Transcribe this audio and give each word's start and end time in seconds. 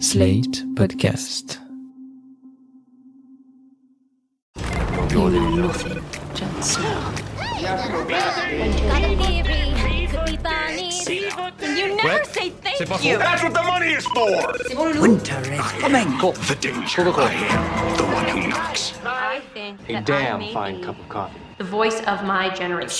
Slate 0.00 0.64
Podcast. 0.74 1.58
You 5.10 5.30
know 5.30 5.50
nothing, 5.56 6.02
Jon 6.34 6.62
Snow. 6.62 7.14
Got 7.62 7.80
a 7.80 9.16
theory, 9.16 10.06
could 10.08 10.26
be 10.26 10.36
funny. 10.36 10.90
You 11.78 11.96
never 11.96 12.24
say 12.24 12.50
thank 12.50 13.04
you. 13.04 13.18
That's 13.18 13.42
what 13.42 13.54
the 13.54 13.62
money 13.62 13.92
is 13.92 14.06
for! 14.06 15.00
Winter 15.00 15.40
is 15.52 15.60
coming. 15.80 16.08
The 16.18 16.56
danger. 16.60 17.02
I 17.02 17.32
am 17.32 17.96
the 17.96 18.04
one 18.04 18.28
who 18.28 18.48
knocks. 18.48 18.94
I 19.04 19.40
think 19.54 19.80
A 19.88 19.92
that 19.94 20.06
damn 20.06 20.36
I 20.36 20.38
may 20.38 20.52
fine 20.52 20.76
be 20.78 20.82
cup 20.84 20.98
of 20.98 21.08
coffee. 21.08 21.38
the 21.58 21.64
voice 21.64 22.00
of 22.02 22.24
my 22.24 22.50
generation. 22.54 22.90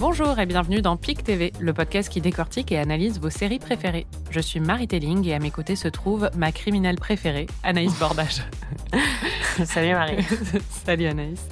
Bonjour 0.00 0.38
et 0.38 0.46
bienvenue 0.46 0.80
dans 0.80 0.96
PIC 0.96 1.22
TV, 1.24 1.52
le 1.60 1.74
podcast 1.74 2.08
qui 2.08 2.22
décortique 2.22 2.72
et 2.72 2.78
analyse 2.78 3.20
vos 3.20 3.28
séries 3.28 3.58
préférées. 3.58 4.06
Je 4.30 4.40
suis 4.40 4.58
Marie 4.58 4.88
Telling 4.88 5.26
et 5.28 5.34
à 5.34 5.38
mes 5.38 5.50
côtés 5.50 5.76
se 5.76 5.88
trouve 5.88 6.30
ma 6.34 6.52
criminelle 6.52 6.96
préférée, 6.96 7.46
Anaïs 7.62 7.98
Bordage. 7.98 8.42
Salut 9.66 9.92
Marie. 9.92 10.24
Salut 10.70 11.06
Anaïs. 11.06 11.46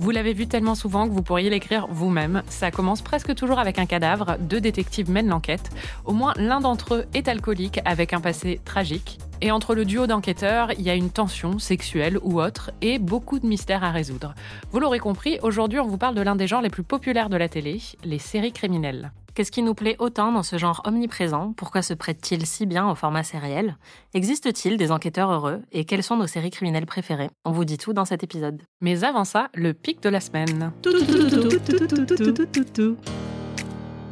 Vous 0.00 0.12
l'avez 0.12 0.32
vu 0.32 0.46
tellement 0.46 0.74
souvent 0.74 1.06
que 1.06 1.12
vous 1.12 1.20
pourriez 1.22 1.50
l'écrire 1.50 1.86
vous-même. 1.90 2.42
Ça 2.48 2.70
commence 2.70 3.02
presque 3.02 3.34
toujours 3.34 3.58
avec 3.58 3.78
un 3.78 3.84
cadavre, 3.84 4.38
deux 4.40 4.58
détectives 4.58 5.10
mènent 5.10 5.28
l'enquête. 5.28 5.68
Au 6.06 6.14
moins 6.14 6.32
l'un 6.36 6.60
d'entre 6.60 6.94
eux 6.94 7.04
est 7.12 7.28
alcoolique 7.28 7.80
avec 7.84 8.14
un 8.14 8.20
passé 8.22 8.62
tragique. 8.64 9.18
Et 9.42 9.50
entre 9.50 9.74
le 9.74 9.84
duo 9.84 10.06
d'enquêteurs, 10.06 10.72
il 10.78 10.80
y 10.80 10.88
a 10.88 10.94
une 10.94 11.10
tension 11.10 11.58
sexuelle 11.58 12.18
ou 12.22 12.40
autre 12.40 12.70
et 12.80 12.98
beaucoup 12.98 13.38
de 13.38 13.46
mystères 13.46 13.84
à 13.84 13.90
résoudre. 13.90 14.34
Vous 14.72 14.80
l'aurez 14.80 15.00
compris, 15.00 15.38
aujourd'hui 15.42 15.80
on 15.80 15.86
vous 15.86 15.98
parle 15.98 16.14
de 16.14 16.22
l'un 16.22 16.34
des 16.34 16.46
genres 16.46 16.62
les 16.62 16.70
plus 16.70 16.82
populaires 16.82 17.28
de 17.28 17.36
la 17.36 17.50
télé, 17.50 17.78
les 18.02 18.18
séries 18.18 18.52
criminelles. 18.52 19.12
Qu'est-ce 19.34 19.52
qui 19.52 19.62
nous 19.62 19.74
plaît 19.74 19.94
autant 20.00 20.32
dans 20.32 20.42
ce 20.42 20.58
genre 20.58 20.82
omniprésent? 20.84 21.52
Pourquoi 21.56 21.82
se 21.82 21.94
prête-t-il 21.94 22.46
si 22.46 22.66
bien 22.66 22.90
au 22.90 22.96
format 22.96 23.22
sériel? 23.22 23.76
Existe-t-il 24.12 24.76
des 24.76 24.90
enquêteurs 24.90 25.30
heureux? 25.30 25.62
Et 25.70 25.84
quelles 25.84 26.02
sont 26.02 26.16
nos 26.16 26.26
séries 26.26 26.50
criminelles 26.50 26.86
préférées? 26.86 27.30
On 27.44 27.52
vous 27.52 27.64
dit 27.64 27.78
tout 27.78 27.92
dans 27.92 28.04
cet 28.04 28.24
épisode. 28.24 28.60
Mais 28.80 29.04
avant 29.04 29.24
ça, 29.24 29.48
le 29.54 29.72
pic 29.72 30.02
de 30.02 30.08
la 30.08 30.20
semaine. 30.20 30.72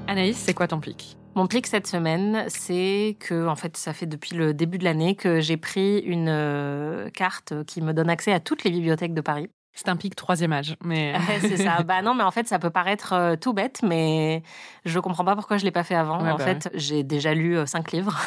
Anaïs, 0.06 0.36
c'est 0.36 0.54
quoi 0.54 0.68
ton 0.68 0.78
pic? 0.78 1.16
Mon 1.34 1.46
pic 1.46 1.66
cette 1.66 1.86
semaine, 1.86 2.44
c'est 2.48 3.16
que, 3.20 3.46
en 3.46 3.56
fait, 3.56 3.76
ça 3.76 3.92
fait 3.92 4.06
depuis 4.06 4.36
le 4.36 4.54
début 4.54 4.78
de 4.78 4.84
l'année 4.84 5.14
que 5.14 5.40
j'ai 5.40 5.56
pris 5.56 5.98
une 5.98 6.28
euh, 6.28 7.10
carte 7.10 7.64
qui 7.64 7.82
me 7.82 7.92
donne 7.92 8.08
accès 8.08 8.32
à 8.32 8.40
toutes 8.40 8.64
les 8.64 8.70
bibliothèques 8.70 9.14
de 9.14 9.20
Paris. 9.20 9.48
C'est 9.78 9.88
un 9.90 9.96
pic 9.96 10.16
troisième 10.16 10.52
âge, 10.52 10.74
mais 10.82 11.14
c'est 11.40 11.56
ça. 11.56 11.84
bah 11.84 12.02
non, 12.02 12.12
mais 12.12 12.24
en 12.24 12.32
fait, 12.32 12.48
ça 12.48 12.58
peut 12.58 12.68
paraître 12.68 13.12
euh, 13.12 13.36
tout 13.36 13.52
bête, 13.52 13.78
mais 13.84 14.42
je 14.84 14.98
comprends 14.98 15.24
pas 15.24 15.36
pourquoi 15.36 15.56
je 15.56 15.64
l'ai 15.64 15.70
pas 15.70 15.84
fait 15.84 15.94
avant. 15.94 16.20
Ouais, 16.20 16.32
en 16.32 16.36
bah 16.36 16.44
fait, 16.44 16.68
j'ai 16.74 17.04
déjà 17.04 17.32
lu 17.32 17.56
euh, 17.56 17.64
cinq 17.64 17.92
livres 17.92 18.18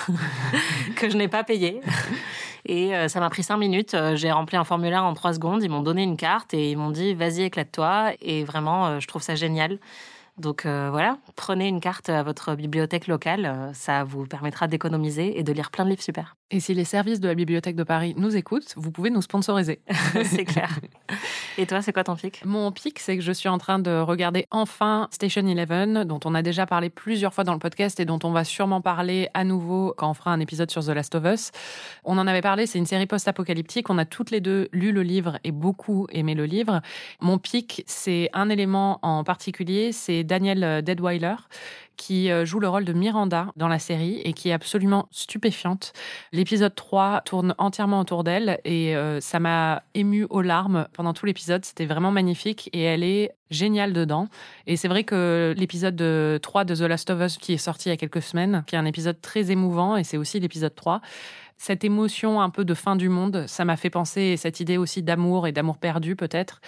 que 0.95 1.09
je 1.09 1.17
n'ai 1.17 1.27
pas 1.27 1.43
payés. 1.43 1.81
Et 2.66 2.95
euh, 2.95 3.09
ça 3.09 3.19
m'a 3.19 3.30
pris 3.30 3.43
cinq 3.43 3.58
minutes. 3.58 3.97
J'ai 4.13 4.31
rempli 4.31 4.55
un 4.55 4.63
formulaire 4.63 5.03
en 5.03 5.13
trois 5.13 5.33
secondes. 5.33 5.61
Ils 5.61 5.69
m'ont 5.69 5.81
donné 5.81 6.03
une 6.03 6.16
carte 6.16 6.53
et 6.53 6.71
ils 6.71 6.77
m'ont 6.77 6.91
dit 6.91 7.16
vas-y, 7.16 7.41
éclate-toi. 7.41 8.11
Et 8.21 8.45
vraiment, 8.45 9.02
je 9.02 9.08
trouve 9.08 9.21
ça 9.21 9.36
génial. 9.36 9.77
Donc 10.37 10.65
euh, 10.65 10.89
voilà, 10.91 11.17
prenez 11.35 11.67
une 11.67 11.79
carte 11.81 12.09
à 12.09 12.23
votre 12.23 12.55
bibliothèque 12.55 13.07
locale. 13.07 13.45
euh, 13.45 13.71
Ça 13.73 14.03
vous 14.03 14.25
permettra 14.25 14.67
d'économiser 14.67 15.37
et 15.39 15.43
de 15.43 15.51
lire 15.53 15.71
plein 15.71 15.85
de 15.85 15.89
livres 15.89 16.01
super. 16.01 16.35
Et 16.53 16.59
si 16.59 16.73
les 16.73 16.83
services 16.83 17.21
de 17.21 17.29
la 17.29 17.35
Bibliothèque 17.35 17.77
de 17.77 17.83
Paris 17.83 18.13
nous 18.17 18.35
écoutent, 18.35 18.73
vous 18.75 18.91
pouvez 18.91 19.09
nous 19.09 19.21
sponsoriser. 19.21 19.79
c'est 20.25 20.43
clair. 20.43 20.79
Et 21.57 21.65
toi, 21.65 21.81
c'est 21.81 21.93
quoi 21.93 22.03
ton 22.03 22.15
pic? 22.15 22.43
Mon 22.45 22.71
pic, 22.73 22.99
c'est 22.99 23.15
que 23.15 23.23
je 23.23 23.31
suis 23.31 23.47
en 23.47 23.57
train 23.57 23.79
de 23.79 23.91
regarder 23.99 24.47
enfin 24.52 25.07
Station 25.11 25.45
Eleven, 25.47 26.03
dont 26.03 26.19
on 26.25 26.35
a 26.35 26.41
déjà 26.41 26.65
parlé 26.65 26.89
plusieurs 26.89 27.33
fois 27.33 27.43
dans 27.45 27.53
le 27.53 27.59
podcast 27.59 27.99
et 28.02 28.05
dont 28.05 28.19
on 28.23 28.31
va 28.31 28.43
sûrement 28.43 28.81
parler 28.81 29.29
à 29.33 29.43
nouveau 29.45 29.93
quand 29.97 30.09
on 30.09 30.13
fera 30.13 30.31
un 30.31 30.39
épisode 30.41 30.69
sur 30.71 30.83
The 30.83 30.89
Last 30.89 31.15
of 31.15 31.23
Us. 31.25 31.52
On 32.03 32.17
en 32.17 32.27
avait 32.27 32.41
parlé, 32.41 32.65
c'est 32.67 32.79
une 32.79 32.85
série 32.85 33.05
post-apocalyptique. 33.07 33.89
On 33.89 33.97
a 33.97 34.05
toutes 34.05 34.31
les 34.31 34.41
deux 34.41 34.67
lu 34.73 34.91
le 34.91 35.03
livre 35.03 35.39
et 35.45 35.52
beaucoup 35.52 36.07
aimé 36.11 36.35
le 36.35 36.45
livre. 36.45 36.81
Mon 37.21 37.37
pic, 37.37 37.83
c'est 37.87 38.30
un 38.33 38.49
élément 38.49 38.99
en 39.03 39.23
particulier, 39.23 39.91
c'est 39.93 40.20
Daniel 40.23 40.64
euh, 40.64 40.82
Deadweiler 40.82 41.36
qui 42.02 42.32
euh, 42.32 42.45
joue 42.45 42.59
le 42.59 42.67
rôle 42.67 42.83
de 42.83 42.93
Miranda 42.93 43.52
dans 43.55 43.67
la 43.67 43.77
série 43.77 44.21
et 44.23 44.33
qui 44.33 44.49
est 44.49 44.54
absolument 44.54 45.08
stupéfiante. 45.11 45.93
L'épisode 46.32 46.73
3 46.73 47.21
tourne 47.26 47.54
entièrement 47.59 47.99
autour 47.99 48.23
d'elle 48.23 48.59
et 48.65 48.95
euh, 48.95 49.20
ça 49.21 49.39
m'a 49.39 49.83
ému 49.93 50.26
aux 50.32 50.42
larmes 50.42 50.87
pendant 50.93 51.14
tout 51.14 51.27
l'épisode. 51.27 51.64
C'était 51.64 51.86
vraiment 51.86 52.09
magnifique 52.09 52.71
et 52.73 52.82
elle 52.82 53.04
est 53.04 53.32
géniale 53.52 53.93
dedans. 53.93 54.30
Et 54.65 54.77
c'est 54.77 54.87
vrai 54.87 55.04
que 55.04 55.54
l'épisode 55.55 55.95
de 55.95 56.39
3 56.42 56.65
de 56.65 56.73
The 56.73 56.82
Last 56.82 57.09
of 57.11 57.21
Us 57.21 57.38
qui 57.38 57.53
est 57.53 57.58
sorti 57.58 57.89
il 57.89 57.92
y 57.92 57.93
a 57.93 57.98
quelques 57.98 58.23
semaines, 58.23 58.64
qui 58.65 58.73
est 58.73 58.80
un 58.80 58.86
épisode 58.86 59.21
très 59.21 59.52
émouvant 59.52 59.95
et 59.95 60.03
c'est 60.03 60.17
aussi 60.17 60.39
l'épisode 60.39 60.73
3, 60.73 61.02
cette 61.61 61.83
émotion 61.83 62.42
un 62.42 62.49
peu 62.49 62.65
de 62.65 62.73
fin 62.73 62.95
du 62.95 63.08
monde, 63.08 63.45
ça 63.45 63.65
m'a 63.65 63.77
fait 63.77 63.92
penser, 63.92 64.21
et 64.21 64.38
cette 64.38 64.59
idée 64.61 64.77
aussi 64.77 65.03
d'amour 65.03 65.45
et 65.45 65.52
d'amour 65.52 65.77
perdu 65.77 66.15
peut-être, 66.15 66.59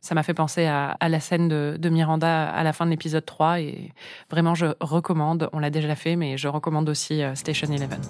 ça 0.00 0.14
m'a 0.14 0.22
fait 0.22 0.34
penser 0.34 0.66
à, 0.66 0.96
à 1.00 1.08
la 1.08 1.20
scène 1.20 1.48
de, 1.48 1.76
de 1.78 1.88
Miranda 1.88 2.50
à 2.50 2.62
la 2.62 2.72
fin 2.72 2.86
de 2.86 2.90
l'épisode 2.90 3.24
3 3.24 3.60
et 3.60 3.92
vraiment 4.30 4.54
je 4.54 4.66
recommande, 4.80 5.48
on 5.52 5.58
l'a 5.58 5.70
déjà 5.70 5.94
fait, 5.94 6.16
mais 6.16 6.36
je 6.36 6.48
recommande 6.48 6.88
aussi 6.88 7.22
euh, 7.22 7.34
Station 7.34 7.68
Eleven. 7.72 8.00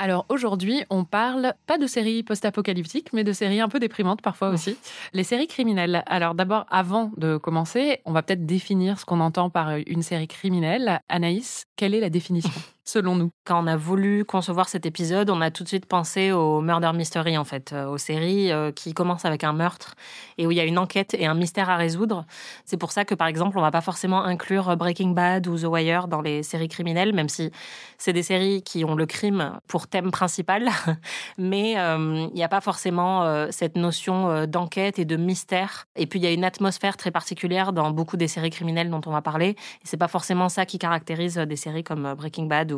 Alors 0.00 0.26
aujourd'hui, 0.28 0.84
on 0.90 1.04
parle 1.04 1.54
pas 1.66 1.76
de 1.76 1.88
séries 1.88 2.22
post-apocalyptiques, 2.22 3.12
mais 3.12 3.24
de 3.24 3.32
séries 3.32 3.60
un 3.60 3.68
peu 3.68 3.80
déprimantes 3.80 4.22
parfois 4.22 4.50
aussi. 4.50 4.76
Les 5.12 5.24
séries 5.24 5.48
criminelles. 5.48 6.04
Alors 6.06 6.34
d'abord, 6.34 6.66
avant 6.70 7.10
de 7.16 7.36
commencer, 7.36 8.00
on 8.04 8.12
va 8.12 8.22
peut-être 8.22 8.46
définir 8.46 9.00
ce 9.00 9.04
qu'on 9.04 9.18
entend 9.18 9.50
par 9.50 9.74
une 9.86 10.02
série 10.02 10.28
criminelle. 10.28 11.00
Anaïs, 11.08 11.66
quelle 11.74 11.96
est 11.96 12.00
la 12.00 12.10
définition? 12.10 12.52
Selon 12.88 13.16
nous 13.16 13.30
Quand 13.44 13.62
on 13.62 13.66
a 13.66 13.76
voulu 13.76 14.24
concevoir 14.24 14.68
cet 14.70 14.86
épisode, 14.86 15.28
on 15.28 15.42
a 15.42 15.50
tout 15.50 15.62
de 15.62 15.68
suite 15.68 15.84
pensé 15.84 16.32
au 16.32 16.62
murder 16.62 16.90
mystery 16.94 17.36
en 17.36 17.44
fait, 17.44 17.74
euh, 17.74 17.86
aux 17.86 17.98
séries 17.98 18.50
euh, 18.50 18.72
qui 18.72 18.94
commencent 18.94 19.26
avec 19.26 19.44
un 19.44 19.52
meurtre 19.52 19.94
et 20.38 20.46
où 20.46 20.50
il 20.50 20.56
y 20.56 20.60
a 20.60 20.64
une 20.64 20.78
enquête 20.78 21.12
et 21.12 21.26
un 21.26 21.34
mystère 21.34 21.68
à 21.68 21.76
résoudre. 21.76 22.24
C'est 22.64 22.78
pour 22.78 22.92
ça 22.92 23.04
que 23.04 23.14
par 23.14 23.28
exemple, 23.28 23.58
on 23.58 23.60
va 23.60 23.70
pas 23.70 23.82
forcément 23.82 24.24
inclure 24.24 24.74
Breaking 24.76 25.10
Bad 25.10 25.46
ou 25.48 25.58
The 25.58 25.64
Wire 25.64 26.08
dans 26.08 26.22
les 26.22 26.42
séries 26.42 26.68
criminelles, 26.68 27.12
même 27.12 27.28
si 27.28 27.50
c'est 27.98 28.14
des 28.14 28.22
séries 28.22 28.62
qui 28.62 28.86
ont 28.86 28.94
le 28.94 29.04
crime 29.04 29.58
pour 29.66 29.86
thème 29.86 30.10
principal, 30.10 30.68
mais 31.38 31.78
euh, 31.78 32.26
il 32.30 32.34
n'y 32.34 32.44
a 32.44 32.48
pas 32.48 32.62
forcément 32.62 33.48
cette 33.50 33.76
notion 33.76 34.46
d'enquête 34.46 34.98
et 34.98 35.04
de 35.04 35.16
mystère. 35.16 35.86
Et 35.96 36.06
puis 36.06 36.20
il 36.20 36.22
y 36.22 36.26
a 36.26 36.32
une 36.32 36.44
atmosphère 36.44 36.96
très 36.96 37.10
particulière 37.10 37.74
dans 37.74 37.90
beaucoup 37.90 38.16
des 38.16 38.28
séries 38.28 38.50
criminelles 38.50 38.88
dont 38.88 39.02
on 39.04 39.10
va 39.10 39.20
parler. 39.20 39.50
Et 39.50 39.84
c'est 39.84 39.98
pas 39.98 40.08
forcément 40.08 40.48
ça 40.48 40.64
qui 40.64 40.78
caractérise 40.78 41.36
des 41.36 41.56
séries 41.56 41.84
comme 41.84 42.14
Breaking 42.14 42.46
Bad 42.46 42.72
ou, 42.72 42.77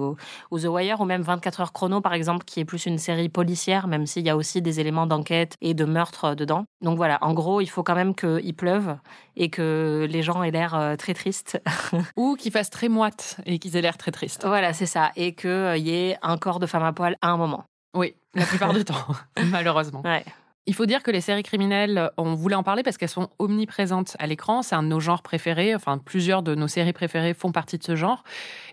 ou 0.50 0.58
The 0.58 0.64
Wire 0.64 1.00
ou 1.00 1.04
même 1.04 1.22
24 1.22 1.60
heures 1.60 1.72
chrono 1.72 2.00
par 2.00 2.14
exemple, 2.14 2.44
qui 2.44 2.60
est 2.60 2.64
plus 2.64 2.86
une 2.86 2.98
série 2.98 3.28
policière, 3.28 3.86
même 3.86 4.06
s'il 4.06 4.24
y 4.24 4.30
a 4.30 4.36
aussi 4.36 4.62
des 4.62 4.80
éléments 4.80 5.06
d'enquête 5.06 5.54
et 5.60 5.74
de 5.74 5.84
meurtre 5.84 6.26
euh, 6.26 6.34
dedans. 6.34 6.64
Donc 6.82 6.96
voilà, 6.96 7.18
en 7.22 7.34
gros, 7.34 7.60
il 7.60 7.68
faut 7.68 7.82
quand 7.82 7.94
même 7.94 8.14
qu'il 8.14 8.54
pleuve 8.54 8.96
et 9.36 9.50
que 9.50 10.06
les 10.10 10.22
gens 10.22 10.42
aient 10.42 10.50
l'air 10.50 10.74
euh, 10.74 10.96
très 10.96 11.14
tristes. 11.14 11.60
Ou 12.16 12.36
qu'ils 12.36 12.52
fassent 12.52 12.70
très 12.70 12.88
moite 12.88 13.36
et 13.46 13.58
qu'ils 13.58 13.76
aient 13.76 13.82
l'air 13.82 13.96
très 13.98 14.10
tristes. 14.10 14.44
voilà, 14.46 14.72
c'est 14.72 14.86
ça. 14.86 15.12
Et 15.16 15.34
qu'il 15.34 15.78
y 15.78 15.94
ait 15.94 16.16
un 16.22 16.36
corps 16.38 16.60
de 16.60 16.66
femme 16.66 16.84
à 16.84 16.92
poil 16.92 17.16
à 17.20 17.28
un 17.30 17.36
moment. 17.36 17.64
Oui, 17.94 18.14
la 18.34 18.46
plupart 18.46 18.72
du 18.72 18.84
temps, 18.84 19.06
malheureusement. 19.50 20.02
Ouais. 20.02 20.24
Il 20.66 20.74
faut 20.74 20.86
dire 20.86 21.02
que 21.02 21.10
les 21.10 21.20
séries 21.20 21.42
criminelles, 21.42 22.10
on 22.18 22.34
voulait 22.34 22.54
en 22.54 22.62
parler 22.62 22.82
parce 22.82 22.98
qu'elles 22.98 23.08
sont 23.08 23.30
omniprésentes 23.38 24.16
à 24.18 24.26
l'écran. 24.26 24.62
C'est 24.62 24.74
un 24.74 24.82
de 24.82 24.88
nos 24.88 25.00
genres 25.00 25.22
préférés. 25.22 25.74
Enfin, 25.74 25.98
plusieurs 25.98 26.42
de 26.42 26.54
nos 26.54 26.68
séries 26.68 26.92
préférées 26.92 27.34
font 27.34 27.50
partie 27.50 27.78
de 27.78 27.82
ce 27.82 27.96
genre. 27.96 28.22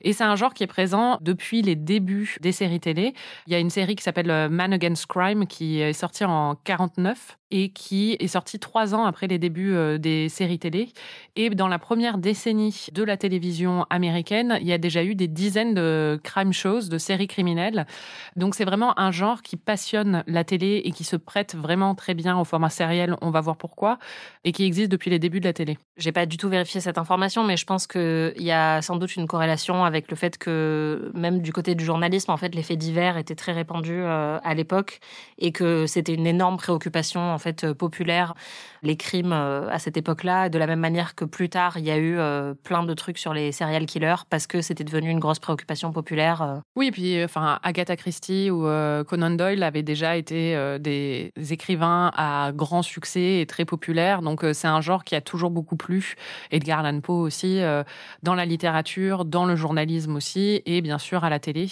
Et 0.02 0.12
c'est 0.12 0.25
un 0.25 0.36
genre 0.36 0.53
qui 0.53 0.64
est 0.64 0.68
présent 0.68 1.18
depuis 1.22 1.62
les 1.62 1.75
débuts 1.75 2.38
des 2.42 2.52
séries 2.52 2.81
télé. 2.81 3.14
Il 3.48 3.53
y 3.53 3.56
a 3.56 3.59
une 3.59 3.70
série 3.70 3.96
qui 3.96 4.03
s'appelle 4.03 4.30
euh, 4.30 4.50
Man 4.50 4.74
Against 4.74 5.06
Crime 5.08 5.48
qui 5.48 5.80
est 5.80 5.94
sortie 5.94 6.25
en 6.25 6.56
49 6.56 7.38
et 7.52 7.69
qui 7.69 8.18
est 8.19 8.28
sortie 8.28 8.59
trois 8.59 8.94
ans 8.94 9.06
après 9.06 9.28
les 9.28 9.40
débuts 9.40 9.74
euh, 9.74 9.97
des 9.97 10.30
séries 10.30 10.59
télé. 10.59 10.90
Et 11.35 11.50
dans 11.50 11.68
la 11.68 11.80
première 11.80 12.18
décennie 12.18 12.88
de 12.91 13.03
la 13.03 13.18
télévision 13.18 13.85
américaine, 13.90 14.58
il 14.62 14.68
y 14.68 14.74
a 14.74 14.78
déjà 14.78 15.03
eu 15.03 15.16
des 15.16 15.28
dizaines 15.28 15.74
de 15.74 16.19
crime 16.24 16.51
shows, 16.51 16.89
de 16.89 16.98
séries 16.98 17.27
criminelles. 17.27 17.86
Donc 18.36 18.56
c'est 18.56 18.66
vraiment 18.66 19.00
un 19.00 19.12
genre 19.12 19.42
qui 19.42 19.56
passionne 19.56 20.24
la 20.27 20.44
télé 20.44 20.81
et 20.83 20.92
qui 20.92 21.04
se 21.04 21.16
prête 21.16 21.56
vraiment 21.56 21.95
très 21.95 22.13
bien 22.13 22.38
au 22.38 22.44
format 22.44 22.69
sériel, 22.69 23.16
on 23.22 23.31
va 23.31 23.42
voir 23.42 23.57
pourquoi, 23.57 23.98
et 24.44 24.51
qui 24.51 24.66
existe 24.66 24.92
depuis 24.92 25.10
les 25.10 25.19
débuts 25.19 25.39
de 25.39 25.45
la 25.45 25.54
télé. 25.54 25.77
J'ai 25.98 26.12
pas 26.12 26.25
du 26.25 26.38
tout 26.38 26.50
vérifié 26.50 26.81
cette 26.81 26.98
information, 26.98 27.44
mais 27.44 27.57
je 27.57 27.66
pense 27.66 27.88
qu'il 27.88 28.33
y 28.38 28.51
a 28.51 28.81
sans 28.81 28.98
doute 28.98 29.16
une 29.16 29.27
corrélation 29.27 29.86
avec 29.86 30.10
le 30.10 30.18
fait 30.18 30.38
que 30.38 31.12
même 31.13 31.42
du 31.42 31.54
côté 31.54 31.75
du 31.75 31.86
journalisme, 31.86 32.31
en 32.31 32.38
fait, 32.38 32.54
les 32.54 32.63
faits 32.63 32.77
divers 32.77 33.18
étaient 33.18 33.36
très 33.36 33.54
répandus 33.54 34.01
euh, 34.01 34.39
à 34.44 34.54
l'époque 34.54 35.00
et 35.38 35.51
que 35.51 35.86
c'était 35.88 36.13
une 36.13 36.27
énorme 36.27 36.57
préoccupation 36.57 37.37
en 37.38 37.39
fait 37.39 37.63
euh, 37.63 37.74
populaire 37.75 38.34
les 38.83 38.95
crimes 38.95 39.31
à 39.33 39.79
cette 39.79 39.97
époque-là, 39.97 40.50
de 40.50 40.57
la 40.57 40.68
même 40.68 40.79
manière 40.79 41.15
que 41.15 41.25
plus 41.25 41.50
tard, 41.50 41.77
il 41.77 41.85
y 41.85 41.91
a 41.91 41.97
eu 41.97 42.18
plein 42.63 42.83
de 42.83 42.94
trucs 42.94 43.18
sur 43.18 43.33
les 43.33 43.51
serial 43.51 43.85
killers 43.85 44.24
parce 44.29 44.47
que 44.47 44.62
c'était 44.62 44.83
devenu 44.83 45.09
une 45.09 45.19
grosse 45.19 45.39
préoccupation 45.39 45.91
populaire. 45.91 46.62
Oui, 46.75 46.88
et 46.88 46.91
puis 46.91 47.24
enfin, 47.24 47.59
Agatha 47.63 47.95
Christie 47.95 48.50
ou 48.51 48.63
Conan 49.06 49.31
Doyle 49.31 49.63
avaient 49.63 49.83
déjà 49.83 50.15
été 50.15 50.77
des 50.79 51.31
écrivains 51.50 52.12
à 52.15 52.51
grand 52.53 52.81
succès 52.81 53.41
et 53.41 53.45
très 53.45 53.65
populaires, 53.65 54.21
donc 54.21 54.45
c'est 54.53 54.68
un 54.68 54.81
genre 54.81 55.03
qui 55.03 55.15
a 55.15 55.21
toujours 55.21 55.51
beaucoup 55.51 55.75
plu. 55.75 56.15
Edgar 56.51 56.79
Allan 56.79 57.01
Poe 57.01 57.21
aussi, 57.21 57.62
dans 58.24 58.35
la 58.35 58.45
littérature, 58.45 59.25
dans 59.25 59.45
le 59.45 59.56
journalisme 59.56 60.15
aussi, 60.15 60.62
et 60.65 60.81
bien 60.81 60.97
sûr 60.97 61.24
à 61.24 61.29
la 61.29 61.39
télé. 61.39 61.68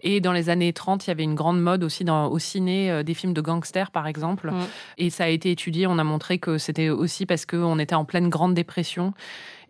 Et 0.00 0.20
dans 0.20 0.32
les 0.32 0.50
années 0.50 0.72
30, 0.72 1.06
il 1.06 1.10
y 1.10 1.12
avait 1.12 1.24
une 1.24 1.34
grande 1.34 1.60
mode 1.60 1.84
aussi 1.84 2.04
dans, 2.04 2.28
au 2.28 2.38
ciné 2.38 3.04
des 3.04 3.14
films 3.14 3.32
de 3.32 3.40
gangsters, 3.40 3.90
par 3.90 4.06
exemple. 4.06 4.50
Mm. 4.50 4.66
Et 4.98 5.10
ça 5.10 5.24
a 5.24 5.28
été 5.28 5.50
étudié, 5.50 5.86
on 5.86 5.98
a 5.98 6.04
montré 6.04 6.38
que 6.38 6.47
c'était 6.56 6.88
aussi 6.88 7.26
parce 7.26 7.44
qu'on 7.44 7.78
était 7.78 7.94
en 7.94 8.06
pleine 8.06 8.30
grande 8.30 8.54
dépression 8.54 9.12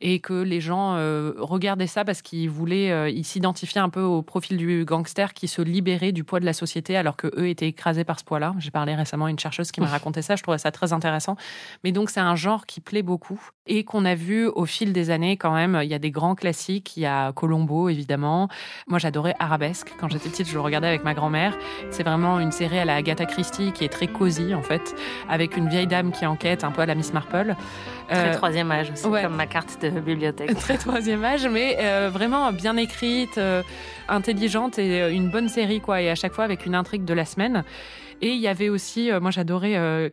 et 0.01 0.21
que 0.21 0.35
les 0.35 0.61
gens 0.61 0.95
euh, 0.95 1.33
regardaient 1.39 1.87
ça 1.87 2.05
parce 2.05 2.23
qu'ils 2.23 2.51
voulaient, 2.51 2.91
euh, 2.91 3.11
ils 3.11 3.25
s'identifiaient 3.25 3.81
un 3.81 3.89
peu 3.89 4.03
au 4.03 4.23
profil 4.23 4.57
du 4.57 4.85
gangster 4.85 5.35
qui 5.35 5.49
se 5.49 5.63
libérait 5.63 6.13
du 6.13 6.25
poids 6.25 6.41
de 6.41 6.45
la 6.45 6.53
société 6.53 6.97
alors 6.97 7.17
que 7.17 7.29
eux 7.37 7.49
étaient 7.49 7.69
écrasés 7.69 8.05
par 8.05 8.19
ce 8.19 8.25
poids-là. 8.25 8.55
J'ai 8.59 8.71
parlé 8.71 8.95
récemment 8.95 9.27
à 9.27 9.31
une 9.31 9.39
chercheuse 9.39 9.73
qui 9.73 9.81
m'a 9.81 9.87
raconté 9.87 10.23
ça, 10.23 10.37
je 10.37 10.43
trouvais 10.43 10.59
ça 10.59 10.71
très 10.71 10.93
intéressant. 10.93 11.37
Mais 11.85 11.93
donc 11.93 12.11
c'est 12.11 12.21
un 12.21 12.37
genre 12.37 12.67
qui 12.67 12.81
plaît 12.81 13.03
beaucoup 13.03 13.41
et 13.67 13.85
qu'on 13.85 14.05
a 14.05 14.15
vu 14.15 14.47
au 14.47 14.65
fil 14.65 14.93
des 14.93 15.11
années 15.11 15.37
quand 15.37 15.53
même. 15.53 15.79
Il 15.83 15.89
y 15.89 15.95
a 15.95 15.99
des 15.99 16.11
grands 16.11 16.35
classiques, 16.35 16.97
il 16.97 17.01
y 17.01 17.07
a 17.07 17.33
Colombo 17.33 17.89
évidemment. 17.89 18.49
Moi 18.87 18.99
j'adorais 18.99 19.35
Arabesque 19.39 19.93
quand 20.01 20.09
j'étais 20.09 20.29
petite, 20.29 20.49
je 20.49 20.55
le 20.55 20.61
regardais 20.61 20.89
avec 20.89 21.05
ma 21.05 21.15
grand-mère. 21.15 21.57
C'est 21.91 22.03
vraiment 22.03 22.41
une 22.41 22.53
série 22.53 22.79
à 22.79 22.85
la 22.85 22.97
Agatha 22.97 23.27
Christie 23.27 23.73
qui 23.73 23.85
est 23.85 23.89
très 23.89 24.07
cosy 24.07 24.55
en 24.55 24.63
fait, 24.63 24.95
avec 25.29 25.57
une 25.57 25.69
vieille 25.69 25.87
dame 25.87 26.13
qui 26.13 26.27
enquête 26.27 26.65
un 26.65 26.71
peu 26.71 26.83
à 26.83 26.87
la 26.87 26.95
Miss 26.95 27.13
Marple. 27.13 27.55
Très 28.09 28.31
euh, 28.31 28.35
troisième 28.35 28.71
âge 28.71 28.91
aussi, 28.91 29.03
comme 29.03 29.37
ma 29.37 29.47
carte 29.47 29.83
de 29.83 29.88
bibliothèque. 29.91 30.55
Très 30.61 30.79
troisième 30.79 31.25
âge, 31.25 31.47
mais 31.47 31.77
euh, 31.81 32.11
vraiment 32.13 32.53
bien 32.53 32.77
écrite, 32.77 33.39
euh, 33.39 33.63
intelligente 34.09 34.79
et 34.79 35.11
une 35.11 35.29
bonne 35.29 35.49
série, 35.49 35.81
quoi. 35.81 36.03
Et 36.03 36.11
à 36.11 36.15
chaque 36.15 36.33
fois 36.33 36.45
avec 36.45 36.67
une 36.67 36.75
intrigue 36.75 37.05
de 37.05 37.15
la 37.15 37.25
semaine. 37.25 37.65
Et 38.21 38.31
il 38.31 38.41
y 38.41 38.49
avait 38.49 38.69
aussi, 38.69 39.13
euh, 39.13 39.21
moi 39.21 39.31
j'adorais 39.31 39.77
euh, 39.77 40.09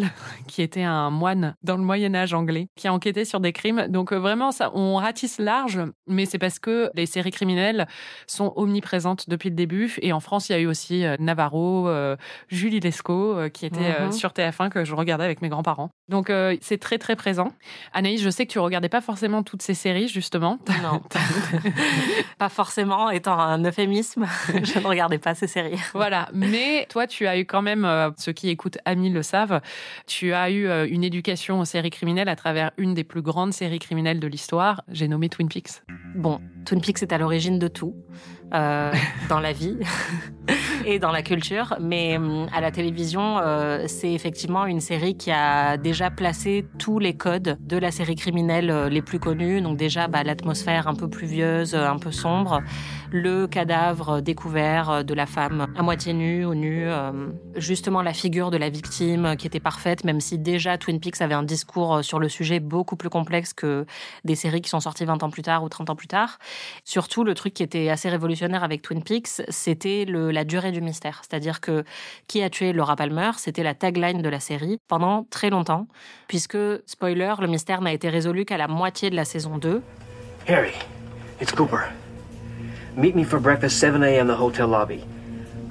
qui 0.46 0.62
était 0.62 0.82
un 0.82 1.10
moine 1.10 1.54
dans 1.62 1.76
le 1.76 1.82
Moyen 1.82 2.14
Âge 2.14 2.32
anglais, 2.32 2.68
qui 2.74 2.88
a 2.88 2.92
enquêté 2.92 3.24
sur 3.24 3.40
des 3.40 3.52
crimes. 3.52 3.86
Donc 3.88 4.12
euh, 4.12 4.18
vraiment, 4.18 4.50
ça, 4.50 4.70
on 4.74 4.96
ratisse 4.96 5.38
large, 5.38 5.80
mais 6.06 6.24
c'est 6.24 6.38
parce 6.38 6.58
que 6.58 6.90
les 6.94 7.06
séries 7.06 7.30
criminelles 7.30 7.86
sont 8.26 8.52
omniprésentes 8.56 9.28
depuis 9.28 9.50
le 9.50 9.54
début. 9.54 9.94
Et 10.00 10.12
en 10.12 10.20
France, 10.20 10.48
il 10.48 10.52
y 10.52 10.54
a 10.54 10.58
eu 10.58 10.66
aussi 10.66 11.04
Navarro, 11.18 11.88
Julie 12.48 12.80
Lescaut, 12.80 13.36
qui 13.52 13.66
était 13.66 14.00
mhm. 14.00 14.12
sur 14.12 14.30
TF1 14.30 14.70
que 14.70 14.84
je 14.84 14.94
regardais 14.94 15.24
avec 15.24 15.42
mes 15.42 15.48
grands-parents. 15.48 15.90
Donc 16.08 16.32
c'est 16.60 16.78
très 16.78 16.98
très 16.98 17.16
présent. 17.16 17.52
Anaïs, 17.92 18.20
je 18.22 18.30
sais 18.30 18.46
que 18.46 18.52
tu 18.52 18.58
regardais 18.58 18.88
pas 18.88 19.00
forcément 19.00 19.42
toutes 19.42 19.62
ces 19.62 19.74
séries 19.74 20.08
justement. 20.08 20.58
Non, 20.82 21.02
pas 22.38 22.48
forcément, 22.48 23.10
étant 23.10 23.38
un 23.38 23.64
euphémisme, 23.64 24.26
je 24.48 24.78
ne 24.78 24.86
regardais 24.86 25.18
pas 25.18 25.34
ces 25.34 25.46
séries. 25.46 25.78
Voilà, 25.92 26.28
mais 26.32 26.86
toi 26.88 27.06
tu 27.06 27.26
as 27.26 27.38
eu 27.38 27.44
quand 27.50 27.62
même, 27.62 27.84
euh, 27.84 28.10
ceux 28.16 28.32
qui 28.32 28.48
écoutent 28.48 28.78
Ami 28.84 29.10
le 29.10 29.22
savent, 29.22 29.60
tu 30.06 30.32
as 30.32 30.50
eu 30.50 30.68
euh, 30.68 30.86
une 30.88 31.02
éducation 31.02 31.58
aux 31.58 31.64
séries 31.64 31.90
criminelles 31.90 32.28
à 32.28 32.36
travers 32.36 32.70
une 32.78 32.94
des 32.94 33.02
plus 33.02 33.22
grandes 33.22 33.52
séries 33.52 33.80
criminelles 33.80 34.20
de 34.20 34.26
l'histoire. 34.28 34.84
J'ai 34.88 35.08
nommé 35.08 35.28
Twin 35.28 35.48
Peaks. 35.48 35.82
Bon, 36.14 36.40
Twin 36.64 36.80
Peaks 36.80 37.02
est 37.02 37.12
à 37.12 37.18
l'origine 37.18 37.58
de 37.58 37.66
tout. 37.66 37.94
Euh, 38.52 38.92
dans 39.28 39.38
la 39.38 39.52
vie 39.52 39.76
et 40.84 40.98
dans 40.98 41.12
la 41.12 41.22
culture. 41.22 41.76
Mais 41.80 42.16
hum, 42.16 42.48
à 42.52 42.60
la 42.60 42.72
télévision, 42.72 43.38
euh, 43.38 43.84
c'est 43.86 44.12
effectivement 44.12 44.66
une 44.66 44.80
série 44.80 45.16
qui 45.16 45.30
a 45.30 45.76
déjà 45.76 46.10
placé 46.10 46.66
tous 46.76 46.98
les 46.98 47.14
codes 47.14 47.58
de 47.60 47.76
la 47.76 47.92
série 47.92 48.16
criminelle 48.16 48.70
euh, 48.72 48.88
les 48.88 49.02
plus 49.02 49.20
connus. 49.20 49.60
Donc 49.60 49.76
déjà, 49.76 50.08
bah, 50.08 50.24
l'atmosphère 50.24 50.88
un 50.88 50.94
peu 50.94 51.08
pluvieuse, 51.08 51.76
un 51.76 51.98
peu 51.98 52.10
sombre, 52.10 52.60
le 53.12 53.46
cadavre 53.46 54.20
découvert 54.20 55.04
de 55.04 55.14
la 55.14 55.26
femme 55.26 55.68
à 55.76 55.82
moitié 55.82 56.12
nue 56.12 56.44
ou 56.44 56.54
nue, 56.54 56.86
justement 57.56 58.02
la 58.02 58.12
figure 58.12 58.50
de 58.50 58.56
la 58.56 58.68
victime 58.68 59.36
qui 59.36 59.46
était 59.46 59.60
parfaite, 59.60 60.04
même 60.04 60.20
si 60.20 60.38
déjà 60.38 60.78
Twin 60.78 61.00
Peaks 61.00 61.20
avait 61.20 61.34
un 61.34 61.42
discours 61.42 62.04
sur 62.04 62.18
le 62.18 62.28
sujet 62.28 62.60
beaucoup 62.60 62.96
plus 62.96 63.10
complexe 63.10 63.52
que 63.52 63.84
des 64.24 64.36
séries 64.36 64.60
qui 64.60 64.70
sont 64.70 64.80
sorties 64.80 65.04
20 65.04 65.22
ans 65.22 65.30
plus 65.30 65.42
tard 65.42 65.64
ou 65.64 65.68
30 65.68 65.90
ans 65.90 65.96
plus 65.96 66.06
tard. 66.06 66.38
Surtout, 66.84 67.24
le 67.24 67.34
truc 67.34 67.54
qui 67.54 67.64
était 67.64 67.88
assez 67.88 68.08
révolutionnaire 68.08 68.39
avec 68.42 68.82
Twin 68.82 69.02
Peaks, 69.02 69.42
c'était 69.48 70.04
la 70.06 70.44
durée 70.44 70.72
du 70.72 70.80
mystère. 70.80 71.22
C'est-à-dire 71.22 71.60
que 71.60 71.84
qui 72.26 72.42
a 72.42 72.50
tué 72.50 72.72
Laura 72.72 72.96
Palmer, 72.96 73.32
c'était 73.36 73.62
la 73.62 73.74
tagline 73.74 74.22
de 74.22 74.28
la 74.28 74.40
série 74.40 74.78
pendant 74.88 75.26
très 75.30 75.50
longtemps, 75.50 75.86
puisque, 76.26 76.58
spoiler, 76.86 77.34
le 77.40 77.46
mystère 77.46 77.80
n'a 77.80 77.92
été 77.92 78.08
résolu 78.08 78.44
qu'à 78.44 78.56
la 78.56 78.68
moitié 78.68 79.10
de 79.10 79.16
la 79.16 79.24
saison 79.24 79.58
2. 79.58 79.82
Harry, 80.48 80.72
it's 81.40 81.52
Cooper. 81.52 81.92
Meet 82.96 83.14
me 83.14 83.24
for 83.24 83.40
breakfast 83.40 83.78
7 83.78 84.02
a.m. 84.02 84.26
the 84.26 84.36
hotel 84.36 84.68
lobby. 84.68 85.04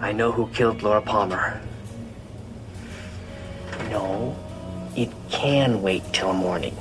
I 0.02 0.14
know 0.14 0.32
who 0.32 0.48
killed 0.54 0.82
Laura 0.82 1.02
Palmer. 1.02 1.60
No, 3.92 4.36
it 4.96 5.10
can 5.30 5.82
wait 5.82 6.04
till 6.14 6.34
morning. 6.34 6.76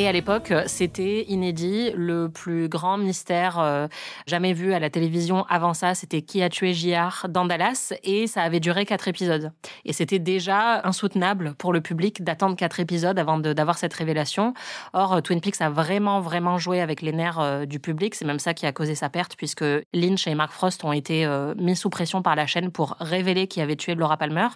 Et 0.00 0.08
à 0.08 0.12
l'époque, 0.12 0.54
c'était 0.64 1.26
inédit, 1.28 1.90
le 1.94 2.30
plus 2.30 2.70
grand 2.70 2.96
mystère 2.96 3.58
euh, 3.58 3.86
jamais 4.26 4.54
vu 4.54 4.72
à 4.72 4.78
la 4.78 4.88
télévision. 4.88 5.44
Avant 5.50 5.74
ça, 5.74 5.94
c'était 5.94 6.22
qui 6.22 6.42
a 6.42 6.48
tué 6.48 6.72
JR 6.72 7.28
dans 7.28 7.44
Dallas 7.44 7.92
et 8.02 8.26
ça 8.26 8.40
avait 8.40 8.60
duré 8.60 8.86
quatre 8.86 9.08
épisodes. 9.08 9.52
Et 9.84 9.92
c'était 9.92 10.18
déjà 10.18 10.80
insoutenable 10.86 11.52
pour 11.58 11.74
le 11.74 11.82
public 11.82 12.24
d'attendre 12.24 12.56
quatre 12.56 12.80
épisodes 12.80 13.18
avant 13.18 13.36
d'avoir 13.36 13.76
cette 13.76 13.92
révélation. 13.92 14.54
Or, 14.94 15.20
Twin 15.20 15.42
Peaks 15.42 15.60
a 15.60 15.68
vraiment, 15.68 16.22
vraiment 16.22 16.56
joué 16.56 16.80
avec 16.80 17.02
les 17.02 17.12
nerfs 17.12 17.38
euh, 17.38 17.66
du 17.66 17.78
public. 17.78 18.14
C'est 18.14 18.24
même 18.24 18.38
ça 18.38 18.54
qui 18.54 18.64
a 18.64 18.72
causé 18.72 18.94
sa 18.94 19.10
perte 19.10 19.36
puisque 19.36 19.66
Lynch 19.92 20.26
et 20.26 20.34
Mark 20.34 20.52
Frost 20.52 20.82
ont 20.82 20.92
été 20.92 21.26
euh, 21.26 21.54
mis 21.58 21.76
sous 21.76 21.90
pression 21.90 22.22
par 22.22 22.36
la 22.36 22.46
chaîne 22.46 22.70
pour 22.70 22.96
révéler 23.00 23.48
qui 23.48 23.60
avait 23.60 23.76
tué 23.76 23.94
Laura 23.94 24.16
Palmer 24.16 24.48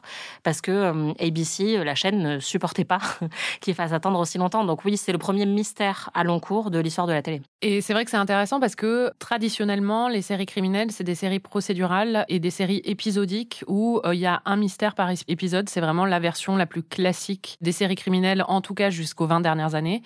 parce 0.43 0.63
que 0.63 1.13
ABC, 1.23 1.85
la 1.85 1.95
chaîne, 1.95 2.23
ne 2.23 2.39
supportait 2.39 2.87
pas 2.87 3.01
qu'il 3.61 3.75
fasse 3.75 3.93
attendre 3.93 4.19
aussi 4.19 4.39
longtemps. 4.39 4.65
Donc 4.65 4.87
oui, 4.87 4.97
c'est 4.97 5.13
le 5.13 5.19
premier 5.19 5.34
mystère 5.37 6.11
à 6.15 6.25
long 6.25 6.41
cours 6.41 6.71
de 6.71 6.79
l'histoire 6.79 7.07
de 7.07 7.13
la 7.13 7.23
télé. 7.23 7.43
Et 7.63 7.81
c'est 7.81 7.93
vrai 7.93 8.05
que 8.05 8.11
c'est 8.11 8.17
intéressant 8.19 8.61
parce 8.61 8.77
que 8.77 9.11
traditionnellement, 9.19 10.09
les 10.09 10.23
séries 10.23 10.47
criminelles, 10.47 10.93
c'est 10.93 11.05
des 11.05 11.15
séries 11.15 11.41
procédurales 11.41 12.25
et 12.29 12.39
des 12.39 12.51
séries 12.51 12.83
épisodiques 12.85 13.65
où 13.67 14.01
euh, 14.05 14.15
il 14.15 14.21
y 14.21 14.27
a 14.27 14.43
un 14.45 14.57
mystère 14.57 14.95
par 14.95 15.11
épisode. 15.29 15.69
C'est 15.69 15.81
vraiment 15.81 16.05
la 16.05 16.21
version 16.21 16.57
la 16.57 16.67
plus 16.67 16.83
classique 16.83 17.57
des 17.61 17.73
séries 17.73 17.95
criminelles, 17.95 18.45
en 18.49 18.61
tout 18.61 18.75
cas 18.75 18.91
jusqu'aux 18.91 19.27
20 19.27 19.41
dernières 19.41 19.75
années. 19.75 20.03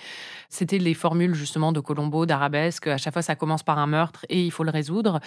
C'était 0.49 0.79
les 0.79 0.95
formules 0.95 1.35
justement 1.35 1.73
de 1.73 1.81
Colombo, 1.81 2.27
d'Arabesque. 2.27 2.87
À 2.87 2.97
chaque 2.97 3.13
fois, 3.13 3.23
ça 3.23 3.35
commence 3.35 3.63
par 3.63 3.79
un 3.79 3.87
meurtre 3.87 4.25
et 4.29 4.43
il 4.45 4.51
faut 4.51 4.65
le 4.65 4.71
résoudre. 4.71 5.21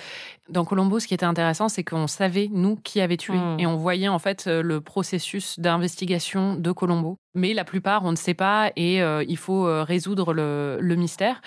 Dans 0.50 0.66
Colombo, 0.66 1.00
ce 1.00 1.08
qui 1.08 1.14
était 1.14 1.26
intéressant, 1.26 1.70
c'est 1.70 1.84
qu'on 1.84 2.08
savait, 2.08 2.50
nous, 2.52 2.78
qui 2.78 3.02
avait 3.02 3.18
tué. 3.18 3.38
Hmm. 3.38 3.60
Et 3.60 3.68
on 3.68 3.76
voyait 3.76 4.08
en 4.08 4.20
fait 4.20 4.48
le 4.48 4.82
processus 4.82 5.60
d'investigation 5.60 6.56
de 6.56 6.72
Colombo. 6.72 7.18
Mais 7.34 7.54
la 7.54 7.64
plupart, 7.64 8.04
on 8.04 8.12
ne 8.12 8.18
sait 8.18 8.34
pas 8.34 8.72
et 8.76 9.02
euh, 9.02 9.24
il 9.26 9.38
faut 9.38 9.66
euh, 9.66 9.84
résoudre 9.84 10.34
le, 10.34 10.78
le 10.82 10.96
mystère. 10.96 11.42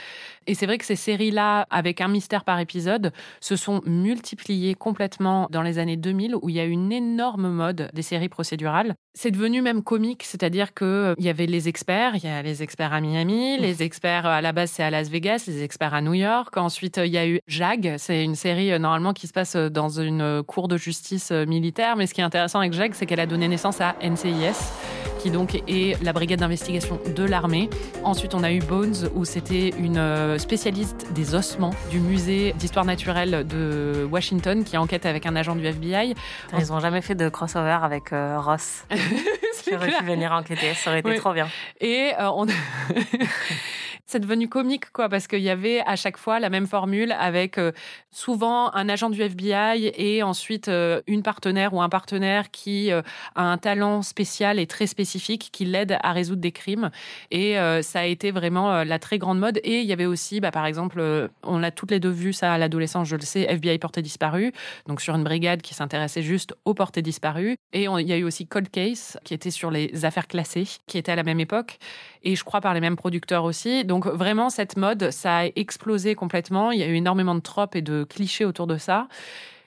Et 0.47 0.55
c'est 0.55 0.65
vrai 0.65 0.79
que 0.79 0.85
ces 0.85 0.97
séries-là, 0.97 1.67
avec 1.71 2.01
un 2.01 2.09
mystère 2.09 2.45
par 2.45 2.59
épisode, 2.59 3.13
se 3.41 3.57
sont 3.57 3.83
multipliées 3.85 4.75
complètement 4.75 5.47
dans 5.51 5.61
les 5.61 5.79
années 5.79 5.97
2000, 5.97 6.37
où 6.41 6.49
il 6.49 6.55
y 6.55 6.61
a 6.61 6.65
une 6.65 6.91
énorme 6.91 7.51
mode 7.51 7.91
des 7.93 8.03
séries 8.03 8.31
procédurales. 8.31 8.95
C'est 9.15 9.31
devenu 9.31 9.61
même 9.61 9.83
comique, 9.83 10.23
c'est-à-dire 10.23 10.73
qu'il 10.73 10.87
euh, 10.87 11.15
y 11.19 11.29
avait 11.29 11.47
les 11.47 11.69
experts, 11.69 12.17
il 12.17 12.25
y 12.25 12.29
a 12.29 12.43
les 12.43 12.63
experts 12.63 12.95
à 12.95 13.01
Miami, 13.01 13.59
les 13.59 13.83
experts 13.83 14.27
à 14.27 14.41
la 14.41 14.53
base 14.53 14.71
c'est 14.71 14.83
à 14.83 14.91
Las 14.91 15.09
Vegas, 15.09 15.45
les 15.47 15.63
experts 15.63 15.93
à 15.93 16.01
New 16.01 16.15
York. 16.15 16.57
Ensuite, 16.57 16.97
il 16.97 17.13
y 17.13 17.19
a 17.19 17.29
eu 17.29 17.41
JAG, 17.47 17.97
c'est 17.99 18.25
une 18.25 18.35
série 18.37 18.79
normalement 18.79 19.13
qui 19.13 19.27
se 19.27 19.33
passe 19.33 19.57
dans 19.57 19.91
une 19.91 20.43
cour 20.43 20.69
de 20.69 20.79
justice 20.79 21.31
militaire. 21.31 21.97
Mais 21.97 22.07
ce 22.07 22.15
qui 22.15 22.23
est 22.23 22.25
intéressant 22.25 22.61
avec 22.61 22.73
JAG, 22.73 22.95
c'est 22.95 23.05
qu'elle 23.07 23.21
a 23.21 23.27
donné 23.27 23.49
naissance 23.49 23.81
à 23.81 23.97
NCIS 24.03 24.94
qui 25.25 25.31
donc 25.31 25.55
est 25.55 26.03
la 26.03 26.13
brigade 26.13 26.41
d'investigation 26.41 27.01
de 27.17 27.25
l'armée. 27.25 27.71
Ensuite, 28.03 28.35
on 28.35 28.45
a 28.45 28.53
eu 28.53 28.59
Bones, 28.59 29.09
où 29.15 29.25
c'était 29.25 29.71
une 29.71 29.97
euh, 29.97 30.37
spécialiste 30.37 31.07
des 31.15 31.35
ossements 31.35 31.73
du 31.91 31.99
musée 31.99 32.53
d'histoire 32.59 32.85
naturelle 32.85 33.47
de 33.49 34.07
Washington 34.13 34.65
qui 34.65 34.77
enquête 34.77 35.07
avec 35.07 35.25
un 35.25 35.35
agent 35.35 35.57
du 35.57 35.65
FBI. 35.65 36.15
Ils 36.59 36.67
n'ont 36.67 36.81
jamais 36.81 37.01
fait 37.01 37.15
de 37.15 37.31
crossover 37.31 37.79
avec 37.83 38.13
euh, 38.13 38.39
Ross. 38.39 38.85
J'aurais 39.71 39.93
pu 39.93 40.05
venir 40.05 40.31
enquêter, 40.31 40.75
ça 40.75 40.91
aurait 40.91 41.01
été 41.01 41.15
trop 41.15 41.33
bien. 41.33 41.49
Et 41.81 42.13
euh, 42.21 42.29
on... 42.29 42.47
c'est 44.07 44.21
devenu 44.21 44.49
comique, 44.49 44.91
quoi, 44.93 45.09
parce 45.09 45.27
qu'il 45.27 45.41
y 45.41 45.49
avait 45.49 45.81
à 45.87 45.97
chaque 45.97 46.19
fois 46.19 46.39
la 46.39 46.51
même 46.51 46.67
formule 46.67 47.13
avec 47.13 47.57
euh, 47.57 47.73
souvent 48.11 48.73
un 48.75 48.89
agent 48.89 49.09
du 49.09 49.21
FBI 49.23 49.93
et 49.97 50.23
ensuite 50.23 50.69
euh, 50.69 51.01
une 51.07 51.23
partenaire 51.23 51.73
ou 51.73 51.81
un 51.81 51.89
partenaire 51.89 52.51
qui 52.51 52.93
euh, 52.93 53.01
a 53.35 53.43
un 53.43 53.57
talent 53.57 54.03
spécial 54.03 54.59
et 54.59 54.67
très 54.67 54.87
spécifique 54.87 55.49
qui 55.53 55.65
l'aide 55.65 55.97
à 56.03 56.13
résoudre 56.13 56.43
des 56.43 56.53
crimes. 56.53 56.91
Et 57.31 57.55
ça 57.83 58.01
a 58.01 58.05
été 58.05 58.31
vraiment 58.31 58.85
la 58.85 58.99
très 58.99 59.19
grande 59.19 59.39
mode. 59.39 59.61
Et 59.65 59.81
il 59.81 59.87
y 59.87 59.93
avait 59.93 60.07
aussi, 60.07 60.41
bah, 60.41 60.51
par 60.51 60.67
exemple, 60.67 61.31
on 61.43 61.59
l'a 61.59 61.71
toutes 61.71 61.91
les 61.91 62.01
deux 62.01 62.11
vu 62.11 62.33
ça 62.33 62.53
à 62.53 62.59
l'adolescence, 62.59 63.09
je 63.09 63.17
le 63.17 63.23
sais, 63.23 63.43
FBI 63.43 63.79
porté 63.79 64.03
disparu, 64.03 64.53
donc 64.87 65.01
sur 65.01 65.15
une 65.15 65.25
brigade 65.25 65.63
qui 65.63 65.75
s'intéressait 65.75 66.23
juste 66.23 66.55
aux 66.65 66.75
portés 66.75 67.03
disparus. 67.03 67.57
Et 67.73 67.85
il 67.85 68.09
y 68.09 68.13
a 68.13 68.17
eu 68.17 68.25
aussi 68.25 68.47
Cold 68.47 68.71
Case, 68.71 69.19
qui 69.25 69.35
était 69.35 69.51
sur 69.51 69.71
les 69.71 70.05
affaires 70.05 70.27
classées, 70.27 70.67
qui 70.87 70.99
était 70.99 71.13
à 71.13 71.17
la 71.17 71.23
même 71.23 71.41
époque 71.41 71.79
et 72.25 72.37
je 72.37 72.45
crois 72.45 72.61
par 72.61 72.75
les 72.75 72.81
mêmes 72.81 72.97
producteurs 72.97 73.45
aussi. 73.45 73.85
Donc 73.85 74.07
vraiment, 74.07 74.51
cette 74.51 74.77
mode, 74.77 75.11
ça 75.11 75.39
a 75.39 75.45
explosé 75.57 76.15
complètement. 76.15 76.73
Il 76.73 76.81
y 76.81 76.83
a 76.83 76.87
eu 76.87 76.95
énormément 76.95 77.35
de 77.35 77.41
tropes 77.41 77.77
et 77.77 77.83
de 77.83 78.05
clichés 78.05 78.45
autour 78.45 78.67
de 78.67 78.77
ça. 78.79 79.09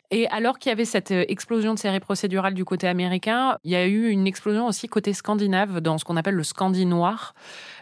Et 0.09 0.27
alors 0.29 0.57
qu'il 0.57 0.69
y 0.69 0.73
avait 0.73 0.85
cette 0.85 1.11
euh, 1.11 1.25
explosion 1.27 1.73
de 1.73 1.79
séries 1.79 1.99
procédurales 1.99 2.53
du 2.53 2.63
côté 2.63 2.87
américain, 2.87 3.57
il 3.65 3.71
y 3.71 3.75
a 3.75 3.85
eu 3.85 4.07
une 4.07 4.25
explosion 4.25 4.65
aussi 4.65 4.87
côté 4.87 5.11
scandinave 5.11 5.81
dans 5.81 5.97
ce 5.97 6.05
qu'on 6.05 6.15
appelle 6.15 6.35
le 6.35 6.43
scandi 6.43 6.85
noir, 6.85 7.33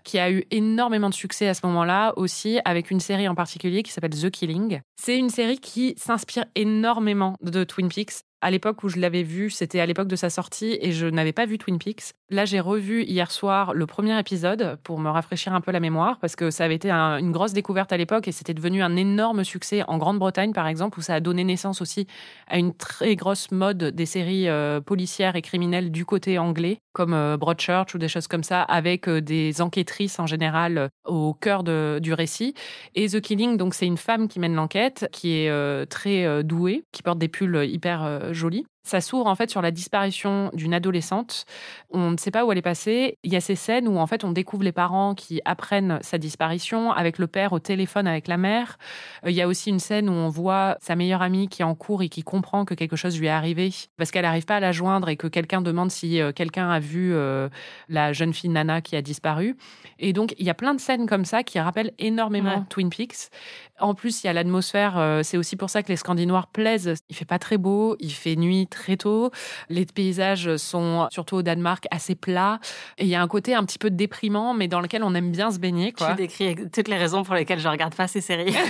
qui 0.04 0.18
a 0.18 0.32
eu 0.32 0.46
énormément 0.50 1.10
de 1.10 1.14
succès 1.14 1.48
à 1.48 1.54
ce 1.54 1.66
moment-là 1.68 2.14
aussi 2.18 2.60
avec 2.66 2.90
une 2.90 3.00
série 3.00 3.28
en 3.28 3.36
particulier 3.36 3.84
qui 3.84 3.92
s'appelle 3.92 4.20
The 4.20 4.32
Killing. 4.32 4.82
C'est 4.96 5.18
une 5.18 5.30
série 5.30 5.60
qui 5.60 5.94
s'inspire 5.98 6.46
énormément 6.56 7.36
de 7.42 7.64
Twin 7.64 7.90
Peaks 7.90 8.24
à 8.46 8.52
l'époque 8.52 8.84
où 8.84 8.90
je 8.90 9.00
l'avais 9.00 9.24
vu, 9.24 9.50
c'était 9.50 9.80
à 9.80 9.88
l'époque 9.88 10.08
de 10.08 10.16
sa 10.16 10.30
sortie 10.30 10.78
et 10.80 10.92
je 10.92 11.08
n'avais 11.08 11.34
pas 11.34 11.48
vu 11.48 11.58
Twin 11.58 11.80
Peaks. 11.80 12.14
Là, 12.30 12.46
j'ai 12.46 12.60
revu 12.60 13.02
hier 13.02 13.32
soir 13.32 13.74
le 13.74 13.88
premier 13.88 14.20
épisode 14.20 14.78
pour 14.84 15.00
me 15.00 15.10
rafraîchir 15.10 15.56
un 15.56 15.62
peu 15.62 15.72
la 15.72 15.80
mémoire 15.80 16.20
parce 16.20 16.36
que 16.36 16.52
ça 16.52 16.64
avait 16.64 16.76
été 16.76 16.92
une 16.92 17.32
grosse 17.32 17.54
découverte 17.54 17.92
à 17.92 17.98
l'époque 17.98 18.28
et 18.28 18.32
c'était 18.32 18.54
devenu 18.54 18.84
un 18.84 18.98
énorme 18.98 19.44
succès 19.44 19.82
en 19.88 19.98
Grande-Bretagne, 19.98 20.54
par 20.54 20.68
exemple, 20.68 21.00
où 21.00 21.02
ça 21.02 21.16
a 21.16 21.20
donné 21.22 21.44
naissance 21.44 21.82
aussi 21.82 22.06
à 22.48 22.60
une 22.60 22.76
très 22.76 23.16
grosse 23.16 23.50
mode 23.50 23.84
des 23.84 24.06
séries 24.06 24.48
euh, 24.48 24.80
policières 24.80 25.36
et 25.36 25.42
criminelles 25.42 25.90
du 25.92 26.06
côté 26.06 26.38
anglais, 26.38 26.78
comme 26.96 27.14
euh, 27.14 27.38
Broadchurch 27.38 27.94
ou 27.94 27.98
des 28.00 28.08
choses 28.08 28.28
comme 28.28 28.44
ça, 28.44 28.64
avec 28.64 29.08
euh, 29.08 29.22
des 29.22 29.62
enquêtrices 29.62 30.18
en 30.18 30.26
général 30.26 30.90
au 31.06 31.34
cœur 31.34 31.64
du 31.64 32.14
récit. 32.14 32.56
Et 32.96 33.10
The 33.10 33.22
Killing, 33.22 33.58
donc, 33.58 33.76
c'est 33.76 33.86
une 33.86 33.98
femme 33.98 34.28
qui 34.28 34.40
mène 34.40 34.56
l'enquête, 34.56 35.08
qui 35.12 35.34
est 35.34 35.86
très 35.88 36.44
douée, 36.44 36.86
qui 36.92 37.04
porte 37.04 37.20
des 37.20 37.28
pulls 37.28 37.66
hyper 37.66 38.34
jolie. 38.34 38.66
Ça 38.86 39.02
s'ouvre 39.02 39.26
en 39.26 39.34
fait 39.34 39.50
sur 39.50 39.64
la 39.64 39.72
disparition 39.72 40.52
d'une 40.54 40.74
adolescente. 40.74 41.46
On 41.90 42.12
ne 42.12 42.18
sait 42.18 42.30
pas 42.30 42.46
où 42.46 42.52
elle 42.52 42.60
est 42.60 42.62
passée. 42.62 43.18
Il 43.24 43.34
y 43.34 43.36
a 43.36 43.42
ces 43.42 43.56
scènes 43.56 43.88
où 43.88 43.98
en 43.98 44.06
fait 44.06 44.24
on 44.24 44.32
découvre 44.32 44.64
les 44.64 44.72
parents 44.72 45.16
qui 45.16 45.42
apprennent 45.44 45.98
sa 46.04 46.20
disparition 46.20 46.92
avec 46.92 47.18
le 47.18 47.26
père 47.26 47.52
au 47.52 47.58
téléphone 47.58 48.06
avec 48.06 48.28
la 48.28 48.38
mère. 48.38 48.78
Euh, 49.26 49.32
il 49.32 49.36
y 49.36 49.42
a 49.42 49.48
aussi 49.48 49.72
une 49.72 49.80
scène 49.80 50.08
où 50.08 50.14
on 50.14 50.30
voit 50.30 50.78
sa 50.82 50.96
meilleure 50.96 51.24
amie 51.24 51.48
qui 51.48 51.64
est 51.64 51.66
en 51.66 51.74
cours 51.74 52.04
et 52.04 52.10
qui 52.10 52.22
comprend 52.22 52.64
que 52.64 52.76
quelque 52.76 52.96
chose 52.96 53.20
lui 53.20 53.26
est 53.26 53.32
arrivé 53.32 53.74
parce 53.98 54.12
qu'elle 54.12 54.22
n'arrive 54.22 54.46
pas 54.46 54.58
à 54.58 54.60
la 54.60 54.72
joindre 54.72 55.10
et 55.10 55.18
que 55.18 55.26
quelqu'un 55.26 55.62
demande 55.62 55.90
si 55.90 56.22
euh, 56.22 56.32
quelqu'un 56.32 56.70
a 56.70 56.80
vu 56.80 57.12
euh, 57.12 57.50
la 57.90 58.14
jeune 58.14 58.34
fille 58.36 58.52
Nana 58.52 58.82
qui 58.82 58.96
a 58.96 59.02
disparu. 59.02 59.58
Et 59.98 60.14
donc 60.14 60.36
il 60.38 60.46
y 60.46 60.52
a 60.52 60.54
plein 60.54 60.76
de 60.76 60.80
scènes 60.80 61.08
comme 61.08 61.26
ça 61.26 61.42
qui 61.42 61.60
rappellent 61.60 61.94
énormément 61.98 62.66
Twin 62.70 62.92
Peaks. 62.92 63.32
En 63.80 63.94
plus, 63.94 64.24
il 64.24 64.28
y 64.28 64.30
a 64.30 64.34
l'atmosphère. 64.34 65.22
c'est 65.24 65.38
aussi 65.38 65.58
pour 65.58 65.70
ça 65.70 65.84
que 65.84 65.90
les 65.90 65.98
Scandinois 65.98 66.48
plaisent. 66.54 66.94
Il 67.10 67.16
fait 67.16 67.26
pas 67.26 67.40
très 67.40 67.58
beau, 67.58 67.98
il 68.00 68.12
fait 68.12 68.36
nuit 68.36 68.68
très 68.76 68.98
tôt. 68.98 69.32
Les 69.70 69.86
paysages 69.86 70.58
sont, 70.58 71.08
surtout 71.10 71.38
au 71.38 71.42
Danemark, 71.42 71.86
assez 71.90 72.16
plats. 72.16 72.60
Et 72.98 73.06
il 73.06 73.10
y 73.10 73.16
a 73.16 73.22
un 73.22 73.28
côté 73.28 73.56
un 73.56 73.64
petit 73.64 73.80
peu 73.80 73.90
déprimant, 73.90 74.54
mais 74.54 74.68
dans 74.68 74.82
lequel 74.82 75.04
on 75.04 75.16
aime 75.16 75.32
bien 75.32 75.52
se 75.52 75.60
baigner. 75.60 75.92
Quoi. 75.92 76.10
Tu 76.12 76.16
décris 76.16 76.56
toutes 76.72 76.88
les 76.88 76.98
raisons 76.98 77.24
pour 77.24 77.36
lesquelles 77.36 77.60
je 77.60 77.68
regarde 77.68 77.96
pas 77.96 78.08
ces 78.08 78.22
séries. 78.22 78.56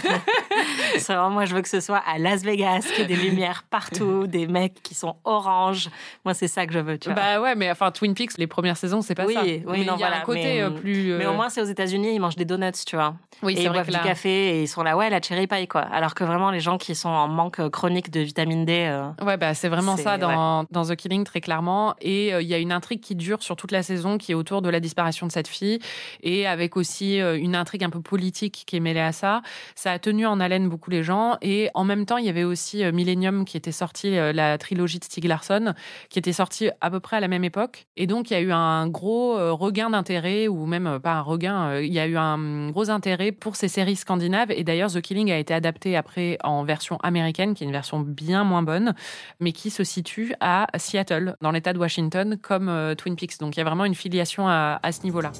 c'est 1.00 1.14
vraiment, 1.14 1.30
moi, 1.30 1.46
je 1.46 1.56
veux 1.56 1.62
que 1.62 1.70
ce 1.70 1.80
soit 1.80 2.02
à 2.06 2.18
Las 2.18 2.44
Vegas, 2.44 2.82
qu'il 2.82 3.00
y 3.00 3.02
ait 3.02 3.16
des 3.16 3.16
lumières 3.16 3.64
partout, 3.70 4.28
des 4.28 4.48
mecs 4.48 4.82
qui 4.84 4.96
sont 4.96 5.16
oranges. 5.24 5.90
Moi, 6.24 6.34
c'est 6.34 6.48
ça 6.48 6.66
que 6.66 6.74
je 6.74 6.80
veux, 6.80 6.98
tu 6.98 7.10
vois. 7.10 7.16
Bah 7.16 7.42
ouais, 7.42 7.56
mais 7.56 7.70
enfin, 7.72 7.92
Twin 7.92 8.14
Peaks, 8.14 8.38
les 8.38 8.48
premières 8.48 8.78
saisons, 8.78 9.02
c'est 9.02 9.16
pas 9.16 9.26
oui, 9.26 9.34
ça. 9.34 9.42
Oui, 9.44 9.64
mais 9.68 9.78
non, 9.80 9.84
il 9.84 9.86
y 9.86 9.90
a 9.90 9.96
voilà, 9.96 10.18
un 10.18 10.22
côté 10.22 10.44
mais, 10.44 10.62
euh, 10.62 10.70
plus. 10.70 11.14
Mais 11.18 11.26
au 11.26 11.34
moins, 11.34 11.50
c'est 11.50 11.62
aux 11.62 11.66
États-Unis, 11.66 12.16
ils 12.16 12.20
mangent 12.20 12.36
des 12.36 12.46
donuts, 12.46 12.72
tu 12.86 12.96
vois. 12.96 13.16
Oui, 13.44 13.54
et 13.54 13.64
ils 13.64 13.70
boivent 13.70 13.90
du 13.90 14.00
café 14.00 14.30
et 14.30 14.64
ils 14.64 14.68
sont 14.68 14.84
là, 14.84 14.96
ouais, 14.96 15.10
la 15.10 15.22
cherry 15.22 15.48
pie, 15.48 15.68
quoi. 15.68 15.82
Alors 15.82 16.14
que 16.16 16.24
vraiment, 16.24 16.52
les 16.52 16.60
gens 16.60 16.78
qui 16.78 16.96
sont 16.96 17.10
en 17.10 17.28
manque 17.28 17.70
chronique 17.70 18.12
de 18.12 18.22
vitamine 18.22 18.66
D. 18.66 18.88
Euh, 18.90 19.10
ouais, 19.24 19.38
bah, 19.38 19.54
c'est 19.54 19.70
vraiment 19.70 19.98
ça 19.98 20.18
dans, 20.18 20.66
dans, 20.72 20.86
The 20.86 20.96
Killing, 20.96 21.24
très 21.24 21.42
clairement. 21.42 21.96
Et 22.02 22.34
euh, 22.34 22.42
il 22.42 22.48
y 22.48 22.54
a 22.54 22.58
une 22.58 22.72
intrigue 22.72 23.02
qui 23.02 23.16
dure 23.16 23.44
sur 23.44 23.56
toute 23.56 23.72
la 23.72 23.84
saison 23.84 24.18
qui 24.18 24.32
est 24.32 24.36
autour 24.36 24.62
de 24.62 24.70
la 24.70 24.80
disparition 24.80 25.28
de 25.28 25.32
cette 25.32 25.48
fille 25.48 25.80
et 26.22 26.48
avec 26.48 26.78
aussi 26.78 27.22
euh, 27.22 27.38
une 27.38 27.56
intrigue 27.56 27.84
un 27.84 27.90
peu 27.90 28.02
politique 28.02 28.64
qui 28.66 28.78
est 28.78 28.80
mêlée 28.80 29.00
à 29.00 29.12
ça. 29.12 29.42
Ça 29.76 29.92
a 29.92 30.00
tenu 30.00 30.26
en 30.26 30.40
haleine 30.40 30.70
beaucoup 30.70 30.85
les 30.90 31.04
gens. 31.04 31.38
Et 31.42 31.70
en 31.74 31.84
même 31.84 32.06
temps, 32.06 32.18
il 32.18 32.26
y 32.26 32.30
avait 32.30 32.44
aussi 32.44 32.84
Millennium 32.92 33.46
qui 33.46 33.58
était 33.58 33.72
sorti, 33.72 34.12
la 34.12 34.58
trilogie 34.58 35.00
de 35.00 35.04
Stieg 35.04 35.26
Larsson, 35.26 35.74
qui 36.10 36.20
était 36.20 36.34
sortie 36.34 36.70
à 36.82 36.90
peu 36.90 37.00
près 37.00 37.18
à 37.18 37.20
la 37.20 37.28
même 37.28 37.44
époque. 37.44 37.88
Et 37.98 38.08
donc, 38.08 38.30
il 38.30 38.34
y 38.34 38.38
a 38.38 38.42
eu 38.42 38.52
un 38.52 38.88
gros 38.88 39.36
regain 39.56 39.90
d'intérêt, 39.90 40.48
ou 40.48 40.66
même 40.66 41.00
pas 41.00 41.14
un 41.14 41.22
regain, 41.22 41.80
il 41.80 41.94
y 41.94 42.00
a 42.00 42.08
eu 42.08 42.18
un 42.18 42.70
gros 42.70 42.90
intérêt 42.90 43.32
pour 43.32 43.56
ces 43.56 43.68
séries 43.68 43.96
scandinaves. 43.96 44.52
Et 44.52 44.64
d'ailleurs, 44.64 44.92
The 44.92 45.02
Killing 45.02 45.32
a 45.32 45.38
été 45.38 45.54
adapté 45.54 45.96
après 45.96 46.38
en 46.44 46.64
version 46.64 46.98
américaine, 46.98 47.54
qui 47.54 47.64
est 47.64 47.68
une 47.68 47.74
version 47.74 48.00
bien 48.00 48.44
moins 48.44 48.64
bonne, 48.64 48.94
mais 49.40 49.52
qui 49.52 49.70
se 49.70 49.84
situe 49.84 50.34
à 50.40 50.68
Seattle, 50.78 51.36
dans 51.42 51.52
l'État 51.52 51.74
de 51.74 51.80
Washington, 51.80 52.38
comme 52.42 52.70
euh, 52.70 52.96
Twin 52.96 53.16
Peaks. 53.16 53.40
Donc 53.40 53.56
il 53.56 53.60
y 53.60 53.62
a 53.62 53.66
vraiment 53.66 53.86
une 53.86 53.96
filiation 53.96 54.48
à, 54.48 54.80
à 54.82 54.92
ce 54.92 55.04
niveau-là. 55.04 55.32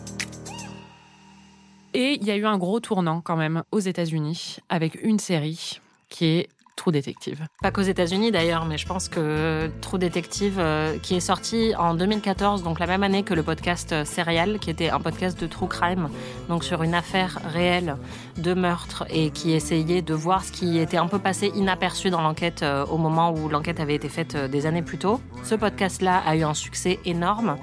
Et 1.96 2.18
il 2.20 2.28
y 2.28 2.32
a 2.32 2.36
eu 2.36 2.46
un 2.46 2.58
gros 2.58 2.82
tournant 2.82 3.22
quand 3.22 3.38
même 3.38 3.64
aux 3.72 3.80
États-Unis 3.80 4.58
avec 4.68 5.02
une 5.02 5.18
série 5.18 5.80
qui 6.10 6.26
est 6.26 6.50
True 6.76 6.92
Detective. 6.92 7.48
Pas 7.62 7.72
qu'aux 7.72 7.84
États-Unis 7.84 8.32
d'ailleurs, 8.32 8.66
mais 8.66 8.78
je 8.78 8.86
pense 8.86 9.08
que 9.08 9.72
True 9.80 9.98
Detective, 9.98 10.58
euh, 10.60 10.98
qui 10.98 11.16
est 11.16 11.22
sorti 11.22 11.74
en 11.78 11.94
2014, 11.94 12.64
donc 12.64 12.80
la 12.80 12.86
même 12.86 13.04
année 13.04 13.24
que 13.24 13.34
le 13.34 13.44
podcast 13.44 13.94
euh, 13.94 14.04
Serial, 14.04 14.60
qui 14.60 14.72
était 14.72 14.90
un 14.90 15.00
podcast 15.00 15.40
de 15.40 15.48
true 15.48 15.70
crime, 15.70 16.10
donc 16.50 16.66
sur 16.66 16.84
une 16.84 16.94
affaire 16.94 17.40
réelle 17.46 17.96
de 18.40 18.54
meurtre 18.54 19.06
et 19.10 19.30
qui 19.30 19.54
essayait 19.54 20.02
de 20.02 20.14
voir 20.14 20.44
ce 20.44 20.52
qui 20.52 20.78
était 20.80 20.98
un 20.98 21.08
peu 21.08 21.20
passé 21.20 21.50
inaperçu 21.56 22.10
dans 22.10 22.22
l'enquête 22.22 22.62
euh, 22.62 22.86
au 22.88 22.98
moment 22.98 23.32
où 23.32 23.48
l'enquête 23.48 23.80
avait 23.80 23.96
été 23.96 24.10
faite 24.10 24.36
des 24.36 24.66
années 24.66 24.82
plus 24.82 24.98
tôt. 24.98 25.22
Ce 25.44 25.56
podcast-là 25.56 26.18
a 26.26 26.36
eu 26.36 26.44
un 26.44 26.54
succès 26.54 27.00
énorme. 27.06 27.56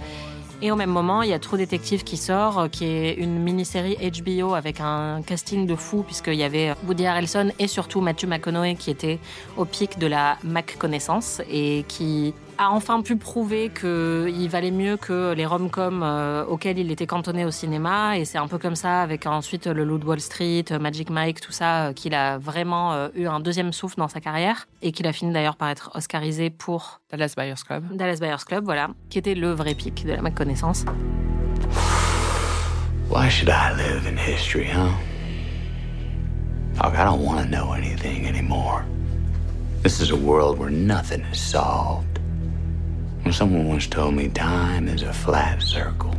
Et 0.64 0.70
au 0.70 0.76
même 0.76 0.90
moment, 0.90 1.22
il 1.22 1.30
y 1.30 1.32
a 1.32 1.40
True 1.40 1.58
Detective 1.58 2.04
qui 2.04 2.16
sort, 2.16 2.60
euh, 2.60 2.68
qui 2.68 2.84
est 2.84 3.14
une 3.14 3.36
mini-série 3.42 3.96
HBO 3.96 4.54
avec 4.54 4.78
un 4.80 5.20
casting 5.26 5.66
de 5.66 5.74
fou, 5.74 6.04
puisqu'il 6.04 6.36
y 6.36 6.44
avait 6.44 6.72
Woody 6.86 7.04
Harrelson 7.04 7.50
et 7.58 7.66
surtout 7.66 8.00
Matthew 8.00 8.26
McConaughey 8.26 8.76
qui 8.76 8.92
était 8.92 9.18
au 9.56 9.64
pic 9.64 9.98
de 9.98 10.06
la 10.06 10.38
Mac 10.44 10.78
connaissance 10.78 11.42
et 11.50 11.84
qui 11.88 12.32
a 12.62 12.70
enfin 12.70 13.02
pu 13.02 13.16
prouver 13.16 13.70
qu'il 13.70 14.48
valait 14.48 14.70
mieux 14.70 14.96
que 14.96 15.32
les 15.32 15.44
rom-coms 15.46 16.02
euh, 16.02 16.44
auxquels 16.44 16.78
il 16.78 16.90
était 16.90 17.06
cantonné 17.06 17.44
au 17.44 17.50
cinéma. 17.50 18.18
Et 18.18 18.24
c'est 18.24 18.38
un 18.38 18.46
peu 18.46 18.58
comme 18.58 18.76
ça, 18.76 19.02
avec 19.02 19.26
ensuite 19.26 19.66
le 19.66 19.84
Loup 19.84 20.00
Wall 20.04 20.20
Street, 20.20 20.64
Magic 20.80 21.10
Mike, 21.10 21.40
tout 21.40 21.52
ça, 21.52 21.86
euh, 21.86 21.92
qu'il 21.92 22.14
a 22.14 22.38
vraiment 22.38 22.92
euh, 22.92 23.08
eu 23.14 23.26
un 23.26 23.40
deuxième 23.40 23.72
souffle 23.72 23.96
dans 23.98 24.08
sa 24.08 24.20
carrière. 24.20 24.68
Et 24.80 24.92
qu'il 24.92 25.06
a 25.06 25.12
fini 25.12 25.32
d'ailleurs 25.32 25.56
par 25.56 25.68
être 25.70 25.90
oscarisé 25.94 26.50
pour 26.50 27.00
Dallas 27.10 27.34
Buyers 27.36 27.54
Club. 27.66 27.84
Dallas 27.96 28.18
Buyers 28.20 28.44
Club, 28.46 28.64
voilà, 28.64 28.88
qui 29.10 29.18
était 29.18 29.34
le 29.34 29.50
vrai 29.50 29.74
pic 29.74 30.06
de 30.06 30.12
la 30.12 30.30
connaissance. 30.30 30.84
Why 33.10 33.28
should 33.28 33.50
I 33.50 33.74
live 33.76 34.06
in 34.06 34.16
history, 34.16 34.66
huh? 34.66 34.90
I 36.80 37.04
don't 37.04 37.22
want 37.22 37.42
to 37.42 37.48
know 37.48 37.72
anything 37.74 38.26
anymore. 38.26 38.84
This 39.82 40.00
is 40.00 40.10
a 40.10 40.16
world 40.16 40.58
where 40.58 40.70
nothing 40.70 41.20
is 41.32 41.38
solved. 41.38 42.11
Well, 43.24 43.32
someone 43.32 43.68
once 43.68 43.86
told 43.86 44.14
me 44.14 44.28
time 44.28 44.88
is 44.88 45.02
a 45.02 45.12
flat 45.12 45.62
circle. 45.62 46.14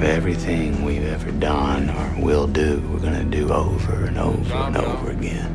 Everything 0.00 0.84
we've 0.84 1.04
ever 1.04 1.32
done 1.32 1.90
or 1.90 2.24
will 2.24 2.46
do, 2.46 2.80
we're 2.88 3.00
gonna 3.00 3.24
do 3.24 3.52
over 3.52 4.04
and 4.04 4.16
over 4.16 4.54
and 4.54 4.76
over 4.76 5.10
again. 5.10 5.52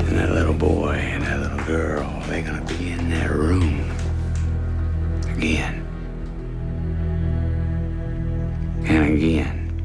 And 0.00 0.18
that 0.18 0.32
little 0.32 0.54
boy 0.54 0.94
and 0.94 1.22
that 1.22 1.38
little 1.38 1.64
girl, 1.66 2.20
they're 2.26 2.42
gonna 2.42 2.64
be 2.64 2.90
in 2.90 3.10
that 3.10 3.30
room 3.30 3.88
again. 5.36 5.86
And 8.84 9.14
again. 9.14 9.82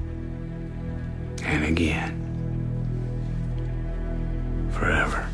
And 1.44 1.64
again. 1.64 2.14
Forever. 4.72 5.30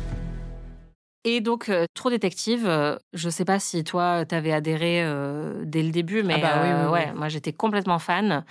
Et 1.24 1.40
donc, 1.40 1.70
euh, 1.70 1.86
Trop 1.94 2.10
Détective, 2.10 2.66
euh, 2.66 2.96
je 3.14 3.30
sais 3.30 3.46
pas 3.46 3.58
si 3.58 3.82
toi, 3.82 4.26
t'avais 4.26 4.52
adhéré 4.52 5.02
euh, 5.02 5.62
dès 5.64 5.82
le 5.82 5.90
début, 5.90 6.22
mais 6.22 6.34
ah 6.34 6.38
bah 6.38 6.60
oui, 6.62 6.68
oui, 6.68 6.90
ouais, 6.92 7.12
moi 7.14 7.28
j'étais 7.28 7.52
complètement 7.52 7.98
fan. 7.98 8.44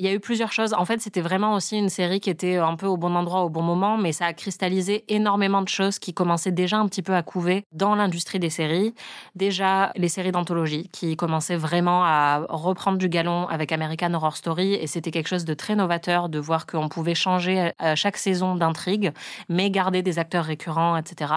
Il 0.00 0.04
y 0.04 0.08
a 0.08 0.12
eu 0.12 0.20
plusieurs 0.20 0.52
choses. 0.52 0.74
En 0.74 0.84
fait, 0.84 1.00
c'était 1.00 1.20
vraiment 1.20 1.54
aussi 1.54 1.76
une 1.76 1.88
série 1.88 2.20
qui 2.20 2.30
était 2.30 2.54
un 2.54 2.76
peu 2.76 2.86
au 2.86 2.96
bon 2.96 3.16
endroit 3.16 3.42
au 3.42 3.48
bon 3.48 3.62
moment, 3.62 3.98
mais 3.98 4.12
ça 4.12 4.26
a 4.26 4.32
cristallisé 4.32 5.04
énormément 5.08 5.60
de 5.60 5.68
choses 5.68 5.98
qui 5.98 6.14
commençaient 6.14 6.52
déjà 6.52 6.78
un 6.78 6.86
petit 6.86 7.02
peu 7.02 7.16
à 7.16 7.24
couver 7.24 7.64
dans 7.72 7.96
l'industrie 7.96 8.38
des 8.38 8.48
séries. 8.48 8.94
Déjà, 9.34 9.90
les 9.96 10.08
séries 10.08 10.30
d'anthologie 10.30 10.88
qui 10.92 11.16
commençaient 11.16 11.56
vraiment 11.56 12.04
à 12.04 12.46
reprendre 12.48 12.96
du 12.96 13.08
galon 13.08 13.48
avec 13.48 13.72
American 13.72 14.14
Horror 14.14 14.36
Story, 14.36 14.74
et 14.74 14.86
c'était 14.86 15.10
quelque 15.10 15.26
chose 15.26 15.44
de 15.44 15.52
très 15.52 15.74
novateur 15.74 16.28
de 16.28 16.38
voir 16.38 16.66
qu'on 16.66 16.88
pouvait 16.88 17.16
changer 17.16 17.72
à 17.80 17.96
chaque 17.96 18.18
saison 18.18 18.54
d'intrigue, 18.54 19.10
mais 19.48 19.68
garder 19.68 20.02
des 20.02 20.20
acteurs 20.20 20.44
récurrents, 20.44 20.96
etc. 20.96 21.32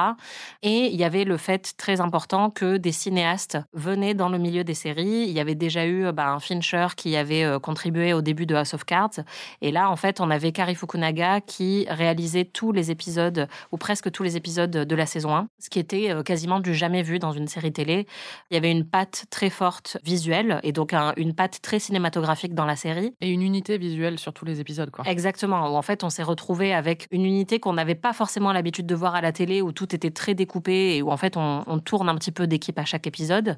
Et 0.61 0.85
il 0.85 0.99
y 0.99 1.03
avait 1.03 1.23
le 1.23 1.37
fait 1.37 1.73
très 1.77 1.99
important 1.99 2.51
que 2.51 2.77
des 2.77 2.91
cinéastes 2.91 3.57
venaient 3.73 4.13
dans 4.13 4.29
le 4.29 4.37
milieu 4.37 4.63
des 4.63 4.75
séries. 4.75 5.25
Il 5.27 5.31
y 5.31 5.39
avait 5.39 5.55
déjà 5.55 5.87
eu 5.87 6.05
un 6.05 6.39
Fincher 6.39 6.89
qui 6.95 7.15
avait 7.15 7.43
euh, 7.43 7.57
contribué 7.57 8.13
au 8.13 8.21
début 8.21 8.45
de 8.45 8.50
House 8.55 8.73
of 8.73 8.85
Cards. 8.85 9.19
Et 9.61 9.71
là, 9.71 9.89
en 9.89 9.95
fait, 9.95 10.19
on 10.19 10.29
avait 10.29 10.51
Kari 10.51 10.75
Fukunaga 10.75 11.41
qui 11.41 11.85
réalisait 11.89 12.45
tous 12.45 12.71
les 12.71 12.91
épisodes, 12.91 13.47
ou 13.71 13.77
presque 13.77 14.11
tous 14.11 14.23
les 14.23 14.37
épisodes 14.37 14.71
de 14.71 14.95
la 14.95 15.05
saison 15.05 15.35
1, 15.35 15.47
ce 15.59 15.69
qui 15.69 15.79
était 15.79 16.11
euh, 16.11 16.23
quasiment 16.23 16.59
du 16.59 16.73
jamais 16.73 17.01
vu 17.03 17.19
dans 17.19 17.31
une 17.31 17.47
série 17.47 17.71
télé. 17.71 18.07
Il 18.49 18.55
y 18.55 18.57
avait 18.57 18.71
une 18.71 18.85
patte 18.85 19.25
très 19.29 19.49
forte 19.49 19.97
visuelle, 20.03 20.59
et 20.63 20.71
donc 20.71 20.93
une 21.17 21.33
patte 21.33 21.61
très 21.61 21.79
cinématographique 21.79 22.53
dans 22.53 22.65
la 22.65 22.75
série. 22.75 23.13
Et 23.21 23.29
une 23.29 23.41
unité 23.41 23.77
visuelle 23.77 24.19
sur 24.19 24.33
tous 24.33 24.45
les 24.45 24.59
épisodes, 24.59 24.91
quoi. 24.91 25.05
Exactement, 25.07 25.71
où 25.71 25.75
en 25.75 25.81
fait, 25.81 26.03
on 26.03 26.09
s'est 26.09 26.23
retrouvé 26.23 26.73
avec 26.73 27.07
une 27.11 27.25
unité 27.25 27.59
qu'on 27.59 27.73
n'avait 27.73 27.95
pas 27.95 28.13
forcément 28.13 28.51
l'habitude 28.51 28.85
de 28.85 28.95
voir 28.95 29.15
à 29.15 29.21
la 29.21 29.31
télé, 29.31 29.61
où 29.61 29.71
tout 29.71 29.95
était 29.95 30.11
très 30.11 30.33
découpé, 30.33 30.97
et 30.97 31.01
où 31.01 31.11
en 31.11 31.17
fait, 31.17 31.37
on, 31.37 31.63
on 31.67 31.79
tourne 31.79 32.09
un 32.09 32.15
petit 32.15 32.31
peu 32.31 32.47
d'équipe 32.47 32.77
à 32.79 32.85
chaque 32.85 33.07
épisode, 33.07 33.57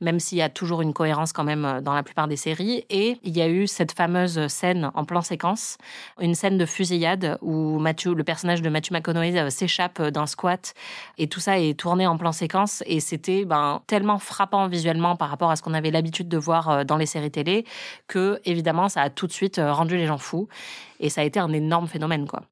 même 0.00 0.20
s'il 0.20 0.38
y 0.38 0.42
a 0.42 0.48
toujours 0.48 0.82
une 0.82 0.92
cohérence 0.92 1.32
quand 1.32 1.44
même 1.44 1.64
euh, 1.64 1.80
dans 1.80 1.94
la 1.94 2.02
plupart 2.02 2.28
des 2.28 2.36
séries. 2.36 2.84
Et 2.90 3.18
il 3.22 3.36
y 3.36 3.40
a 3.40 3.48
eu 3.48 3.66
cette 3.66 3.92
fameuse 3.92 4.27
scène 4.48 4.90
en 4.94 5.04
plan 5.04 5.22
séquence, 5.22 5.78
une 6.20 6.34
scène 6.34 6.58
de 6.58 6.66
fusillade 6.66 7.38
où 7.40 7.78
le 8.06 8.22
personnage 8.22 8.62
de 8.62 8.68
Matthew 8.68 8.92
McConaughey 8.92 9.38
euh, 9.38 9.50
s'échappe 9.50 10.00
d'un 10.02 10.26
squat 10.26 10.74
et 11.16 11.26
tout 11.26 11.40
ça 11.40 11.58
est 11.58 11.78
tourné 11.78 12.06
en 12.06 12.16
plan 12.16 12.32
séquence 12.32 12.82
et 12.86 13.00
c'était 13.00 13.44
ben, 13.44 13.82
tellement 13.86 14.18
frappant 14.18 14.68
visuellement 14.68 15.16
par 15.16 15.30
rapport 15.30 15.50
à 15.50 15.56
ce 15.56 15.62
qu'on 15.62 15.74
avait 15.74 15.90
l'habitude 15.90 16.28
de 16.28 16.38
voir 16.38 16.68
euh, 16.68 16.84
dans 16.84 16.96
les 16.96 17.06
séries 17.06 17.30
télé 17.30 17.64
que 18.06 18.40
évidemment 18.44 18.88
ça 18.88 19.02
a 19.02 19.10
tout 19.10 19.26
de 19.26 19.32
suite 19.32 19.58
euh, 19.58 19.72
rendu 19.72 19.96
les 19.96 20.06
gens 20.06 20.18
fous 20.18 20.48
et 21.00 21.08
ça 21.08 21.22
a 21.22 21.24
été 21.24 21.40
un 21.40 21.52
énorme 21.52 21.88
phénomène 21.88 22.26
quoi. 22.26 22.42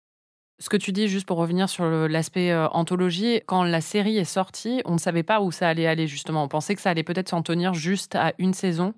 Ce 0.58 0.70
que 0.70 0.78
tu 0.78 0.90
dis, 0.90 1.06
juste 1.06 1.26
pour 1.26 1.36
revenir 1.36 1.68
sur 1.68 1.84
l'aspect 1.84 2.56
anthologie, 2.72 3.42
quand 3.44 3.62
la 3.62 3.82
série 3.82 4.16
est 4.16 4.24
sortie, 4.24 4.80
on 4.86 4.94
ne 4.94 4.98
savait 4.98 5.22
pas 5.22 5.42
où 5.42 5.52
ça 5.52 5.68
allait 5.68 5.86
aller 5.86 6.06
justement. 6.06 6.42
On 6.42 6.48
pensait 6.48 6.74
que 6.74 6.80
ça 6.80 6.88
allait 6.88 7.02
peut-être 7.02 7.28
s'en 7.28 7.42
tenir 7.42 7.74
juste 7.74 8.14
à 8.14 8.32
une 8.38 8.54
saison. 8.54 8.94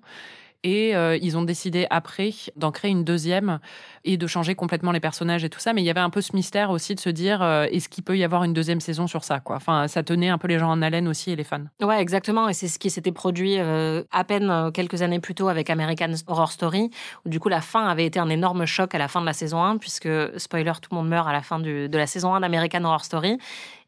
Et 0.63 0.93
euh, 0.95 1.17
ils 1.21 1.37
ont 1.37 1.43
décidé 1.43 1.87
après 1.89 2.31
d'en 2.57 2.71
créer 2.71 2.91
une 2.91 3.05
deuxième 3.05 3.59
et 4.03 4.17
de 4.17 4.27
changer 4.27 4.55
complètement 4.55 4.91
les 4.91 4.99
personnages 4.99 5.45
et 5.45 5.49
tout 5.49 5.59
ça. 5.59 5.71
Mais 5.71 5.81
il 5.81 5.85
y 5.85 5.89
avait 5.89 6.01
un 6.01 6.09
peu 6.09 6.21
ce 6.21 6.35
mystère 6.35 6.69
aussi 6.69 6.95
de 6.95 6.99
se 6.99 7.09
dire 7.09 7.41
euh, 7.41 7.65
est-ce 7.71 7.87
qu'il 7.87 8.03
peut 8.03 8.17
y 8.17 8.25
avoir 8.25 8.43
une 8.43 8.53
deuxième 8.53 8.81
saison 8.81 9.07
sur 9.07 9.23
ça. 9.23 9.41
Enfin, 9.45 9.87
ça 9.87 10.03
tenait 10.03 10.27
un 10.27 10.37
peu 10.37 10.49
les 10.49 10.59
gens 10.59 10.69
en 10.69 10.81
haleine 10.81 11.07
aussi 11.07 11.31
et 11.31 11.37
les 11.37 11.45
fans. 11.45 11.63
Ouais, 11.81 12.01
exactement. 12.01 12.49
Et 12.49 12.53
c'est 12.53 12.67
ce 12.67 12.77
qui 12.77 12.89
s'était 12.89 13.13
produit 13.13 13.57
euh, 13.57 14.03
à 14.11 14.25
peine 14.25 14.71
quelques 14.73 15.01
années 15.01 15.21
plus 15.21 15.33
tôt 15.35 15.47
avec 15.47 15.69
American 15.69 16.11
Horror 16.27 16.51
Story, 16.51 16.89
où 17.25 17.29
du 17.29 17.39
coup 17.39 17.49
la 17.49 17.61
fin 17.61 17.87
avait 17.87 18.05
été 18.05 18.19
un 18.19 18.29
énorme 18.29 18.65
choc 18.65 18.93
à 18.93 18.97
la 18.97 19.07
fin 19.07 19.21
de 19.21 19.25
la 19.25 19.33
saison 19.33 19.63
1, 19.63 19.77
puisque, 19.77 20.09
spoiler, 20.37 20.73
tout 20.81 20.89
le 20.91 20.97
monde 20.97 21.07
meurt 21.07 21.27
à 21.27 21.33
la 21.33 21.41
fin 21.41 21.59
de 21.59 21.89
la 21.91 22.07
saison 22.07 22.33
1 22.33 22.41
d'American 22.41 22.83
Horror 22.83 23.05
Story. 23.05 23.37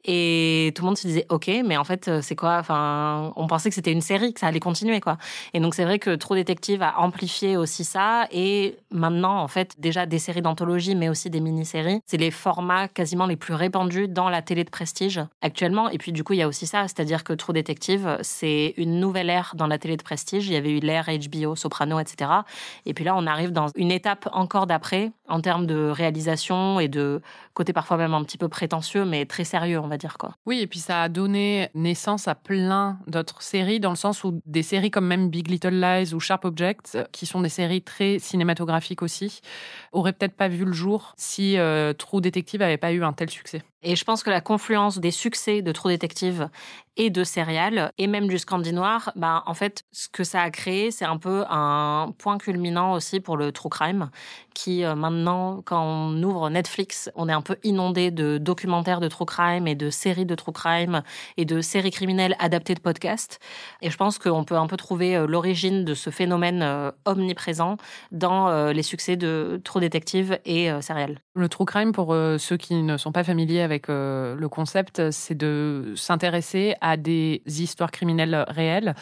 Et 0.05 0.71
tout 0.75 0.83
le 0.83 0.87
monde 0.87 0.97
se 0.97 1.07
disait, 1.07 1.25
OK, 1.29 1.49
mais 1.65 1.77
en 1.77 1.83
fait, 1.83 2.09
c'est 2.21 2.35
quoi? 2.35 2.57
Enfin, 2.57 3.33
on 3.35 3.47
pensait 3.47 3.69
que 3.69 3.75
c'était 3.75 3.91
une 3.91 4.01
série, 4.01 4.33
que 4.33 4.39
ça 4.39 4.47
allait 4.47 4.59
continuer, 4.59 4.99
quoi. 4.99 5.17
Et 5.53 5.59
donc, 5.59 5.75
c'est 5.75 5.83
vrai 5.83 5.99
que 5.99 6.15
Trop 6.15 6.35
Détective 6.35 6.81
a 6.81 6.99
amplifié 6.99 7.57
aussi 7.57 7.83
ça. 7.83 8.27
Et 8.31 8.77
maintenant, 8.91 9.39
en 9.39 9.47
fait, 9.47 9.75
déjà 9.79 10.05
des 10.05 10.19
séries 10.19 10.41
d'anthologie, 10.41 10.95
mais 10.95 11.09
aussi 11.09 11.29
des 11.29 11.39
mini-séries, 11.39 12.01
c'est 12.05 12.17
les 12.17 12.31
formats 12.31 12.87
quasiment 12.87 13.25
les 13.25 13.35
plus 13.35 13.53
répandus 13.53 14.07
dans 14.07 14.29
la 14.29 14.41
télé 14.41 14.63
de 14.63 14.69
prestige 14.69 15.21
actuellement. 15.41 15.89
Et 15.89 15.97
puis, 15.97 16.11
du 16.11 16.23
coup, 16.23 16.33
il 16.33 16.39
y 16.39 16.43
a 16.43 16.47
aussi 16.47 16.67
ça, 16.67 16.87
c'est-à-dire 16.87 17.23
que 17.23 17.33
True 17.33 17.53
Detective, 17.53 18.17
c'est 18.21 18.73
une 18.77 18.99
nouvelle 18.99 19.29
ère 19.29 19.53
dans 19.55 19.67
la 19.67 19.77
télé 19.77 19.97
de 19.97 20.03
prestige. 20.03 20.47
Il 20.47 20.53
y 20.53 20.57
avait 20.57 20.71
eu 20.71 20.79
l'ère 20.79 21.07
HBO, 21.07 21.55
Soprano, 21.55 21.99
etc. 21.99 22.31
Et 22.85 22.93
puis 22.93 23.03
là, 23.03 23.15
on 23.15 23.27
arrive 23.27 23.51
dans 23.51 23.67
une 23.75 23.91
étape 23.91 24.27
encore 24.31 24.67
d'après 24.67 25.11
en 25.27 25.41
termes 25.41 25.65
de 25.65 25.89
réalisation 25.89 26.79
et 26.79 26.87
de 26.87 27.21
côté 27.53 27.73
parfois 27.73 27.97
même 27.97 28.13
un 28.13 28.23
petit 28.23 28.37
peu 28.37 28.49
prétentieux, 28.49 29.05
mais 29.05 29.25
très 29.25 29.43
sérieux, 29.43 29.79
dire 29.97 30.17
quoi. 30.17 30.33
Oui, 30.45 30.59
et 30.59 30.67
puis 30.67 30.79
ça 30.79 31.03
a 31.03 31.09
donné 31.09 31.69
naissance 31.73 32.27
à 32.27 32.35
plein 32.35 32.99
d'autres 33.07 33.41
séries, 33.41 33.79
dans 33.79 33.89
le 33.89 33.95
sens 33.95 34.23
où 34.23 34.41
des 34.45 34.63
séries 34.63 34.91
comme 34.91 35.07
même 35.07 35.29
Big 35.29 35.49
Little 35.49 35.79
Lies 35.79 36.13
ou 36.13 36.19
Sharp 36.19 36.45
Objects, 36.45 36.97
qui 37.11 37.25
sont 37.25 37.41
des 37.41 37.49
séries 37.49 37.81
très 37.81 38.19
cinématographiques 38.19 39.01
aussi, 39.01 39.41
auraient 39.91 40.13
peut-être 40.13 40.35
pas 40.35 40.47
vu 40.47 40.65
le 40.65 40.73
jour 40.73 41.13
si 41.17 41.57
euh, 41.57 41.93
True 41.93 42.21
Detective 42.21 42.61
avait 42.61 42.77
pas 42.77 42.91
eu 42.91 43.03
un 43.03 43.13
tel 43.13 43.29
succès. 43.29 43.63
Et 43.83 43.95
je 43.95 44.03
pense 44.03 44.21
que 44.21 44.29
la 44.29 44.41
confluence 44.41 44.99
des 44.99 45.09
succès 45.09 45.63
de 45.63 45.71
True 45.71 45.89
Detective 45.89 46.49
et 46.97 47.09
de 47.09 47.23
Serial, 47.23 47.91
et 47.97 48.05
même 48.05 48.27
du 48.27 48.37
Scandi 48.37 48.73
Noir, 48.73 49.11
bah, 49.15 49.43
en 49.45 49.53
fait, 49.53 49.85
ce 49.91 50.09
que 50.09 50.23
ça 50.23 50.41
a 50.41 50.49
créé, 50.51 50.91
c'est 50.91 51.05
un 51.05 51.17
peu 51.17 51.45
un 51.49 52.13
point 52.17 52.37
culminant 52.37 52.93
aussi 52.93 53.21
pour 53.21 53.37
le 53.37 53.51
True 53.51 53.69
Crime, 53.69 54.09
qui 54.53 54.83
euh, 54.83 54.93
maintenant, 54.93 55.61
quand 55.63 55.81
on 55.81 56.21
ouvre 56.21 56.49
Netflix, 56.49 57.09
on 57.15 57.29
est 57.29 57.33
un 57.33 57.41
peu 57.41 57.55
inondé 57.63 58.11
de 58.11 58.37
documentaires 58.37 58.99
de 58.99 59.07
True 59.07 59.25
Crime 59.25 59.67
et 59.67 59.75
de 59.75 59.89
séries 59.89 60.25
de 60.25 60.35
True 60.35 60.51
Crime 60.51 61.01
et 61.37 61.45
de 61.45 61.61
séries 61.61 61.91
criminelles 61.91 62.35
adaptées 62.39 62.75
de 62.75 62.81
podcasts. 62.81 63.39
Et 63.81 63.89
je 63.89 63.95
pense 63.95 64.19
qu'on 64.19 64.43
peut 64.43 64.57
un 64.57 64.67
peu 64.67 64.77
trouver 64.77 65.15
euh, 65.15 65.25
l'origine 65.25 65.85
de 65.85 65.93
ce 65.93 66.09
phénomène 66.09 66.61
euh, 66.61 66.91
omniprésent 67.05 67.77
dans 68.11 68.71
les 68.71 68.83
succès 68.83 69.15
de 69.15 69.61
True 69.63 69.81
Detective 69.81 70.39
et 70.45 70.69
Serial. 70.81 71.19
Le 71.35 71.47
True 71.47 71.65
Crime, 71.65 71.91
pour 71.91 72.15
ceux 72.37 72.57
qui 72.57 72.75
ne 72.75 72.97
sont 72.97 73.11
pas 73.11 73.23
familiers 73.23 73.61
le 73.87 74.47
concept, 74.47 75.11
c'est 75.11 75.35
de 75.35 75.93
s'intéresser 75.95 76.75
à 76.81 76.97
des 76.97 77.41
histoires 77.45 77.91
criminelles 77.91 78.45
réelles, 78.47 78.95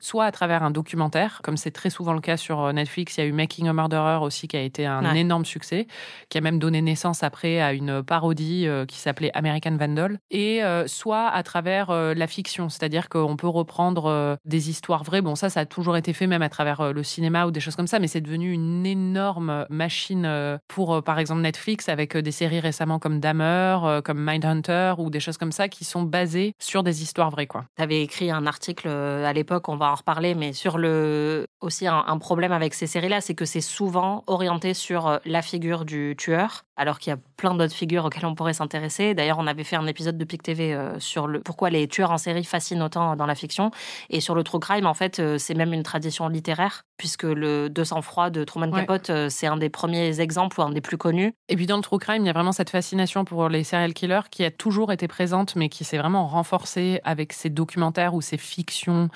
soit 0.00 0.24
à 0.24 0.32
travers 0.32 0.62
un 0.62 0.70
documentaire, 0.70 1.40
comme 1.42 1.56
c'est 1.56 1.70
très 1.70 1.90
souvent 1.90 2.12
le 2.12 2.20
cas 2.20 2.36
sur 2.36 2.60
euh, 2.60 2.72
Netflix. 2.72 3.16
Il 3.16 3.20
y 3.20 3.22
a 3.24 3.26
eu 3.26 3.32
Making 3.32 3.68
a 3.68 3.72
Murderer 3.72 4.18
aussi 4.22 4.48
qui 4.48 4.56
a 4.56 4.60
été 4.60 4.86
un 4.86 5.14
énorme 5.14 5.44
succès, 5.44 5.86
qui 6.28 6.38
a 6.38 6.40
même 6.40 6.58
donné 6.58 6.82
naissance 6.82 7.22
après 7.22 7.60
à 7.60 7.72
une 7.72 8.02
parodie 8.02 8.66
euh, 8.66 8.86
qui 8.86 8.98
s'appelait 8.98 9.30
American 9.34 9.76
Vandal, 9.76 10.18
et 10.30 10.62
euh, 10.62 10.86
soit 10.86 11.28
à 11.28 11.42
travers 11.42 11.90
la 11.92 12.26
fiction, 12.26 12.68
c'est-à-dire 12.68 13.08
qu'on 13.08 13.36
peut 13.36 13.48
reprendre 13.48 14.38
des 14.44 14.70
histoires 14.70 15.04
vraies. 15.04 15.22
Bon, 15.22 15.34
ça, 15.34 15.50
ça 15.50 15.60
a 15.60 15.66
toujours 15.66 15.96
été 15.96 16.12
fait 16.12 16.26
même 16.26 16.42
à 16.42 16.48
travers 16.48 16.92
le 16.92 17.02
cinéma 17.02 17.46
ou 17.46 17.50
des 17.50 17.60
choses 17.60 17.76
comme 17.76 17.86
ça, 17.86 17.98
mais 17.98 18.08
c'est 18.08 18.20
devenu 18.20 18.52
une 18.52 18.84
énorme 18.86 19.66
machine 19.70 20.58
pour, 20.68 21.02
par 21.02 21.18
exemple, 21.18 21.40
Netflix 21.42 21.88
avec 21.88 22.16
des 22.16 22.30
séries 22.30 22.60
récemment 22.60 22.98
comme 22.98 23.20
Dahmer, 23.20 24.00
comme 24.04 24.13
Mindhunter 24.14 24.94
ou 24.98 25.10
des 25.10 25.20
choses 25.20 25.38
comme 25.38 25.52
ça 25.52 25.68
qui 25.68 25.84
sont 25.84 26.02
basées 26.02 26.54
sur 26.58 26.82
des 26.82 27.02
histoires 27.02 27.30
vrai, 27.30 27.46
quoi. 27.46 27.64
Tu 27.76 27.82
avais 27.82 28.02
écrit 28.02 28.30
un 28.30 28.46
article 28.46 28.88
euh, 28.88 29.24
à 29.24 29.32
l'époque, 29.32 29.68
on 29.68 29.76
va 29.76 29.90
en 29.90 29.94
reparler, 29.94 30.34
mais 30.34 30.52
sur 30.52 30.78
le 30.78 31.46
aussi 31.60 31.86
un, 31.86 32.18
problème 32.18 32.52
avec 32.52 32.74
ces 32.74 32.86
séries-là, 32.86 33.20
c'est 33.20 33.34
que 33.34 33.46
c'est 33.46 33.62
souvent 33.62 34.22
orienté 34.26 34.74
sur 34.74 35.06
euh, 35.06 35.18
la 35.24 35.40
figure 35.40 35.84
du 35.84 36.14
tueur, 36.16 36.64
alors 36.76 36.98
qu'il 36.98 37.10
y 37.10 37.14
a 37.14 37.18
plein 37.36 37.54
d'autres 37.54 37.72
figures 37.72 38.04
auxquelles 38.04 38.26
on 38.26 38.34
pourrait 38.34 38.52
s'intéresser. 38.52 39.14
D'ailleurs, 39.14 39.38
on 39.38 39.46
avait 39.46 39.64
fait 39.64 39.76
un 39.76 39.86
épisode 39.86 40.18
de 40.18 40.24
PIC 40.24 40.42
TV 40.42 40.74
euh, 40.74 40.98
sur 41.00 41.26
le 41.26 41.40
pourquoi 41.40 41.70
les 41.70 41.88
tueurs 41.88 42.10
en 42.10 42.18
série 42.18 42.44
fascinent 42.44 42.82
autant 42.82 43.16
dans 43.16 43.26
la 43.26 43.34
fiction. 43.34 43.70
Et 44.10 44.20
sur 44.20 44.34
le 44.34 44.44
true 44.44 44.60
crime, 44.60 44.86
en 44.86 44.94
fait, 44.94 45.20
c'est 45.38 45.54
même 45.54 45.72
une 45.72 45.82
tradition 45.82 46.28
littéraire, 46.28 46.84
puisque 46.96 47.24
le 47.24 47.68
200 47.68 48.02
froid 48.02 48.30
de 48.30 48.44
Truman 48.44 48.70
Capote, 48.70 49.10
c'est 49.28 49.46
un 49.46 49.56
des 49.56 49.68
premiers 49.68 50.20
exemples 50.20 50.60
ou 50.60 50.62
un 50.62 50.70
des 50.70 50.80
plus 50.80 50.96
connus. 50.96 51.34
Et 51.48 51.56
puis 51.56 51.66
dans 51.66 51.76
le 51.76 51.82
true 51.82 51.98
crime, 51.98 52.22
il 52.22 52.26
y 52.26 52.30
a 52.30 52.32
vraiment 52.32 52.52
cette 52.52 52.70
fascination 52.70 53.24
pour 53.24 53.48
les 53.48 53.64
serial 53.64 53.94
killers 53.94 54.28
qui 54.30 54.44
a 54.44 54.50
toujours 54.50 54.92
été 54.92 55.08
présente, 55.08 55.56
mais 55.56 55.68
qui 55.68 55.84
s'est 55.84 55.98
vraiment 55.98 56.26
renforcée 56.26 57.00
avec 57.04 57.32
ces 57.32 57.50
documentaires 57.50 58.14
ou 58.14 58.20
ces 58.20 58.38
fictions 58.38 59.08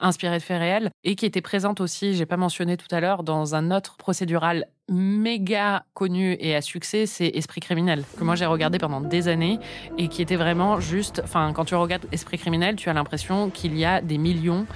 inspirées 0.00 0.38
de 0.38 0.42
faits 0.42 0.58
réels 0.58 0.90
et 1.02 1.16
qui 1.16 1.26
était 1.26 1.40
présente 1.40 1.80
aussi, 1.80 2.14
j'ai 2.14 2.26
pas 2.26 2.36
mentionné 2.36 2.76
tout 2.76 2.92
à 2.92 3.00
l'heure, 3.00 3.22
dans 3.22 3.54
un 3.54 3.70
autre 3.70 3.96
procédural 3.96 4.66
méga 4.88 5.84
connu 5.94 6.36
et 6.40 6.54
à 6.54 6.60
succès, 6.60 7.06
c'est 7.06 7.28
Esprit 7.28 7.60
criminel, 7.60 8.04
que 8.18 8.24
moi 8.24 8.34
j'ai 8.34 8.46
regardé 8.46 8.78
pendant 8.78 9.00
des 9.00 9.28
années 9.28 9.58
et 9.96 10.08
qui 10.08 10.20
était 10.22 10.36
vraiment 10.36 10.80
juste. 10.80 11.20
Enfin, 11.24 11.52
quand 11.54 11.64
tu 11.64 11.74
regardes 11.74 12.06
Esprit 12.12 12.38
criminel, 12.38 12.76
tu 12.76 12.88
as 12.90 12.92
l'impression 12.92 13.50
qu'il 13.50 13.76
y 13.76 13.84
a 13.84 14.00
des 14.00 14.18
millions 14.18 14.66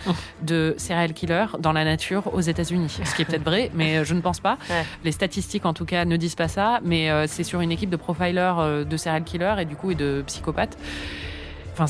de 0.42 0.74
serial 0.78 1.12
killers 1.12 1.58
dans 1.58 1.72
la 1.72 1.84
nature 1.84 2.32
aux 2.32 2.40
États-Unis. 2.40 3.00
Ce 3.04 3.14
qui 3.14 3.22
est 3.22 3.24
peut-être 3.24 3.44
vrai, 3.44 3.70
mais 3.74 3.98
euh, 3.98 4.04
je 4.04 4.14
ne 4.14 4.20
pense 4.20 4.40
pas. 4.40 4.58
Les 5.04 5.12
statistiques, 5.12 5.66
en 5.66 5.74
tout 5.74 5.84
cas, 5.84 6.04
ne 6.04 6.16
disent 6.16 6.34
pas 6.34 6.48
ça, 6.48 6.80
mais 6.82 7.10
euh, 7.10 7.26
c'est 7.26 7.44
sur 7.44 7.60
une 7.60 7.70
équipe 7.70 7.90
de 7.90 7.96
profilers 7.96 8.58
euh, 8.58 8.84
de 8.84 8.96
serial 8.96 9.24
killers 9.24 9.56
et 9.60 9.64
du 9.64 9.76
coup 9.76 9.90
et 9.90 9.94
de 9.94 10.22
psychopathes. 10.26 10.78
Enfin, 11.80 11.86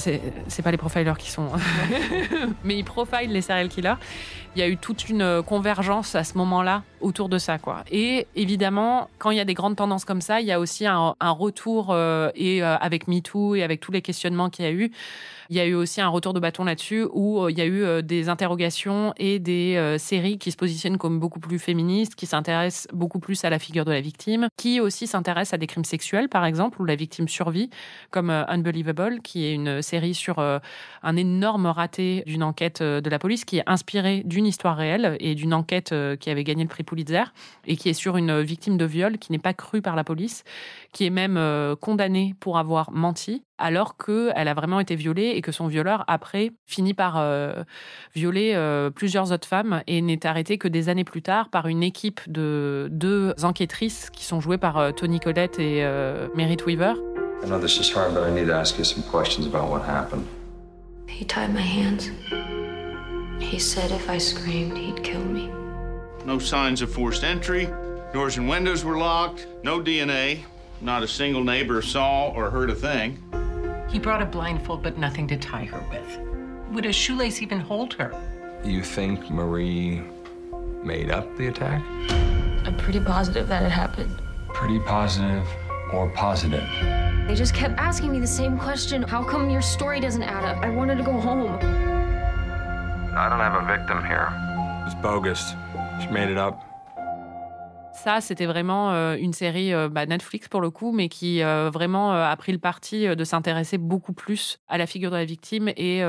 c'est, 0.48 0.62
pas 0.62 0.70
les 0.70 0.76
profilers 0.76 1.16
qui 1.16 1.30
sont. 1.30 1.48
mais 2.64 2.76
ils 2.76 2.84
profilent 2.84 3.32
les 3.32 3.40
serial 3.40 3.68
killers. 3.68 3.94
Il 4.54 4.58
y 4.58 4.62
a 4.62 4.68
eu 4.68 4.76
toute 4.76 5.08
une 5.08 5.42
convergence 5.42 6.14
à 6.14 6.24
ce 6.24 6.36
moment-là 6.36 6.82
autour 7.00 7.30
de 7.30 7.38
ça, 7.38 7.56
quoi. 7.56 7.84
Et 7.90 8.26
évidemment, 8.34 9.08
quand 9.18 9.30
il 9.30 9.38
y 9.38 9.40
a 9.40 9.46
des 9.46 9.54
grandes 9.54 9.76
tendances 9.76 10.04
comme 10.04 10.20
ça, 10.20 10.42
il 10.42 10.46
y 10.46 10.52
a 10.52 10.60
aussi 10.60 10.86
un, 10.86 11.14
un 11.18 11.30
retour, 11.30 11.88
euh, 11.90 12.30
et 12.34 12.62
euh, 12.62 12.76
avec 12.76 13.08
MeToo 13.08 13.54
et 13.54 13.62
avec 13.62 13.80
tous 13.80 13.92
les 13.92 14.02
questionnements 14.02 14.50
qu'il 14.50 14.66
y 14.66 14.68
a 14.68 14.72
eu, 14.72 14.90
il 15.50 15.56
y 15.56 15.60
a 15.60 15.66
eu 15.66 15.74
aussi 15.74 16.00
un 16.00 16.08
retour 16.08 16.34
de 16.34 16.40
bâton 16.40 16.64
là-dessus 16.64 17.06
où 17.12 17.40
euh, 17.40 17.50
il 17.50 17.58
y 17.58 17.62
a 17.62 17.64
eu 17.64 17.82
euh, 17.82 18.02
des 18.02 18.28
interrogations 18.28 19.14
et 19.16 19.38
des 19.38 19.76
euh, 19.76 19.96
séries 19.96 20.38
qui 20.38 20.50
se 20.50 20.56
positionnent 20.56 20.98
comme 20.98 21.18
beaucoup 21.18 21.40
plus 21.40 21.58
féministes, 21.58 22.14
qui 22.14 22.26
s'intéressent 22.26 22.86
beaucoup 22.92 23.18
plus 23.18 23.42
à 23.44 23.50
la 23.50 23.58
figure 23.58 23.86
de 23.86 23.92
la 23.92 24.00
victime, 24.00 24.48
qui 24.56 24.80
aussi 24.80 25.06
s'intéressent 25.06 25.54
à 25.54 25.58
des 25.58 25.66
crimes 25.66 25.84
sexuels, 25.84 26.28
par 26.28 26.44
exemple, 26.44 26.82
où 26.82 26.84
la 26.84 26.96
victime 26.96 27.28
survit, 27.28 27.70
comme 28.10 28.30
Unbelievable, 28.30 29.20
qui 29.22 29.46
est 29.46 29.54
une 29.54 29.80
série 29.82 30.14
sur 30.14 30.38
un 30.38 31.16
énorme 31.16 31.66
raté 31.66 32.22
d'une 32.26 32.42
enquête 32.42 32.82
de 32.82 33.10
la 33.10 33.18
police 33.18 33.44
qui 33.44 33.58
est 33.58 33.62
inspirée 33.66 34.22
d'une 34.24 34.46
histoire 34.46 34.76
réelle 34.76 35.16
et 35.20 35.34
d'une 35.34 35.54
enquête 35.54 35.94
qui 36.20 36.30
avait 36.30 36.44
gagné 36.44 36.62
le 36.62 36.68
prix 36.68 36.84
Pulitzer 36.84 37.24
et 37.66 37.76
qui 37.76 37.88
est 37.88 37.94
sur 37.94 38.16
une 38.16 38.40
victime 38.40 38.76
de 38.76 38.84
viol 38.84 39.18
qui 39.18 39.32
n'est 39.32 39.38
pas 39.38 39.54
crue 39.54 39.82
par 39.82 39.96
la 39.96 40.04
police, 40.04 40.44
qui 40.92 41.06
est 41.06 41.10
même 41.10 41.38
condamnée 41.80 42.34
pour 42.40 42.58
avoir 42.58 42.90
menti 42.92 43.42
alors 43.58 43.96
qu'elle 43.96 44.48
a 44.48 44.54
vraiment 44.54 44.80
été 44.80 44.94
violée 44.94 45.32
et 45.36 45.42
que 45.42 45.52
son 45.52 45.66
violeur, 45.66 46.04
après, 46.06 46.52
finit 46.66 46.94
par 46.94 47.14
euh, 47.16 47.62
violer 48.14 48.52
euh, 48.54 48.90
plusieurs 48.90 49.32
autres 49.32 49.48
femmes 49.48 49.82
et 49.86 50.00
n'est 50.00 50.26
arrêté 50.26 50.58
que 50.58 50.68
des 50.68 50.88
années 50.88 51.04
plus 51.04 51.22
tard 51.22 51.48
par 51.50 51.66
une 51.66 51.82
équipe 51.82 52.20
de 52.26 52.88
deux 52.90 53.34
enquêtrices 53.42 54.10
qui 54.10 54.24
sont 54.24 54.40
jouées 54.40 54.58
par 54.58 54.78
euh, 54.78 54.92
Tony 54.92 55.20
Collette 55.20 55.58
et 55.58 55.84
Merritt 56.34 56.64
Weaver. 56.66 56.94
I 57.42 57.46
know 57.46 57.58
this 57.58 57.78
is 57.78 57.90
hard, 57.90 58.14
but 58.14 58.24
I 58.24 58.30
need 58.30 58.46
to 58.48 58.54
ask 58.54 58.78
you 58.78 58.84
some 58.84 59.02
questions 59.04 59.46
about 59.46 59.70
what 59.70 59.82
happened. 59.82 60.24
He 61.08 61.24
tied 61.24 61.52
my 61.52 61.60
hands. 61.60 62.10
He 63.40 63.58
said 63.58 63.92
if 63.92 64.08
I 64.10 64.18
screamed, 64.18 64.76
he'd 64.76 65.02
kill 65.02 65.24
me. 65.24 65.48
No 66.26 66.38
signs 66.38 66.82
of 66.82 66.92
forced 66.92 67.22
entry. 67.22 67.68
Doors 68.12 68.36
and 68.38 68.48
windows 68.48 68.84
were 68.84 68.98
locked. 68.98 69.46
No 69.62 69.80
DNA. 69.80 70.40
Not 70.80 71.02
a 71.02 71.08
single 71.08 71.44
neighbor 71.44 71.80
saw 71.82 72.30
or 72.30 72.50
heard 72.50 72.70
a 72.70 72.74
thing. 72.74 73.18
He 73.88 73.98
brought 73.98 74.20
a 74.20 74.26
blindfold, 74.26 74.82
but 74.82 74.98
nothing 74.98 75.26
to 75.28 75.36
tie 75.36 75.64
her 75.64 75.82
with. 75.90 76.18
Would 76.72 76.84
a 76.84 76.92
shoelace 76.92 77.40
even 77.40 77.58
hold 77.58 77.94
her? 77.94 78.12
You 78.62 78.82
think 78.82 79.30
Marie 79.30 80.02
made 80.84 81.10
up 81.10 81.36
the 81.38 81.46
attack? 81.46 81.82
I'm 82.66 82.76
pretty 82.76 83.00
positive 83.00 83.48
that 83.48 83.62
it 83.62 83.70
happened. 83.70 84.20
Pretty 84.48 84.78
positive 84.80 85.46
or 85.92 86.10
positive? 86.10 86.68
They 87.26 87.34
just 87.34 87.54
kept 87.54 87.78
asking 87.78 88.12
me 88.12 88.20
the 88.20 88.26
same 88.26 88.58
question. 88.58 89.02
How 89.02 89.24
come 89.24 89.48
your 89.48 89.62
story 89.62 90.00
doesn't 90.00 90.22
add 90.22 90.44
up? 90.44 90.62
I 90.62 90.68
wanted 90.68 90.98
to 90.98 91.04
go 91.04 91.12
home. 91.12 91.58
I 93.16 93.28
don't 93.30 93.40
have 93.40 93.62
a 93.62 93.66
victim 93.66 94.04
here. 94.04 94.28
It's 94.86 94.94
bogus. 95.00 95.54
She 96.00 96.08
made 96.08 96.28
it 96.28 96.36
up. 96.36 96.67
Ça, 98.08 98.22
c'était 98.22 98.46
vraiment 98.46 98.92
euh, 98.92 99.18
une 99.20 99.34
série 99.34 99.74
euh, 99.74 99.90
bah, 99.90 100.06
Netflix 100.06 100.48
pour 100.48 100.62
le 100.62 100.70
coup, 100.70 100.92
mais 100.92 101.10
qui 101.10 101.42
euh, 101.42 101.68
vraiment 101.70 102.10
a 102.10 102.34
pris 102.36 102.52
le 102.52 102.58
parti 102.58 103.06
de 103.06 103.22
s'intéresser 103.22 103.76
beaucoup 103.76 104.14
plus 104.14 104.60
à 104.66 104.78
la 104.78 104.86
figure 104.86 105.10
de 105.10 105.16
la 105.16 105.26
victime 105.26 105.68
et 105.76 106.00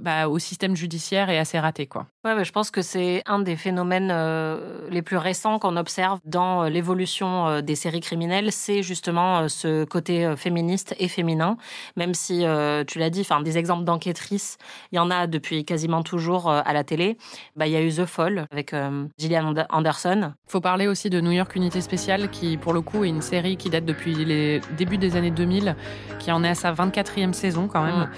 bah, 0.00 0.28
au 0.28 0.38
système 0.38 0.76
judiciaire 0.76 1.30
et 1.30 1.38
assez 1.38 1.58
raté, 1.58 1.86
quoi. 1.88 2.06
Ouais, 2.24 2.44
je 2.44 2.52
pense 2.52 2.70
que 2.70 2.80
c'est 2.80 3.22
un 3.26 3.40
des 3.40 3.56
phénomènes 3.56 4.14
les 4.88 5.02
plus 5.02 5.16
récents 5.16 5.58
qu'on 5.58 5.76
observe 5.76 6.20
dans 6.24 6.64
l'évolution 6.64 7.60
des 7.60 7.74
séries 7.74 8.00
criminelles, 8.00 8.52
c'est 8.52 8.82
justement 8.82 9.48
ce 9.48 9.84
côté 9.84 10.34
féministe 10.36 10.94
et 11.00 11.08
féminin. 11.08 11.56
Même 11.96 12.14
si 12.14 12.44
tu 12.86 12.98
l'as 12.98 13.10
dit, 13.10 13.22
enfin 13.22 13.40
des 13.40 13.58
exemples 13.58 13.84
d'enquêtrices, 13.84 14.58
il 14.92 14.96
y 14.96 14.98
en 14.98 15.10
a 15.10 15.26
depuis 15.26 15.64
quasiment 15.64 16.02
toujours 16.02 16.50
à 16.50 16.72
la 16.72 16.84
télé. 16.84 17.16
Bah, 17.56 17.66
il 17.66 17.72
y 17.72 17.76
a 17.76 17.82
eu 17.82 17.92
The 17.92 18.04
Fall 18.04 18.46
avec 18.50 18.74
Gillian 19.18 19.54
Anderson. 19.70 20.34
Il 20.46 20.50
faut 20.50 20.60
parler 20.60 20.86
aussi 20.86 21.10
de 21.10 21.20
New 21.20 21.32
York 21.32 21.47
Unité 21.56 21.80
Spéciale, 21.80 22.30
qui 22.30 22.56
pour 22.56 22.72
le 22.72 22.80
coup 22.80 23.04
est 23.04 23.08
une 23.08 23.22
série 23.22 23.56
qui 23.56 23.70
date 23.70 23.84
depuis 23.84 24.14
les 24.24 24.60
débuts 24.76 24.98
des 24.98 25.16
années 25.16 25.30
2000, 25.30 25.76
qui 26.18 26.32
en 26.32 26.44
est 26.44 26.50
à 26.50 26.54
sa 26.54 26.72
24e 26.72 27.32
saison 27.32 27.68
quand 27.68 27.84
même. 27.84 28.08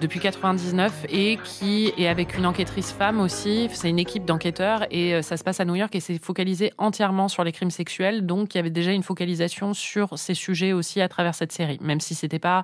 Depuis 0.00 0.20
99 0.20 1.06
et 1.08 1.38
qui 1.42 1.92
est 1.98 2.06
avec 2.06 2.38
une 2.38 2.46
enquêtrice 2.46 2.92
femme 2.92 3.18
aussi. 3.18 3.68
C'est 3.72 3.90
une 3.90 3.98
équipe 3.98 4.24
d'enquêteurs 4.24 4.86
et 4.92 5.16
euh, 5.16 5.22
ça 5.22 5.36
se 5.36 5.42
passe 5.42 5.58
à 5.58 5.64
New 5.64 5.74
York 5.74 5.92
et 5.96 5.98
c'est 5.98 6.22
focalisé 6.22 6.72
entièrement 6.78 7.26
sur 7.26 7.42
les 7.42 7.50
crimes 7.50 7.72
sexuels. 7.72 8.24
Donc 8.24 8.54
il 8.54 8.58
y 8.58 8.60
avait 8.60 8.70
déjà 8.70 8.92
une 8.92 9.02
focalisation 9.02 9.74
sur 9.74 10.16
ces 10.16 10.34
sujets 10.34 10.72
aussi 10.72 11.00
à 11.00 11.08
travers 11.08 11.34
cette 11.34 11.50
série, 11.50 11.78
même 11.80 11.98
si 11.98 12.14
c'était 12.14 12.38
pas 12.38 12.62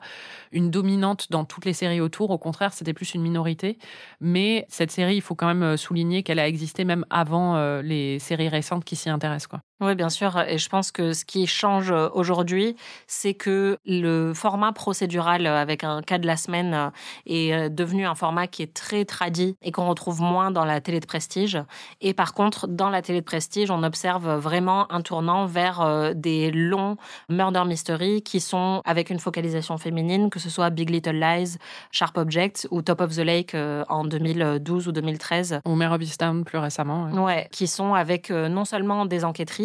une 0.52 0.70
dominante 0.70 1.26
dans 1.30 1.44
toutes 1.44 1.64
les 1.64 1.72
séries 1.72 2.00
autour. 2.00 2.30
Au 2.30 2.38
contraire, 2.38 2.72
c'était 2.72 2.92
plus 2.92 3.14
une 3.14 3.22
minorité. 3.22 3.78
Mais 4.20 4.64
cette 4.68 4.92
série, 4.92 5.16
il 5.16 5.20
faut 5.20 5.34
quand 5.34 5.48
même 5.48 5.64
euh, 5.64 5.76
souligner 5.76 6.22
qu'elle 6.22 6.38
a 6.38 6.46
existé 6.46 6.84
même 6.84 7.04
avant 7.10 7.56
euh, 7.56 7.82
les 7.82 8.20
séries 8.20 8.48
récentes 8.48 8.84
qui 8.84 8.94
s'y 8.94 9.10
intéressent. 9.10 9.48
Quoi. 9.48 9.60
Oui, 9.80 9.94
bien 9.94 10.08
sûr. 10.08 10.38
Et 10.46 10.58
je 10.58 10.68
pense 10.68 10.92
que 10.92 11.12
ce 11.12 11.24
qui 11.24 11.46
change 11.46 11.90
aujourd'hui, 11.90 12.76
c'est 13.06 13.34
que 13.34 13.76
le 13.84 14.32
format 14.32 14.72
procédural 14.72 15.46
avec 15.46 15.82
un 15.84 16.00
cas 16.00 16.18
de 16.18 16.26
la 16.26 16.36
semaine 16.36 16.92
est 17.26 17.52
euh, 17.52 17.68
devenu 17.68 18.06
un 18.06 18.14
format 18.14 18.46
qui 18.46 18.62
est 18.62 18.72
très 18.72 19.04
tradit 19.04 19.56
et 19.62 19.72
qu'on 19.72 19.88
retrouve 19.88 20.20
moins 20.20 20.50
dans 20.50 20.64
la 20.64 20.80
télé 20.80 21.00
de 21.00 21.06
prestige. 21.06 21.58
Et 22.00 22.14
par 22.14 22.34
contre, 22.34 22.68
dans 22.68 22.88
la 22.88 23.02
télé 23.02 23.20
de 23.20 23.24
prestige, 23.24 23.70
on 23.70 23.82
observe 23.82 24.36
vraiment 24.36 24.90
un 24.92 25.00
tournant 25.00 25.46
vers 25.46 25.80
euh, 25.80 26.12
des 26.14 26.50
longs 26.50 26.96
murder 27.28 27.64
mystery 27.66 28.22
qui 28.22 28.40
sont 28.40 28.80
avec 28.84 29.10
une 29.10 29.18
focalisation 29.18 29.76
féminine, 29.78 30.30
que 30.30 30.38
ce 30.38 30.50
soit 30.50 30.70
Big 30.70 30.90
Little 30.90 31.18
Lies, 31.18 31.56
Sharp 31.90 32.16
Objects 32.16 32.68
ou 32.70 32.82
Top 32.82 33.00
of 33.00 33.14
the 33.14 33.20
Lake 33.20 33.54
euh, 33.54 33.84
en 33.88 34.04
2012 34.04 34.88
ou 34.88 34.92
2013. 34.92 35.60
Ou 35.64 35.74
Mare 35.74 35.92
of 35.92 36.02
Easttown 36.02 36.44
plus 36.44 36.58
récemment. 36.58 37.10
Ouais. 37.24 37.48
qui 37.50 37.66
sont 37.66 37.94
avec 37.94 38.30
non 38.30 38.64
seulement 38.64 39.06
des 39.06 39.24
enquêtrices, 39.24 39.63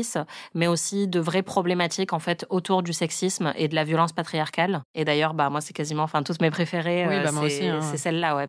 mais 0.54 0.68
aussi 0.68 1.08
de 1.08 1.20
vraies 1.20 1.44
problématiques 1.44 2.14
en 2.14 2.20
fait 2.20 2.46
autour 2.50 2.84
du 2.84 2.94
sexisme 2.94 3.54
et 3.56 3.68
de 3.68 3.76
la 3.76 3.84
violence 3.84 4.14
patriarcale. 4.14 4.84
Et 4.96 5.06
d'ailleurs, 5.06 5.34
bah 5.34 5.50
moi 5.50 5.62
c'est 5.62 5.74
quasiment, 5.74 6.04
enfin 6.04 6.24
toutes 6.24 6.42
mes 6.42 6.52
préférées. 6.52 7.08
Oui, 7.08 7.24
bah, 7.24 7.32
moi 7.32 7.44
aussi. 7.44 7.68
Hein. 7.68 7.80
C'est 7.82 7.98
celle-là, 7.98 8.36
ouais. 8.36 8.48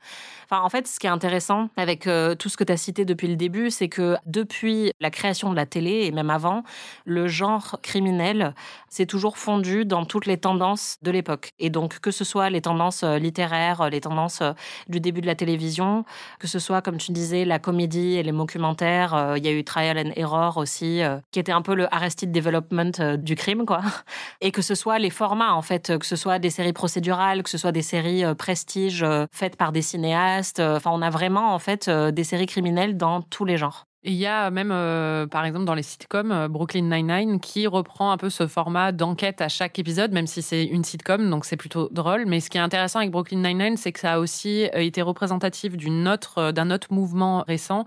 Enfin, 0.50 0.62
en 0.62 0.68
fait, 0.68 0.86
ce 0.88 0.98
qui 0.98 1.06
est 1.06 1.10
intéressant 1.10 1.68
avec 1.76 2.06
euh, 2.06 2.34
tout 2.34 2.48
ce 2.48 2.56
que 2.56 2.64
tu 2.64 2.72
as 2.72 2.76
cité 2.76 3.04
depuis 3.04 3.28
le 3.28 3.36
début, 3.36 3.70
c'est 3.70 3.88
que 3.88 4.16
depuis 4.26 4.92
la 5.00 5.10
création 5.10 5.50
de 5.50 5.56
la 5.56 5.66
télé 5.66 6.06
et 6.06 6.10
même 6.10 6.30
avant, 6.30 6.64
le 7.04 7.28
genre 7.28 7.78
criminel 7.82 8.54
s'est 8.88 9.06
toujours 9.06 9.38
fondu 9.38 9.84
dans 9.84 10.04
toutes 10.04 10.26
les 10.26 10.38
tendances 10.38 10.96
de 11.02 11.10
l'époque. 11.10 11.52
Et 11.58 11.70
donc, 11.70 12.00
que 12.00 12.10
ce 12.10 12.24
soit 12.24 12.50
les 12.50 12.60
tendances 12.60 13.04
euh, 13.04 13.18
littéraires, 13.18 13.88
les 13.90 14.00
tendances 14.00 14.40
euh, 14.42 14.52
du 14.88 15.00
début 15.00 15.20
de 15.20 15.26
la 15.26 15.36
télévision, 15.36 16.04
que 16.38 16.48
ce 16.48 16.58
soit, 16.58 16.82
comme 16.82 16.96
tu 16.96 17.12
disais, 17.12 17.44
la 17.44 17.58
comédie 17.58 18.16
et 18.16 18.22
les 18.22 18.32
documentaires, 18.32 19.34
il 19.36 19.44
y 19.44 19.48
a 19.48 19.52
eu 19.52 19.64
Trial 19.64 19.98
and 19.98 20.12
Error 20.16 20.56
aussi, 20.56 21.02
qui 21.30 21.38
était 21.40 21.52
un 21.52 21.62
peu 21.62 21.74
le 21.74 21.92
Arrested 21.94 22.30
Development 22.30 23.16
du 23.18 23.34
crime, 23.34 23.66
quoi. 23.66 23.80
Et 24.40 24.52
que 24.52 24.62
ce 24.62 24.74
soit 24.74 24.98
les 24.98 25.10
formats, 25.10 25.54
en 25.54 25.62
fait, 25.62 25.98
que 25.98 26.06
ce 26.06 26.16
soit 26.16 26.38
des 26.38 26.50
séries 26.50 26.72
procédurales, 26.72 27.42
que 27.42 27.50
ce 27.50 27.58
soit 27.58 27.72
des 27.72 27.82
séries 27.82 28.24
prestige 28.36 29.04
faites 29.32 29.56
par 29.56 29.72
des 29.72 29.82
cinéastes. 29.82 30.60
Enfin, 30.60 30.90
on 30.92 31.02
a 31.02 31.10
vraiment 31.10 31.54
en 31.54 31.58
fait 31.58 31.88
euh, 31.88 32.10
des 32.10 32.24
séries 32.24 32.46
criminelles 32.46 32.96
dans 32.96 33.22
tous 33.22 33.44
les 33.44 33.56
genres. 33.56 33.86
Il 34.02 34.14
y 34.14 34.26
a 34.26 34.50
même, 34.50 34.70
euh, 34.72 35.26
par 35.26 35.44
exemple, 35.44 35.66
dans 35.66 35.74
les 35.74 35.82
sitcoms, 35.82 36.32
euh, 36.32 36.48
Brooklyn 36.48 36.88
Nine-Nine, 36.88 37.38
qui 37.38 37.66
reprend 37.66 38.12
un 38.12 38.16
peu 38.16 38.30
ce 38.30 38.46
format 38.46 38.92
d'enquête 38.92 39.42
à 39.42 39.48
chaque 39.48 39.78
épisode, 39.78 40.12
même 40.12 40.26
si 40.26 40.40
c'est 40.40 40.64
une 40.64 40.84
sitcom, 40.84 41.28
donc 41.28 41.44
c'est 41.44 41.58
plutôt 41.58 41.90
drôle. 41.92 42.24
Mais 42.24 42.40
ce 42.40 42.48
qui 42.48 42.56
est 42.56 42.62
intéressant 42.62 43.00
avec 43.00 43.10
Brooklyn 43.10 43.42
Nine-Nine, 43.42 43.76
c'est 43.76 43.92
que 43.92 44.00
ça 44.00 44.14
a 44.14 44.18
aussi 44.18 44.68
été 44.72 45.02
représentatif 45.02 45.76
d'une 45.76 46.08
autre, 46.08 46.50
d'un 46.50 46.70
autre 46.70 46.88
mouvement 46.90 47.44
récent, 47.46 47.84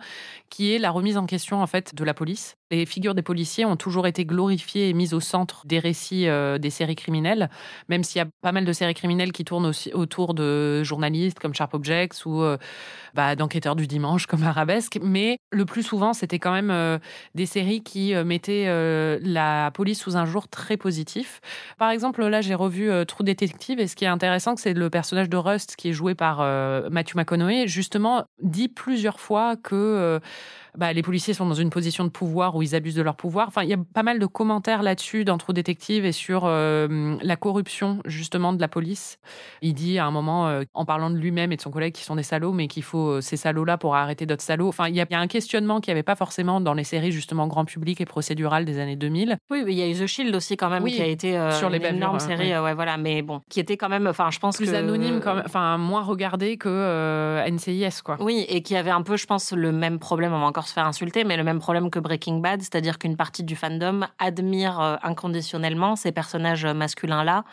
qui 0.51 0.75
est 0.75 0.77
la 0.77 0.91
remise 0.91 1.17
en 1.17 1.25
question, 1.25 1.63
en 1.63 1.67
fait, 1.67 1.95
de 1.95 2.03
la 2.03 2.13
police. 2.13 2.57
Les 2.73 2.85
figures 2.85 3.15
des 3.15 3.21
policiers 3.21 3.65
ont 3.65 3.75
toujours 3.75 4.07
été 4.07 4.25
glorifiées 4.25 4.89
et 4.89 4.93
mises 4.93 5.13
au 5.13 5.19
centre 5.19 5.65
des 5.65 5.79
récits 5.79 6.27
des 6.59 6.69
séries 6.69 6.95
criminelles, 6.95 7.49
même 7.89 8.03
s'il 8.03 8.19
y 8.19 8.21
a 8.21 8.27
pas 8.41 8.51
mal 8.51 8.65
de 8.65 8.73
séries 8.73 8.93
criminelles 8.93 9.31
qui 9.31 9.45
tournent 9.45 9.65
aussi 9.65 9.91
autour 9.93 10.33
de 10.33 10.83
journalistes 10.83 11.39
comme 11.39 11.53
Sharp 11.53 11.73
Objects 11.73 12.25
ou 12.25 12.43
bah, 13.13 13.35
d'enquêteurs 13.35 13.75
du 13.75 13.87
dimanche 13.87 14.25
comme 14.25 14.43
Arabesque. 14.43 14.99
Mais 15.01 15.37
le 15.51 15.65
plus 15.65 15.83
souvent, 15.83 16.13
c'était 16.13 16.39
quand 16.39 16.51
même 16.51 16.71
euh, 16.71 16.97
des 17.35 17.45
séries 17.45 17.83
qui 17.83 18.15
euh, 18.15 18.23
mettaient 18.23 18.65
euh, 18.67 19.19
la 19.21 19.71
police 19.71 19.99
sous 19.99 20.17
un 20.17 20.25
jour 20.25 20.47
très 20.47 20.77
positif. 20.77 21.39
Par 21.77 21.91
exemple, 21.91 22.25
là, 22.25 22.41
j'ai 22.41 22.55
revu 22.55 22.89
True 23.05 23.23
Detective 23.23 23.79
et 23.79 23.87
ce 23.87 23.95
qui 23.95 24.05
est 24.05 24.09
intéressant, 24.09 24.55
c'est 24.55 24.73
le 24.73 24.89
personnage 24.89 25.29
de 25.29 25.37
Rust 25.37 25.75
qui 25.75 25.89
est 25.89 25.93
joué 25.93 26.15
par 26.15 26.39
Matthew 26.89 27.15
McConaughey, 27.15 27.67
justement, 27.67 28.25
dit 28.41 28.67
plusieurs 28.67 29.19
fois 29.19 29.55
que 29.55 30.19
bah, 30.77 30.93
les 30.93 31.01
policiers 31.01 31.33
sont 31.33 31.45
dans 31.45 31.53
une 31.53 31.69
position 31.69 32.03
de 32.03 32.09
pouvoir 32.09 32.55
où 32.55 32.61
ils 32.61 32.75
abusent 32.75 32.95
de 32.95 33.01
leur 33.01 33.15
pouvoir. 33.15 33.47
Enfin, 33.47 33.63
il 33.63 33.69
y 33.69 33.73
a 33.73 33.77
pas 33.93 34.03
mal 34.03 34.19
de 34.19 34.25
commentaires 34.25 34.81
là-dessus 34.81 35.23
dans 35.23 35.37
True 35.37 35.53
Detective 35.53 36.05
et 36.05 36.11
sur 36.11 36.43
euh, 36.45 37.15
la 37.21 37.35
corruption 37.35 37.99
justement 38.05 38.53
de 38.53 38.61
la 38.61 38.67
police. 38.67 39.17
Il 39.61 39.73
dit 39.73 39.99
à 39.99 40.05
un 40.05 40.11
moment, 40.11 40.47
euh, 40.47 40.63
en 40.73 40.85
parlant 40.85 41.09
de 41.09 41.17
lui-même 41.17 41.51
et 41.51 41.57
de 41.57 41.61
son 41.61 41.71
collègue 41.71 41.93
qui 41.93 42.03
sont 42.03 42.15
des 42.15 42.23
salauds, 42.23 42.53
mais 42.53 42.67
qu'il 42.67 42.83
faut 42.83 43.09
euh, 43.09 43.21
ces 43.21 43.37
salauds-là 43.37 43.77
pour 43.77 43.95
arrêter 43.95 44.25
d'autres 44.25 44.43
salauds. 44.43 44.67
Enfin, 44.67 44.87
il 44.87 44.95
y, 44.95 45.01
a, 45.01 45.05
il 45.09 45.13
y 45.13 45.15
a 45.15 45.19
un 45.19 45.27
questionnement 45.27 45.79
qu'il 45.79 45.91
n'y 45.91 45.97
avait 45.97 46.03
pas 46.03 46.15
forcément 46.15 46.59
dans 46.59 46.73
les 46.73 46.83
séries 46.83 47.11
justement 47.11 47.47
grand 47.47 47.65
public 47.65 48.01
et 48.01 48.05
procédurales 48.05 48.65
des 48.65 48.79
années 48.79 48.95
2000. 48.95 49.37
Oui, 49.51 49.63
mais 49.65 49.73
il 49.73 49.77
y 49.77 49.81
a 49.83 49.87
eu 49.87 49.93
The 49.93 50.07
Shield 50.07 50.35
aussi 50.35 50.57
quand 50.57 50.69
même 50.69 50.83
Oui, 50.83 50.93
qui 50.93 51.01
a 51.01 51.07
été 51.07 51.37
euh, 51.37 51.51
sur 51.51 51.69
les 51.69 51.77
une 51.77 51.97
énorme 51.97 52.19
série, 52.19 52.57
ouais. 52.57 52.73
voilà, 52.73 52.97
mais 52.97 53.21
bon, 53.21 53.41
qui 53.49 53.59
était 53.59 53.77
quand 53.77 53.89
même, 53.89 54.07
enfin, 54.07 54.29
je 54.31 54.39
pense 54.39 54.57
Plus 54.57 54.71
que 54.71 54.75
anonyme, 54.75 55.19
quand 55.21 55.35
même, 55.35 55.43
enfin 55.45 55.77
moins 55.77 56.01
regardé 56.01 56.57
que 56.57 57.43
NCIS 57.49 58.01
quoi. 58.03 58.17
Oui, 58.19 58.45
et 58.47 58.61
qui 58.63 58.75
avait 58.75 58.89
un 58.91 59.01
peu, 59.01 59.17
je 59.17 59.25
pense, 59.25 59.51
le 59.51 59.71
même 59.71 59.99
problème, 59.99 60.33
on 60.33 60.39
va 60.39 60.45
encore 60.45 60.62
se 60.67 60.73
faire 60.73 60.85
insulter, 60.85 61.23
mais 61.23 61.37
le 61.37 61.43
même 61.43 61.59
problème 61.59 61.89
que 61.89 61.99
Breaking 61.99 62.39
Bad, 62.39 62.61
c'est-à-dire 62.61 62.97
qu'une 62.97 63.15
partie 63.15 63.43
du 63.43 63.55
fandom 63.55 64.07
admire 64.19 64.79
euh, 64.79 64.95
inconditionnellement 65.03 65.95
ces 65.95 66.11
personnages 66.11 66.65
masculins-là, 66.65 67.43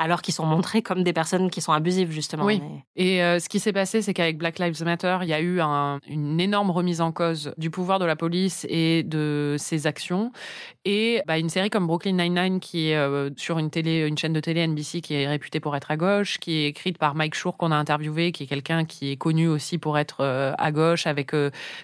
alors 0.00 0.22
qu'ils 0.22 0.34
sont 0.34 0.46
montrés 0.46 0.80
comme 0.82 1.02
des 1.04 1.12
personnes 1.12 1.50
qui 1.50 1.60
sont 1.60 1.72
abusives, 1.72 2.10
justement. 2.10 2.44
Oui. 2.46 2.60
Mais- 2.60 2.84
Et 2.96 3.22
euh, 3.22 3.38
ce 3.38 3.48
qui 3.48 3.60
s'est 3.60 3.72
passé, 3.72 4.00
c'est 4.02 4.14
qu'avec 4.14 4.38
Black 4.38 4.58
Lives 4.58 4.82
Matter, 4.82 5.18
il 5.22 5.28
y 5.28 5.32
a 5.34 5.40
eu 5.40 5.60
un- 5.60 6.00
une 6.08 6.40
énorme 6.40 6.70
remise 6.70 7.00
en 7.02 7.12
cause 7.12 7.52
du 7.58 7.70
pouvoir 7.70 7.98
de 7.98 8.06
la 8.06 8.16
police 8.16 8.66
et 8.70 9.02
de 9.02 9.56
ses 9.58 9.86
actions. 9.86 10.32
Et 10.86 11.20
bah, 11.26 11.38
une 11.38 11.50
série 11.50 11.68
comme 11.68 11.86
Brooklyn 11.86 12.12
Nine-Nine, 12.12 12.60
qui 12.60 12.88
est 12.88 12.96
euh, 12.96 13.28
sur 13.36 13.58
une 13.58 13.68
télé, 13.68 14.06
une 14.08 14.16
chaîne 14.16 14.32
de 14.32 14.40
télé 14.40 14.66
NBC 14.66 15.02
qui 15.02 15.12
est 15.14 15.28
réputée 15.28 15.60
pour 15.60 15.76
être 15.76 15.90
à 15.90 15.98
gauche, 15.98 16.38
qui 16.38 16.56
est 16.56 16.66
écrite 16.68 16.96
par 16.96 17.14
Mike 17.14 17.34
Schur 17.34 17.56
qu'on 17.58 17.70
a 17.70 17.76
interviewé, 17.76 18.32
qui 18.32 18.44
est 18.44 18.46
quelqu'un 18.46 18.86
qui 18.86 19.12
est 19.12 19.16
connu 19.16 19.48
aussi 19.48 19.76
pour 19.76 19.98
être 19.98 20.22
euh, 20.22 20.54
à 20.56 20.72
gauche, 20.72 21.06
avec 21.06 21.32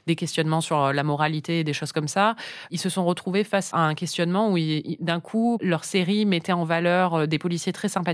des 0.07 0.17
questionnements 0.17 0.63
sur 0.63 0.93
la 0.95 1.03
moralité 1.03 1.61
et 1.61 1.65
des 1.65 1.75
choses 1.75 1.93
comme 1.93 2.09
ça. 2.09 2.35
Ils 2.71 2.79
se 2.81 2.89
sont 2.89 3.05
retrouvés 3.05 3.45
face 3.45 3.75
à 3.75 3.81
un 3.81 3.95
questionnement 3.95 4.51
où 4.51 4.57
d'un 5.01 5.21
coup 5.21 5.59
leur 5.61 5.85
série 5.85 6.25
mettait 6.25 6.53
en 6.53 6.65
valeur 6.65 7.29
des 7.29 7.39
policiers 7.39 7.73
très 7.75 7.89
sympathiques 7.89 8.06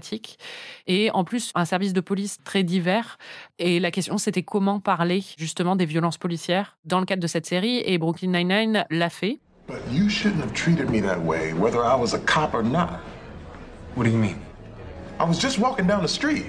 et 0.86 1.10
en 1.10 1.24
plus 1.24 1.52
un 1.54 1.64
service 1.64 1.92
de 1.92 2.00
police 2.00 2.38
très 2.44 2.62
divers. 2.62 3.18
Et 3.58 3.80
la 3.80 3.90
question 3.90 4.18
c'était 4.18 4.42
comment 4.42 4.80
parler 4.80 5.22
justement 5.38 5.76
des 5.76 5.86
violences 5.86 6.18
policières 6.18 6.76
dans 6.84 7.00
le 7.00 7.06
cadre 7.06 7.22
de 7.22 7.26
cette 7.26 7.46
série 7.46 7.82
et 7.84 7.98
Brooklyn 7.98 8.32
Nine-Nine 8.32 8.84
l'a 8.90 9.10
fait. 9.10 9.38
But 9.68 9.80
you 9.92 10.08
shouldn't 10.08 10.42
have 10.42 10.52
treated 10.52 10.90
me 10.90 11.00
that 11.02 11.20
way, 11.20 11.52
whether 11.52 11.78
I 11.78 11.94
was 11.98 12.14
a 12.14 12.18
cop 12.18 12.52
or 12.52 12.64
not. 12.64 13.00
What 13.94 14.04
do 14.04 14.10
you 14.10 14.18
mean? 14.18 14.38
I 15.20 15.24
was 15.24 15.38
just 15.38 15.58
walking 15.58 15.86
down 15.86 16.02
the 16.02 16.08
street. 16.08 16.46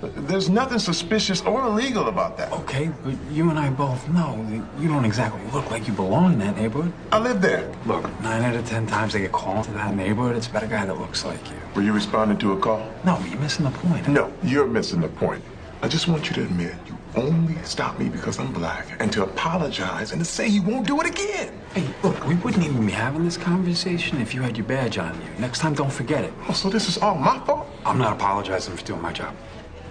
There's 0.00 0.48
nothing 0.48 0.78
suspicious 0.78 1.42
or 1.42 1.64
illegal 1.64 2.06
about 2.06 2.36
that. 2.36 2.52
Okay, 2.52 2.90
but 3.02 3.14
you 3.32 3.50
and 3.50 3.58
I 3.58 3.70
both 3.70 4.08
know 4.10 4.44
that 4.50 4.80
you 4.80 4.88
don't 4.88 5.04
exactly 5.04 5.40
look 5.52 5.68
like 5.72 5.88
you 5.88 5.92
belong 5.92 6.34
in 6.34 6.38
that 6.38 6.56
neighborhood. 6.56 6.92
I 7.10 7.18
live 7.18 7.42
there. 7.42 7.68
Look, 7.84 8.04
nine 8.20 8.42
out 8.42 8.54
of 8.54 8.64
ten 8.68 8.86
times 8.86 9.12
they 9.12 9.20
get 9.20 9.32
called 9.32 9.64
to 9.64 9.72
that 9.72 9.96
neighborhood, 9.96 10.36
it's 10.36 10.46
about 10.46 10.62
a 10.62 10.68
guy 10.68 10.86
that 10.86 10.98
looks 10.98 11.24
like 11.24 11.44
you. 11.50 11.56
Were 11.74 11.82
you 11.82 11.92
responding 11.92 12.38
to 12.38 12.52
a 12.52 12.58
call? 12.58 12.88
No, 13.04 13.18
you're 13.28 13.40
missing 13.40 13.64
the 13.64 13.72
point. 13.72 14.06
No, 14.06 14.32
you're 14.44 14.68
missing 14.68 15.00
the 15.00 15.08
point. 15.08 15.42
I 15.82 15.88
just 15.88 16.06
want 16.06 16.28
you 16.28 16.34
to 16.34 16.42
admit 16.42 16.74
you 16.86 16.96
only 17.16 17.56
stopped 17.64 17.98
me 17.98 18.08
because 18.08 18.38
I'm 18.38 18.52
black 18.52 18.86
and 19.00 19.10
to 19.12 19.24
apologize 19.24 20.12
and 20.12 20.20
to 20.20 20.24
say 20.24 20.46
you 20.46 20.62
won't 20.62 20.86
do 20.86 21.00
it 21.00 21.06
again. 21.06 21.52
Hey, 21.74 21.88
look, 22.02 22.24
we 22.26 22.36
wouldn't 22.36 22.64
even 22.64 22.86
be 22.86 22.92
having 22.92 23.24
this 23.24 23.36
conversation 23.36 24.20
if 24.20 24.32
you 24.34 24.42
had 24.42 24.56
your 24.56 24.66
badge 24.66 24.98
on 24.98 25.14
you. 25.20 25.28
Next 25.38 25.58
time, 25.58 25.74
don't 25.74 25.92
forget 25.92 26.24
it. 26.24 26.32
Oh, 26.48 26.52
so 26.52 26.68
this 26.68 26.88
is 26.88 26.98
all 26.98 27.16
my 27.16 27.38
fault? 27.40 27.66
I'm 27.84 27.98
not 27.98 28.12
apologizing 28.12 28.76
for 28.76 28.84
doing 28.84 29.02
my 29.02 29.12
job. 29.12 29.34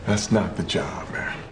That's 0.08 0.32
not 0.32 0.56
the 0.56 0.63
job, 0.63 1.12
man. 1.12 1.47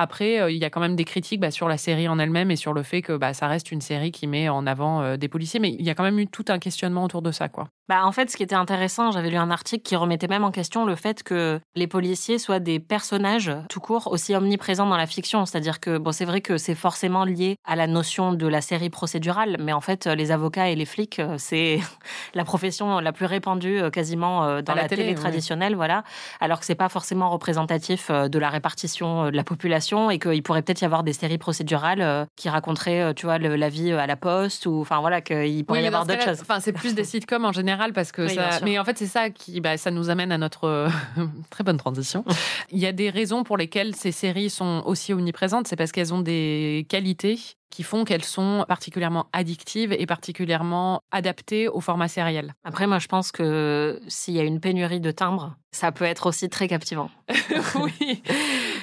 Après, 0.00 0.40
euh, 0.40 0.48
il 0.48 0.58
y 0.58 0.64
a 0.64 0.70
quand 0.70 0.80
même 0.80 0.94
des 0.94 1.04
critiques 1.04 1.40
bah, 1.40 1.50
sur 1.50 1.66
la 1.66 1.76
série 1.76 2.06
en 2.06 2.20
elle-même 2.20 2.52
et 2.52 2.56
sur 2.56 2.72
le 2.72 2.84
fait 2.84 3.02
que 3.02 3.16
bah, 3.16 3.34
ça 3.34 3.48
reste 3.48 3.72
une 3.72 3.80
série 3.80 4.12
qui 4.12 4.28
met 4.28 4.48
en 4.48 4.64
avant 4.64 5.02
euh, 5.02 5.16
des 5.16 5.26
policiers, 5.26 5.58
mais 5.58 5.70
il 5.76 5.84
y 5.84 5.90
a 5.90 5.96
quand 5.96 6.04
même 6.04 6.20
eu 6.20 6.28
tout 6.28 6.44
un 6.50 6.60
questionnement 6.60 7.02
autour 7.02 7.20
de 7.20 7.32
ça, 7.32 7.48
quoi. 7.48 7.66
Bah, 7.88 8.04
en 8.04 8.12
fait, 8.12 8.30
ce 8.30 8.36
qui 8.36 8.44
était 8.44 8.54
intéressant, 8.54 9.10
j'avais 9.10 9.30
lu 9.30 9.36
un 9.38 9.50
article 9.50 9.82
qui 9.82 9.96
remettait 9.96 10.28
même 10.28 10.44
en 10.44 10.52
question 10.52 10.84
le 10.84 10.94
fait 10.94 11.24
que 11.24 11.58
les 11.74 11.88
policiers 11.88 12.38
soient 12.38 12.60
des 12.60 12.78
personnages 12.78 13.50
tout 13.68 13.80
court 13.80 14.06
aussi 14.12 14.36
omniprésents 14.36 14.86
dans 14.86 14.96
la 14.96 15.06
fiction. 15.06 15.46
C'est-à-dire 15.46 15.80
que, 15.80 15.98
bon, 15.98 16.12
c'est 16.12 16.26
vrai 16.26 16.42
que 16.42 16.58
c'est 16.58 16.76
forcément 16.76 17.24
lié 17.24 17.56
à 17.66 17.74
la 17.74 17.88
notion 17.88 18.34
de 18.34 18.46
la 18.46 18.60
série 18.60 18.90
procédurale, 18.90 19.56
mais 19.58 19.72
en 19.72 19.80
fait, 19.80 20.06
les 20.06 20.30
avocats 20.30 20.68
et 20.68 20.76
les 20.76 20.84
flics, 20.84 21.18
euh, 21.18 21.34
c'est 21.38 21.80
la 22.34 22.44
profession 22.44 23.00
la 23.00 23.12
plus 23.12 23.26
répandue 23.26 23.80
quasiment 23.90 24.60
dans 24.62 24.74
À 24.74 24.76
la, 24.76 24.82
la 24.82 24.88
télé, 24.88 25.12
traditionnelle, 25.16 25.74
voilà. 25.74 26.04
Alors 26.38 26.60
que 26.60 26.66
c'est 26.66 26.76
pas 26.76 26.88
forcément 26.88 27.30
représentatif 27.30 28.12
de 28.12 28.38
la 28.38 28.50
répartition 28.50 29.30
de 29.30 29.36
la 29.36 29.44
population 29.44 29.87
et 30.10 30.18
qu'il 30.18 30.42
pourrait 30.42 30.62
peut-être 30.62 30.80
y 30.82 30.84
avoir 30.84 31.02
des 31.02 31.12
séries 31.12 31.38
procédurales 31.38 32.00
euh, 32.00 32.24
qui 32.36 32.48
raconteraient, 32.48 33.00
euh, 33.00 33.12
tu 33.14 33.26
vois, 33.26 33.38
le- 33.38 33.56
la 33.56 33.68
vie 33.68 33.90
euh, 33.92 33.98
à 33.98 34.06
la 34.06 34.16
poste 34.16 34.66
ou, 34.66 34.80
enfin 34.80 35.00
voilà, 35.00 35.20
qu'il 35.20 35.64
pourrait 35.64 35.78
Oui, 35.80 35.84
y 35.84 35.88
avoir 35.88 36.06
d'autres 36.06 36.22
choses. 36.22 36.40
Enfin, 36.42 36.60
c'est 36.60 36.72
plus 36.72 36.94
des 36.94 37.04
sitcoms 37.12 37.44
en 37.44 37.52
général 37.52 37.92
parce 37.92 38.12
que 38.12 38.22
Oui, 38.26 38.34
ça. 38.34 38.60
Mais 38.64 38.78
en 38.78 38.84
fait, 38.84 38.98
c'est 38.98 39.06
ça 39.06 39.30
qui, 39.30 39.60
bah, 39.60 39.76
ça 39.76 39.90
nous 39.90 40.10
amène 40.10 40.32
à 40.32 40.38
notre 40.38 40.88
très 41.50 41.64
bonne 41.64 41.76
transition. 41.78 42.24
Il 42.70 42.78
y 42.78 42.86
a 42.86 42.92
des 42.92 43.10
raisons 43.10 43.44
pour 43.44 43.56
lesquelles 43.56 43.94
ces 43.96 44.12
séries 44.12 44.50
sont 44.50 44.82
aussi 44.86 45.12
omniprésentes. 45.12 45.68
C'est 45.68 45.76
parce 45.76 45.92
qu'elles 45.92 46.12
ont 46.14 46.20
des 46.20 46.86
qualités 46.88 47.38
qui 47.70 47.82
font 47.82 48.04
qu'elles 48.04 48.24
sont 48.24 48.64
particulièrement 48.68 49.26
addictives 49.32 49.92
et 49.92 50.06
particulièrement 50.06 51.02
adaptées 51.12 51.68
au 51.68 51.80
format 51.80 52.08
sériel. 52.08 52.54
Après, 52.64 52.86
moi, 52.86 52.98
je 52.98 53.06
pense 53.08 53.30
que 53.32 54.00
s'il 54.08 54.34
y 54.34 54.40
a 54.40 54.42
une 54.44 54.60
pénurie 54.60 55.00
de 55.00 55.10
timbres, 55.10 55.54
ça 55.72 55.92
peut 55.92 56.04
être 56.04 56.26
aussi 56.26 56.48
très 56.48 56.66
captivant. 56.68 57.10
oui. 57.76 58.22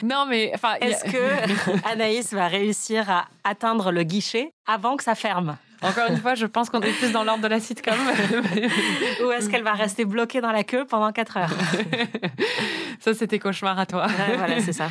Non, 0.03 0.25
mais 0.29 0.51
enfin, 0.53 0.75
y 0.79 0.83
a- 0.83 0.87
Est-ce 0.89 1.03
que 1.05 1.87
Anaïs 1.91 2.33
va 2.33 2.47
réussir 2.47 3.09
à 3.09 3.25
atteindre 3.43 3.91
le 3.91 4.03
guichet 4.03 4.51
avant 4.67 4.95
que 4.97 5.03
ça 5.03 5.15
ferme? 5.15 5.57
Encore 5.81 6.07
une 6.09 6.17
fois, 6.17 6.35
je 6.35 6.45
pense 6.45 6.69
qu'on 6.69 6.81
est 6.81 6.91
plus 6.93 7.11
dans 7.11 7.23
l'ordre 7.23 7.43
de 7.43 7.47
la 7.47 7.59
sitcom. 7.59 7.93
Ou 9.25 9.31
est-ce 9.31 9.49
qu'elle 9.49 9.61
va 9.63 9.73
rester 9.73 10.05
bloquée 10.05 10.41
dans 10.41 10.51
la 10.51 10.63
queue 10.63 10.85
pendant 10.85 11.11
4 11.11 11.37
heures? 11.37 11.53
Ça, 12.99 13.13
c'était 13.13 13.39
cauchemar 13.39 13.77
à 13.77 13.85
toi. 13.85 14.07
Ouais, 14.07 14.37
Voilà, 14.37 14.61
c'est 14.61 14.73
ça. 14.73 14.89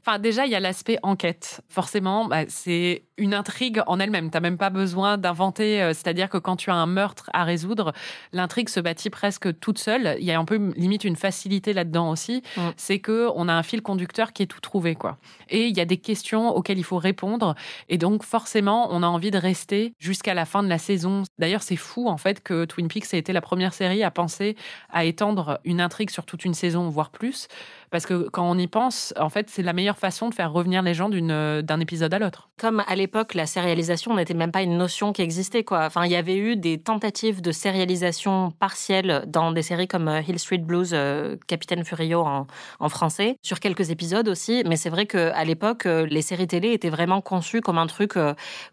Enfin, 0.00 0.18
déjà, 0.18 0.46
il 0.46 0.52
y 0.52 0.54
a 0.54 0.60
l'aspect 0.60 0.98
enquête. 1.02 1.60
Forcément, 1.68 2.26
bah, 2.26 2.42
c'est 2.48 3.04
une 3.16 3.34
intrigue 3.34 3.82
en 3.86 3.98
elle-même. 4.00 4.30
T'as 4.30 4.40
même 4.40 4.58
pas 4.58 4.70
besoin 4.70 5.18
d'inventer. 5.18 5.82
euh, 5.82 5.88
C'est-à-dire 5.92 6.28
que 6.28 6.38
quand 6.38 6.56
tu 6.56 6.70
as 6.70 6.74
un 6.74 6.86
meurtre 6.86 7.30
à 7.32 7.44
résoudre, 7.44 7.92
l'intrigue 8.32 8.68
se 8.68 8.80
bâtit 8.80 9.10
presque 9.10 9.58
toute 9.60 9.78
seule. 9.78 10.16
Il 10.20 10.24
y 10.24 10.32
a 10.32 10.38
un 10.38 10.44
peu 10.44 10.72
limite 10.76 11.04
une 11.04 11.16
facilité 11.16 11.72
là-dedans 11.72 12.10
aussi. 12.10 12.42
Mm. 12.56 12.60
C'est 12.76 12.98
que 13.00 13.28
on 13.34 13.48
a 13.48 13.52
un 13.52 13.62
fil 13.62 13.82
conducteur 13.82 14.32
qui 14.32 14.42
est 14.44 14.46
tout 14.46 14.60
trouvé, 14.60 14.94
quoi. 14.94 15.18
Et 15.48 15.66
il 15.66 15.76
y 15.76 15.80
a 15.80 15.84
des 15.84 15.96
questions 15.96 16.50
auxquelles 16.50 16.78
il 16.78 16.84
faut 16.84 16.98
répondre. 16.98 17.54
Et 17.88 17.98
donc, 17.98 18.22
forcément, 18.22 18.88
on 18.90 19.02
a 19.02 19.06
envie 19.06 19.30
de 19.30 19.38
rester 19.38 19.92
jusqu'à 19.98 20.34
la 20.34 20.44
fin 20.44 20.62
de 20.62 20.68
la 20.68 20.78
saison. 20.78 21.24
D'ailleurs, 21.38 21.62
c'est 21.62 21.76
fou, 21.76 22.08
en 22.08 22.16
fait, 22.18 22.42
que 22.42 22.64
Twin 22.64 22.88
Peaks 22.88 23.12
ait 23.14 23.18
été 23.18 23.32
la 23.32 23.40
première 23.40 23.74
série 23.74 24.02
à 24.02 24.10
penser 24.10 24.56
à 24.90 25.04
étendre 25.04 25.60
une 25.64 25.80
intrigue 25.80 26.10
sur 26.10 26.24
toute 26.24 26.44
une 26.44 26.54
saison, 26.54 26.88
voire 26.88 27.10
plus. 27.10 27.48
Parce 27.90 28.06
que 28.06 28.28
quand 28.28 28.48
on 28.48 28.58
y 28.58 28.66
pense, 28.66 29.14
en 29.18 29.28
fait, 29.28 29.48
c'est 29.50 29.62
la 29.62 29.72
meilleure 29.72 29.98
façon 29.98 30.28
de 30.28 30.34
faire 30.34 30.52
revenir 30.52 30.82
les 30.82 30.94
gens 30.94 31.10
euh, 31.12 31.62
d'un 31.62 31.80
épisode 31.80 32.12
à 32.12 32.18
l'autre. 32.18 32.48
Comme 32.58 32.82
à 32.86 32.94
l'époque, 32.96 33.34
la 33.34 33.46
sérialisation 33.46 34.14
n'était 34.16 34.34
même 34.34 34.52
pas 34.52 34.62
une 34.62 34.76
notion 34.76 35.12
qui 35.12 35.22
existait. 35.22 35.64
Quoi. 35.64 35.84
Enfin, 35.86 36.04
il 36.04 36.12
y 36.12 36.16
avait 36.16 36.36
eu 36.36 36.56
des 36.56 36.78
tentatives 36.78 37.40
de 37.40 37.52
sérialisation 37.52 38.50
partielle 38.58 39.24
dans 39.26 39.52
des 39.52 39.62
séries 39.62 39.88
comme 39.88 40.08
euh, 40.08 40.20
Hill 40.26 40.38
Street 40.38 40.58
Blues, 40.58 40.90
euh, 40.92 41.36
Capitaine 41.46 41.84
Furio 41.84 42.20
en, 42.20 42.46
en 42.80 42.88
français, 42.88 43.36
sur 43.42 43.60
quelques 43.60 43.90
épisodes 43.90 44.28
aussi. 44.28 44.62
Mais 44.66 44.76
c'est 44.76 44.90
vrai 44.90 45.06
qu'à 45.06 45.44
l'époque, 45.44 45.86
euh, 45.86 46.06
les 46.06 46.22
séries 46.22 46.46
télé 46.46 46.72
étaient 46.72 46.90
vraiment 46.90 47.20
conçues 47.20 47.60
comme 47.60 47.78
un 47.78 47.86
truc 47.86 48.14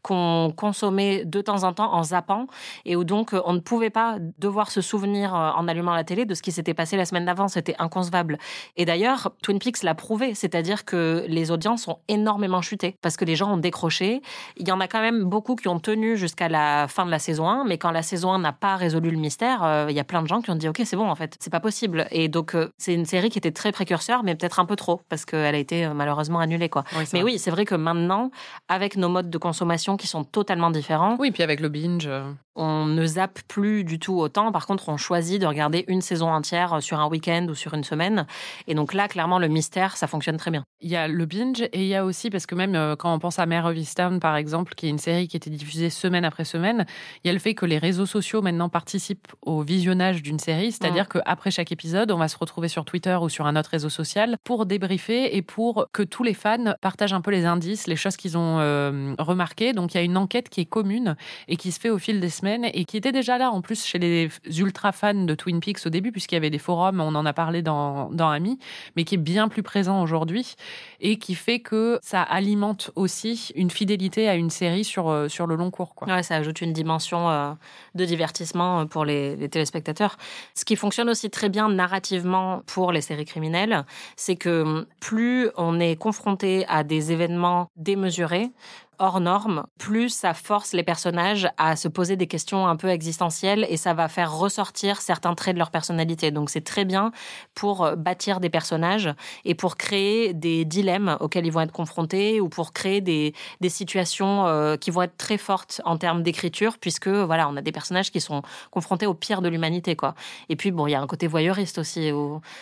qu'on 0.01 0.53
consommait 0.55 1.25
de 1.25 1.41
temps 1.41 1.63
en 1.63 1.73
temps 1.73 1.93
en 1.93 2.03
zappant 2.03 2.47
et 2.85 2.95
où 2.95 3.03
donc 3.03 3.33
on 3.45 3.53
ne 3.53 3.59
pouvait 3.59 3.89
pas 3.89 4.17
devoir 4.39 4.71
se 4.71 4.81
souvenir 4.81 5.33
en 5.33 5.67
allumant 5.67 5.93
la 5.93 6.03
télé 6.03 6.25
de 6.25 6.33
ce 6.33 6.41
qui 6.41 6.51
s'était 6.51 6.73
passé 6.73 6.97
la 6.97 7.05
semaine 7.05 7.25
d'avant. 7.25 7.47
C'était 7.47 7.75
inconcevable. 7.79 8.37
Et 8.77 8.85
d'ailleurs, 8.85 9.04
Twin 9.41 9.59
Peaks 9.59 9.83
l'a 9.83 9.93
prouvé, 9.95 10.33
c'est-à-dire 10.35 10.85
que 10.85 11.25
les 11.27 11.51
audiences 11.51 11.87
ont 11.87 11.97
énormément 12.07 12.61
chuté 12.61 12.95
parce 13.01 13.17
que 13.17 13.25
les 13.25 13.35
gens 13.35 13.53
ont 13.53 13.57
décroché. 13.57 14.21
Il 14.57 14.67
y 14.67 14.71
en 14.71 14.79
a 14.79 14.87
quand 14.87 15.01
même 15.01 15.23
beaucoup 15.25 15.55
qui 15.55 15.67
ont 15.67 15.79
tenu 15.79 16.17
jusqu'à 16.17 16.49
la 16.49 16.87
fin 16.87 17.05
de 17.05 17.11
la 17.11 17.19
saison 17.19 17.47
1, 17.47 17.63
mais 17.65 17.77
quand 17.77 17.91
la 17.91 18.01
saison 18.01 18.31
1 18.33 18.39
n'a 18.39 18.53
pas 18.53 18.75
résolu 18.75 19.11
le 19.11 19.17
mystère, 19.17 19.63
euh, 19.63 19.87
il 19.89 19.95
y 19.95 19.99
a 19.99 20.03
plein 20.03 20.21
de 20.21 20.27
gens 20.27 20.41
qui 20.41 20.49
ont 20.51 20.55
dit 20.55 20.67
OK, 20.67 20.81
c'est 20.85 20.95
bon 20.95 21.09
en 21.09 21.15
fait, 21.15 21.35
c'est 21.39 21.49
pas 21.49 21.59
possible. 21.59 22.07
Et 22.11 22.27
donc 22.27 22.55
euh, 22.55 22.69
c'est 22.77 22.93
une 22.93 23.05
série 23.05 23.29
qui 23.29 23.37
était 23.37 23.51
très 23.51 23.71
précurseur, 23.71 24.23
mais 24.23 24.35
peut-être 24.35 24.59
un 24.59 24.65
peu 24.65 24.75
trop 24.75 25.01
parce 25.09 25.25
qu'elle 25.25 25.55
a 25.55 25.57
été 25.57 25.85
euh, 25.85 25.93
malheureusement 25.93 26.39
annulée 26.39 26.69
quoi. 26.69 26.83
Oui, 26.97 27.05
c'est 27.05 27.13
mais 27.17 27.21
vrai. 27.21 27.31
oui, 27.33 27.39
c'est 27.39 27.51
vrai 27.51 27.65
que 27.65 27.75
maintenant, 27.75 28.31
avec 28.69 28.97
nos 28.97 29.09
modes 29.09 29.29
de 29.29 29.37
consommation 29.37 29.97
qui 29.97 30.07
sont 30.07 30.23
totalement 30.23 30.71
différents, 30.71 31.15
Oui, 31.19 31.31
puis 31.31 31.43
avec 31.43 31.59
le 31.59 31.69
binge. 31.69 32.09
on 32.55 32.85
ne 32.85 33.05
zappe 33.05 33.39
plus 33.47 33.83
du 33.83 33.99
tout 33.99 34.17
autant. 34.17 34.51
Par 34.51 34.65
contre, 34.65 34.89
on 34.89 34.97
choisit 34.97 35.41
de 35.41 35.45
regarder 35.45 35.83
une 35.87 36.01
saison 36.01 36.29
entière 36.31 36.81
sur 36.81 36.99
un 36.99 37.07
week-end 37.07 37.47
ou 37.49 37.55
sur 37.55 37.73
une 37.73 37.83
semaine. 37.83 38.25
Et 38.67 38.75
donc 38.75 38.93
là, 38.95 39.07
clairement, 39.07 39.39
le 39.39 39.47
mystère, 39.47 39.97
ça 39.97 40.07
fonctionne 40.07 40.37
très 40.37 40.51
bien. 40.51 40.65
Il 40.81 40.89
y 40.89 40.95
a 40.95 41.07
le 41.07 41.25
binge 41.25 41.61
et 41.61 41.81
il 41.81 41.87
y 41.87 41.95
a 41.95 42.05
aussi, 42.05 42.29
parce 42.29 42.45
que 42.45 42.55
même 42.55 42.75
euh, 42.75 42.95
quand 42.95 43.13
on 43.13 43.19
pense 43.19 43.39
à 43.39 43.45
Mare 43.45 43.65
of 43.65 43.77
Easttown, 43.77 44.19
par 44.19 44.35
exemple, 44.35 44.73
qui 44.75 44.87
est 44.87 44.89
une 44.89 44.97
série 44.97 45.27
qui 45.27 45.37
était 45.37 45.49
diffusée 45.49 45.89
semaine 45.89 46.25
après 46.25 46.45
semaine, 46.45 46.85
il 47.23 47.27
y 47.27 47.29
a 47.29 47.33
le 47.33 47.39
fait 47.39 47.53
que 47.53 47.65
les 47.65 47.77
réseaux 47.77 48.05
sociaux 48.05 48.41
maintenant 48.41 48.69
participent 48.69 49.27
au 49.41 49.61
visionnage 49.61 50.23
d'une 50.23 50.39
série, 50.39 50.71
c'est-à-dire 50.71 51.07
qu'après 51.07 51.51
chaque 51.51 51.71
épisode, 51.71 52.11
on 52.11 52.17
va 52.17 52.27
se 52.27 52.37
retrouver 52.37 52.67
sur 52.67 52.85
Twitter 52.85 53.17
ou 53.21 53.29
sur 53.29 53.45
un 53.45 53.55
autre 53.55 53.69
réseau 53.69 53.89
social 53.89 54.37
pour 54.43 54.65
débriefer 54.65 55.35
et 55.35 55.41
pour 55.41 55.87
que 55.91 56.03
tous 56.03 56.23
les 56.23 56.33
fans 56.33 56.73
partagent 56.81 57.13
un 57.13 57.21
peu 57.21 57.31
les 57.31 57.45
indices, 57.45 57.87
les 57.87 57.95
choses 57.95 58.15
qu'ils 58.15 58.37
ont 58.37 58.59
euh, 58.59 59.13
remarquées. 59.19 59.73
Donc 59.73 59.93
il 59.93 59.97
y 59.97 59.99
a 59.99 60.03
une 60.03 60.17
enquête 60.17 60.49
qui 60.49 60.61
est 60.61 60.65
commune 60.65 61.15
et 61.47 61.57
qui 61.57 61.71
se 61.71 61.79
fait 61.79 61.89
au 61.89 61.97
fil 61.97 62.19
des 62.19 62.29
semaines 62.29 62.65
et 62.73 62.85
qui 62.85 62.97
était 62.97 63.11
déjà 63.11 63.37
là 63.37 63.51
en 63.51 63.61
plus 63.61 63.85
chez 63.85 63.99
les 63.99 64.29
ultra 64.57 64.91
fans 64.91 65.13
de 65.13 65.35
Twin 65.35 65.59
Peaks 65.59 65.85
au 65.85 65.89
début, 65.89 66.11
puisqu'il 66.11 66.35
y 66.35 66.37
avait 66.37 66.49
des 66.49 66.59
forums, 66.59 67.01
on 67.01 67.15
en 67.15 67.25
a 67.25 67.33
parlé 67.33 67.61
dans, 67.61 68.09
dans 68.11 68.29
Ami, 68.29 68.59
mais 68.95 69.03
qui 69.03 69.15
est 69.15 69.19
bien 69.19 69.47
plus 69.47 69.63
présent 69.63 70.01
aujourd'hui 70.01 70.55
et 70.99 71.17
qui 71.17 71.35
fait 71.35 71.59
que 71.59 71.99
ça 72.01 72.21
alimente 72.21 72.91
aussi 72.95 73.51
une 73.55 73.69
fidélité 73.69 74.27
à 74.27 74.35
une 74.35 74.49
série 74.49 74.83
sur, 74.83 75.09
euh, 75.09 75.27
sur 75.27 75.47
le 75.47 75.55
long 75.55 75.71
cours. 75.71 75.95
Quoi. 75.95 76.07
Ouais, 76.07 76.23
ça 76.23 76.35
ajoute 76.35 76.61
une 76.61 76.73
dimension 76.73 77.29
euh, 77.29 77.51
de 77.95 78.05
divertissement 78.05 78.85
pour 78.87 79.05
les, 79.05 79.35
les 79.35 79.49
téléspectateurs. 79.49 80.17
Ce 80.53 80.65
qui 80.65 80.75
fonctionne 80.75 81.09
aussi 81.09 81.29
très 81.29 81.49
bien 81.49 81.69
narrativement 81.69 82.61
pour 82.65 82.91
les 82.91 83.01
séries 83.01 83.25
criminelles, 83.25 83.85
c'est 84.15 84.35
que 84.35 84.61
hum, 84.61 84.85
plus 84.99 85.49
on 85.57 85.79
est 85.79 85.95
confronté 85.95 86.65
à 86.67 86.83
des 86.83 87.11
événements 87.11 87.69
démesurés, 87.75 88.51
hors 88.99 89.19
normes, 89.19 89.65
plus 89.77 90.09
ça 90.09 90.33
force 90.33 90.73
les 90.73 90.83
personnages 90.83 91.47
à 91.57 91.75
se 91.75 91.87
poser 91.87 92.15
des 92.15 92.27
questions 92.27 92.67
un 92.67 92.75
peu 92.75 92.89
existentielles 92.89 93.65
et 93.69 93.77
ça 93.77 93.93
va 93.93 94.07
faire 94.07 94.35
ressortir 94.35 95.01
certains 95.01 95.33
traits 95.35 95.55
de 95.55 95.59
leur 95.59 95.71
personnalité. 95.71 96.31
Donc 96.31 96.49
c'est 96.49 96.63
très 96.63 96.85
bien 96.85 97.11
pour 97.53 97.83
euh, 97.83 97.95
bâtir 97.95 98.39
des 98.39 98.49
personnages 98.49 99.09
et 99.43 99.55
pour 99.55 99.77
créer 99.77 100.33
des 100.33 100.65
dilemmes 100.65 101.17
auxquels 101.19 101.45
ils 101.45 101.51
vont 101.51 101.61
être 101.61 101.71
confrontés 101.71 102.39
ou 102.41 102.49
pour 102.49 102.73
créer 102.73 103.01
des, 103.01 103.33
des 103.61 103.69
situations 103.69 104.47
euh, 104.47 104.77
qui 104.77 104.91
vont 104.91 105.03
être 105.03 105.17
très 105.17 105.37
fortes 105.37 105.81
en 105.85 105.97
termes 105.97 106.23
d'écriture 106.23 106.77
puisque 106.77 107.07
voilà, 107.07 107.49
on 107.49 107.55
a 107.55 107.61
des 107.61 107.71
personnages 107.71 108.11
qui 108.11 108.21
sont 108.21 108.41
confrontés 108.71 109.05
au 109.05 109.13
pire 109.13 109.41
de 109.41 109.49
l'humanité 109.49 109.95
quoi. 109.95 110.15
Et 110.49 110.55
puis 110.55 110.71
bon, 110.71 110.87
il 110.87 110.91
y 110.91 110.95
a 110.95 111.01
un 111.01 111.07
côté 111.07 111.27
voyeuriste 111.27 111.77
aussi 111.77 112.11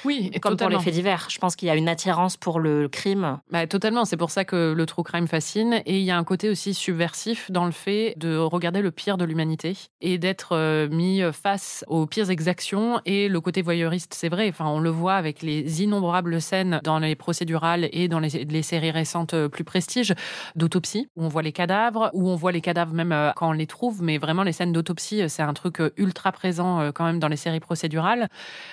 oui, 0.05 0.31
comme 0.41 0.53
totalement. 0.53 0.75
pour 0.75 0.79
les 0.79 0.83
faits 0.83 0.93
divers. 0.93 1.27
Je 1.29 1.37
pense 1.39 1.55
qu'il 1.55 1.67
y 1.67 1.71
a 1.71 1.75
une 1.75 1.89
attirance 1.89 2.37
pour 2.37 2.59
le 2.59 2.87
crime. 2.87 3.39
Bah, 3.51 3.67
totalement, 3.67 4.05
c'est 4.05 4.17
pour 4.17 4.31
ça 4.31 4.45
que 4.45 4.73
le 4.75 4.85
true 4.85 5.03
crime 5.03 5.27
fascine 5.27 5.81
et 5.85 5.99
il 5.99 6.03
y 6.03 6.11
a 6.11 6.17
un 6.17 6.22
côté 6.23 6.49
aussi 6.49 6.73
subversif 6.73 7.51
dans 7.51 7.65
le 7.65 7.71
fait 7.71 8.13
de 8.17 8.37
regarder 8.37 8.81
le 8.81 8.91
pire 8.91 9.17
de 9.17 9.25
l'humanité 9.25 9.77
et 10.01 10.17
d'être 10.17 10.53
euh, 10.53 10.87
mis 10.89 11.21
face 11.31 11.83
aux 11.87 12.05
pires 12.05 12.29
exactions 12.29 12.99
et 13.05 13.27
le 13.27 13.41
côté 13.41 13.61
voyeuriste, 13.61 14.13
c'est 14.13 14.29
vrai. 14.29 14.49
Enfin, 14.49 14.65
on 14.67 14.79
le 14.79 14.89
voit 14.89 15.15
avec 15.15 15.41
les 15.41 15.81
innombrables 15.81 16.41
scènes 16.41 16.79
dans 16.83 16.99
les 16.99 17.15
procédurales 17.15 17.89
et 17.91 18.07
dans 18.07 18.19
les, 18.19 18.45
les 18.45 18.61
séries 18.61 18.91
récentes 18.91 19.33
euh, 19.33 19.49
plus 19.49 19.63
prestige 19.63 20.13
d'autopsie 20.55 21.07
où 21.15 21.23
on 21.23 21.27
voit 21.27 21.41
les 21.41 21.51
cadavres, 21.51 22.09
où 22.13 22.29
on 22.29 22.35
voit 22.35 22.51
les 22.51 22.61
cadavres 22.61 22.93
même 22.93 23.11
euh, 23.11 23.31
quand 23.35 23.49
on 23.49 23.53
les 23.53 23.67
trouve, 23.67 24.01
mais 24.01 24.17
vraiment 24.17 24.43
les 24.43 24.51
scènes 24.51 24.73
d'autopsie, 24.73 25.27
c'est 25.29 25.43
un 25.43 25.53
truc 25.53 25.81
ultra 25.97 26.31
présent 26.31 26.91
quand 26.91 27.05
même 27.05 27.19
dans 27.19 27.27
les 27.27 27.37
séries 27.37 27.59
procédurales. 27.59 28.29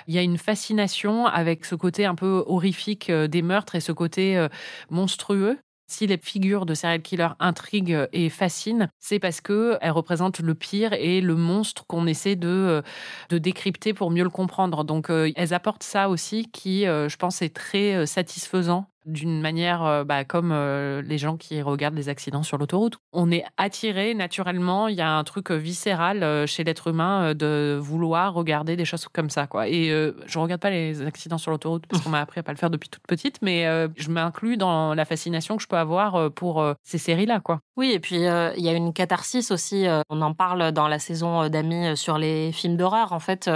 Il 0.07 0.15
y 0.15 0.17
a 0.17 0.21
une 0.21 0.37
fascination 0.37 1.25
avec 1.25 1.65
ce 1.65 1.75
côté 1.75 2.05
un 2.05 2.15
peu 2.15 2.43
horrifique 2.47 3.11
des 3.11 3.41
meurtres 3.41 3.75
et 3.75 3.79
ce 3.79 3.91
côté 3.91 4.47
monstrueux 4.89 5.57
si 5.91 6.07
les 6.07 6.17
figures 6.17 6.65
de 6.65 6.73
serial 6.73 7.01
killer 7.01 7.29
intriguent 7.39 8.07
et 8.13 8.29
fascinent, 8.29 8.89
c'est 8.99 9.19
parce 9.19 9.41
que 9.41 9.77
elles 9.81 9.91
représentent 9.91 10.39
le 10.39 10.55
pire 10.55 10.93
et 10.93 11.21
le 11.21 11.35
monstre 11.35 11.85
qu'on 11.85 12.07
essaie 12.07 12.35
de, 12.35 12.81
de 13.29 13.37
décrypter 13.37 13.93
pour 13.93 14.11
mieux 14.11 14.23
le 14.23 14.29
comprendre. 14.29 14.83
Donc, 14.83 15.09
elles 15.09 15.53
apportent 15.53 15.83
ça 15.83 16.09
aussi 16.09 16.49
qui, 16.51 16.83
je 16.83 17.15
pense, 17.17 17.41
est 17.41 17.53
très 17.53 18.05
satisfaisant 18.05 18.87
d'une 19.05 19.41
manière 19.41 20.05
bah, 20.05 20.23
comme 20.23 20.53
les 20.53 21.17
gens 21.17 21.37
qui 21.37 21.61
regardent 21.61 21.95
les 21.95 22.09
accidents 22.09 22.43
sur 22.43 22.57
l'autoroute. 22.57 22.97
On 23.13 23.31
est 23.31 23.43
attiré 23.57 24.13
naturellement, 24.13 24.87
il 24.87 24.95
y 24.95 25.01
a 25.01 25.11
un 25.11 25.23
truc 25.23 25.51
viscéral 25.51 26.47
chez 26.47 26.63
l'être 26.63 26.87
humain 26.87 27.33
de 27.33 27.77
vouloir 27.81 28.33
regarder 28.33 28.75
des 28.75 28.85
choses 28.85 29.07
comme 29.07 29.29
ça. 29.29 29.47
Quoi. 29.47 29.67
Et 29.67 29.89
je 29.89 30.37
ne 30.37 30.43
regarde 30.43 30.61
pas 30.61 30.69
les 30.69 31.01
accidents 31.01 31.37
sur 31.37 31.51
l'autoroute 31.51 31.85
parce 31.87 32.03
qu'on 32.03 32.09
m'a 32.09 32.21
appris 32.21 32.39
à 32.39 32.43
pas 32.43 32.51
le 32.51 32.57
faire 32.57 32.69
depuis 32.69 32.89
toute 32.89 33.05
petite, 33.07 33.39
mais 33.41 33.65
je 33.95 34.09
m'inclus 34.09 34.57
dans 34.57 34.93
la 34.93 35.05
fascination 35.05 35.57
que 35.57 35.63
je 35.63 35.67
peux 35.67 35.77
avoir 35.77 36.31
pour 36.31 36.63
ces 36.83 36.97
séries-là. 36.97 37.39
quoi. 37.39 37.59
Oui, 37.77 37.91
et 37.91 37.99
puis 37.99 38.17
il 38.17 38.63
y 38.63 38.69
a 38.69 38.73
une 38.73 38.93
catharsis 38.93 39.51
aussi. 39.51 39.87
on 40.09 40.21
en 40.21 40.33
parle 40.33 40.71
dans 40.71 40.87
la 40.87 40.99
saison 40.99 41.49
d'Amis 41.49 41.97
sur 41.97 42.17
les 42.17 42.51
films 42.51 42.77
d'horreur. 42.77 43.13
En 43.13 43.19
fait, 43.19 43.49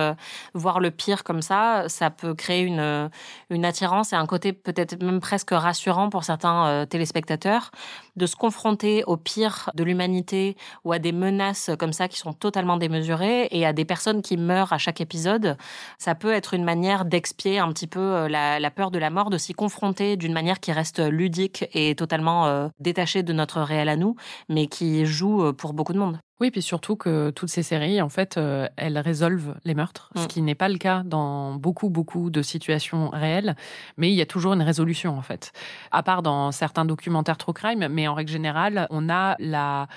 voir 0.53 0.79
le 0.79 0.91
pire 0.91 1.23
comme 1.23 1.41
ça, 1.41 1.86
ça 1.88 2.10
peut 2.10 2.34
créer 2.34 2.62
une, 2.62 3.10
une 3.49 3.65
attirance 3.65 4.13
et 4.13 4.15
un 4.15 4.25
côté 4.25 4.53
peut-être 4.53 5.01
même 5.03 5.19
presque 5.19 5.35
presque 5.36 5.52
rassurant 5.52 6.10
pour 6.10 6.24
certains 6.24 6.65
euh, 6.67 6.86
téléspectateurs 6.86 7.71
de 8.15 8.26
se 8.26 8.38
confronter 8.38 9.04
au 9.04 9.17
pire 9.17 9.69
de 9.76 9.84
l'humanité 9.84 10.56
ou 10.86 10.93
à 10.93 10.98
des 10.98 11.12
menaces 11.12 11.71
comme 11.78 11.91
ça 11.91 12.08
qui 12.08 12.17
sont 12.17 12.32
totalement 12.32 12.78
démesurées 12.78 13.50
et 13.52 13.65
à 13.65 13.74
des 13.74 13.84
personnes 13.84 14.21
qui 14.21 14.38
meurent 14.38 14.71
à 14.71 14.78
chaque 14.78 15.02
épisode. 15.02 15.58
Ça 15.98 16.15
peut 16.15 16.32
être 16.32 16.54
une 16.54 16.63
manière 16.63 17.04
d'expier 17.04 17.60
un 17.60 17.67
petit 17.74 17.88
peu 17.88 18.00
euh, 18.00 18.30
la, 18.30 18.71
peur 18.71 18.91
de 18.91 18.98
la 18.98 19.10
mort, 19.10 19.30
de 19.30 19.38
s'y 19.38 19.52
confronter 19.52 20.15
d'une 20.15 20.32
manière 20.32 20.62
qui 20.62 20.71
reste 20.71 21.02
ludique 21.02 21.65
et 21.74 21.95
totalement 21.95 22.48
euh, 22.48 22.69
détachée 22.80 23.21
de 23.21 23.34
notre 23.34 23.60
réel 23.60 23.89
à 23.89 23.98
nous, 23.98 24.15
mais 24.48 24.67
qui 24.67 25.06
joue 25.06 25.52
pour 25.52 25.74
beaucoup 25.74 25.91
de 25.91 26.00
monde. 26.00 26.17
Oui, 26.41 26.52
puis 26.52 26.62
surtout 26.62 26.98
que 26.98 27.30
toutes 27.30 27.50
ces 27.50 27.63
séries, 27.63 28.02
en 28.02 28.10
fait, 28.10 28.38
euh, 28.38 28.67
elles 28.76 28.98
résolvent 28.98 29.56
les 29.63 29.74
meurtres, 29.74 30.10
ce 30.17 30.28
qui 30.28 30.41
n'est 30.41 30.56
pas 30.56 30.67
le 30.67 30.78
cas 30.78 31.04
dans 31.06 31.54
beaucoup, 31.54 31.89
beaucoup 31.89 32.30
de 32.30 32.41
situations 32.41 33.10
réelles, 33.10 33.56
mais 33.95 34.12
il 34.12 34.15
y 34.15 34.21
a 34.21 34.26
toujours 34.26 34.54
une 34.54 34.62
résolution, 34.62 35.17
en 35.17 35.21
fait. 35.21 35.54
À 35.91 36.04
part 36.04 36.24
dans 36.24 36.52
certains 36.52 36.84
documentaires 36.84 37.38
true 37.38 37.54
crime, 37.54 37.88
mais 37.89 38.10
en 38.10 38.13
règle 38.13 38.32
générale, 38.32 38.86
on 38.89 39.10
a 39.10 39.38
la 39.39 39.88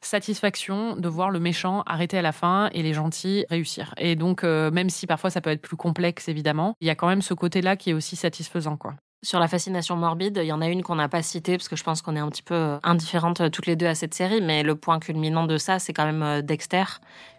satisfaction 0.00 0.96
de 0.96 1.08
voir 1.08 1.30
le 1.30 1.40
méchant 1.40 1.82
arrêter 1.82 2.18
à 2.18 2.22
la 2.22 2.32
fin 2.32 2.70
et 2.72 2.82
les 2.82 2.94
gentils 2.94 3.44
réussir. 3.50 3.94
Et 3.98 4.16
donc, 4.16 4.44
euh, 4.44 4.70
même 4.70 4.88
si 4.88 5.06
parfois 5.06 5.28
ça 5.28 5.42
peut 5.42 5.50
être 5.50 5.62
plus 5.62 5.76
complexe, 5.76 6.28
évidemment, 6.28 6.74
il 6.80 6.86
y 6.86 6.90
a 6.90 6.94
quand 6.94 7.06
même 7.06 7.22
ce 7.22 7.34
côté-là 7.34 7.76
qui 7.76 7.90
est 7.90 7.94
aussi 7.94 8.16
satisfaisant, 8.16 8.78
quoi. 8.78 8.94
Sur 9.24 9.38
la 9.38 9.46
fascination 9.46 9.96
morbide, 9.96 10.40
il 10.42 10.46
y 10.46 10.52
en 10.52 10.60
a 10.60 10.66
une 10.66 10.82
qu'on 10.82 10.96
n'a 10.96 11.08
pas 11.08 11.22
citée 11.22 11.56
parce 11.56 11.68
que 11.68 11.76
je 11.76 11.84
pense 11.84 12.02
qu'on 12.02 12.16
est 12.16 12.20
un 12.20 12.28
petit 12.28 12.42
peu 12.42 12.78
indifférentes 12.82 13.52
toutes 13.52 13.66
les 13.66 13.76
deux 13.76 13.86
à 13.86 13.94
cette 13.94 14.14
série, 14.14 14.40
mais 14.40 14.64
le 14.64 14.74
point 14.74 14.98
culminant 14.98 15.46
de 15.46 15.58
ça, 15.58 15.78
c'est 15.78 15.92
quand 15.92 16.10
même 16.10 16.42
Dexter 16.42 16.84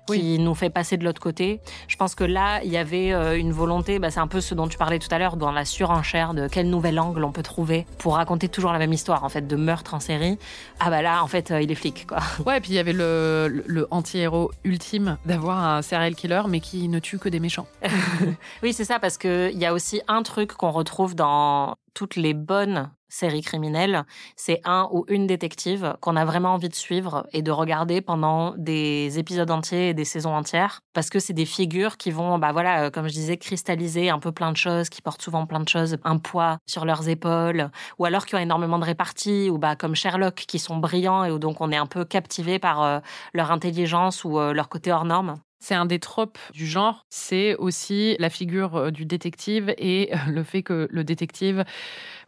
qui 0.08 0.40
nous 0.40 0.56
fait 0.56 0.70
passer 0.70 0.98
de 0.98 1.04
l'autre 1.04 1.22
côté. 1.22 1.62
Je 1.88 1.96
pense 1.96 2.16
que 2.16 2.24
là, 2.24 2.62
il 2.64 2.72
y 2.72 2.78
avait 2.78 3.10
une 3.40 3.52
volonté, 3.52 4.00
bah, 4.00 4.12
c'est 4.12 4.20
un 4.20 4.28
peu 4.28 4.42
ce 4.42 4.54
dont 4.54 4.68
tu 4.68 4.78
parlais 4.78 5.00
tout 5.00 5.08
à 5.12 5.20
l'heure, 5.20 5.38
dans 5.38 5.52
la 5.52 5.66
surenchère 5.66 6.34
de 6.34 6.48
quel 6.48 6.70
nouvel 6.70 7.00
angle 7.00 7.24
on 7.24 7.32
peut 7.32 7.44
trouver 7.44 7.86
pour 7.98 8.16
raconter 8.16 8.50
toujours 8.50 8.74
la 8.74 8.80
même 8.80 8.94
histoire, 8.94 9.24
en 9.24 9.30
fait, 9.30 9.48
de 9.48 9.56
meurtre 9.56 9.94
en 9.94 10.00
série. 10.00 10.38
Ah 10.80 10.90
bah 10.90 11.02
là, 11.02 11.24
en 11.24 11.28
fait, 11.28 11.54
il 11.62 11.72
est 11.72 11.76
flic, 11.76 12.08
quoi. 12.08 12.20
Ouais, 12.46 12.58
et 12.58 12.62
puis 12.62 12.72
il 12.72 12.76
y 12.76 12.80
avait 12.80 12.94
le, 12.94 13.64
le 13.66 13.88
anti-héros 13.92 14.52
ultime 14.64 15.18
d'avoir 15.26 15.64
un 15.64 15.82
serial 15.82 16.16
killer, 16.16 16.42
mais 16.50 16.60
qui 16.60 16.88
ne 16.90 17.00
tue 17.00 17.20
que 17.20 17.30
des 17.30 17.40
méchants. 17.40 17.68
oui, 18.64 18.74
c'est 18.74 18.86
ça, 18.86 19.00
parce 19.00 19.18
qu'il 19.18 19.58
y 19.58 19.66
a 19.66 19.74
aussi 19.74 20.02
un 20.08 20.24
truc 20.24 20.54
qu'on 20.54 20.72
retrouve 20.72 21.16
dans 21.16 21.76
toutes 21.94 22.16
les 22.16 22.34
bonnes 22.34 22.90
séries 23.14 23.42
criminelles, 23.42 24.06
c'est 24.36 24.60
un 24.66 24.90
ou 24.92 25.06
une 25.08 25.28
détective 25.28 25.96
qu'on 26.02 26.16
a 26.16 26.26
vraiment 26.26 26.54
envie 26.54 26.70
de 26.70 26.76
suivre 26.76 27.28
et 27.32 27.42
de 27.44 27.52
regarder 27.52 28.02
pendant 28.02 28.56
des 28.58 29.20
épisodes 29.20 29.52
entiers 29.52 29.90
et 29.90 29.94
des 29.94 30.06
saisons 30.06 30.34
entières 30.36 30.82
parce 30.94 31.10
que 31.10 31.20
c'est 31.20 31.34
des 31.34 31.46
figures 31.46 31.98
qui 31.98 32.10
vont 32.10 32.40
bah 32.40 32.52
voilà 32.52 32.90
comme 32.90 33.08
je 33.08 33.14
disais 33.14 33.38
cristalliser 33.38 34.10
un 34.10 34.20
peu 34.20 34.32
plein 34.32 34.52
de 34.52 34.58
choses 34.58 34.90
qui 34.90 35.02
portent 35.02 35.22
souvent 35.22 35.46
plein 35.46 35.60
de 35.60 35.70
choses 35.70 35.98
un 36.04 36.18
poids 36.18 36.58
sur 36.66 36.86
leurs 36.86 37.08
épaules 37.08 37.70
ou 38.00 38.06
alors 38.06 38.26
qui 38.26 38.36
ont 38.36 38.40
énormément 38.40 38.80
de 38.80 38.86
répartie 38.86 39.50
ou 39.50 39.60
bah 39.60 39.76
comme 39.76 39.96
Sherlock 39.96 40.36
qui 40.36 40.58
sont 40.58 40.78
brillants 40.78 41.24
et 41.24 41.32
où 41.32 41.38
donc 41.38 41.62
on 41.62 41.72
est 41.72 41.78
un 41.78 41.86
peu 41.86 42.06
captivé 42.06 42.58
par 42.58 43.02
leur 43.34 43.52
intelligence 43.52 44.24
ou 44.24 44.40
leur 44.40 44.70
côté 44.70 44.92
hors 44.92 45.06
norme. 45.06 45.36
C'est 45.60 45.76
un 45.76 45.86
des 45.86 46.00
tropes 46.00 46.38
du 46.54 46.68
genre. 46.68 47.06
C'est 47.10 47.56
aussi 47.56 48.18
la 48.20 48.30
figure 48.30 48.92
du 48.92 49.06
détective 49.06 49.74
et 49.78 50.12
le 50.28 50.44
fait 50.44 50.62
que 50.62 50.90
le 50.92 51.04
détective 51.06 51.64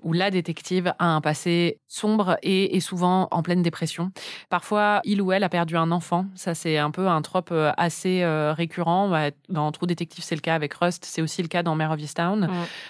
ou 0.06 0.14
la 0.14 0.32
détective 0.32 0.94
a 1.00 1.08
un 1.08 1.20
passé 1.20 1.80
sombre 1.88 2.38
et 2.44 2.78
est 2.78 2.80
souvent 2.80 3.28
en 3.32 3.42
pleine 3.42 3.64
dépression. 3.64 4.12
Parfois, 4.50 5.02
il 5.04 5.22
ou 5.22 5.32
elle 5.34 5.44
a 5.44 5.50
perdu 5.50 5.76
un 5.76 5.92
enfant. 5.92 6.28
Ça, 6.36 6.54
c'est 6.54 6.78
un 6.78 6.92
peu 6.92 7.08
un 7.08 7.22
trope 7.22 7.54
assez 7.76 8.24
récurrent. 8.26 9.12
Dans 9.50 9.72
True 9.72 9.88
Détective, 9.88 10.24
c'est 10.24 10.36
le 10.36 10.42
cas 10.42 10.56
avec 10.56 10.76
Rust. 10.76 11.04
C'est 11.06 11.22
aussi 11.24 11.42
le 11.42 11.48
cas 11.48 11.64
dans 11.64 11.76
Mare 11.76 11.92
of 11.92 12.00
Easttown. 12.00 12.48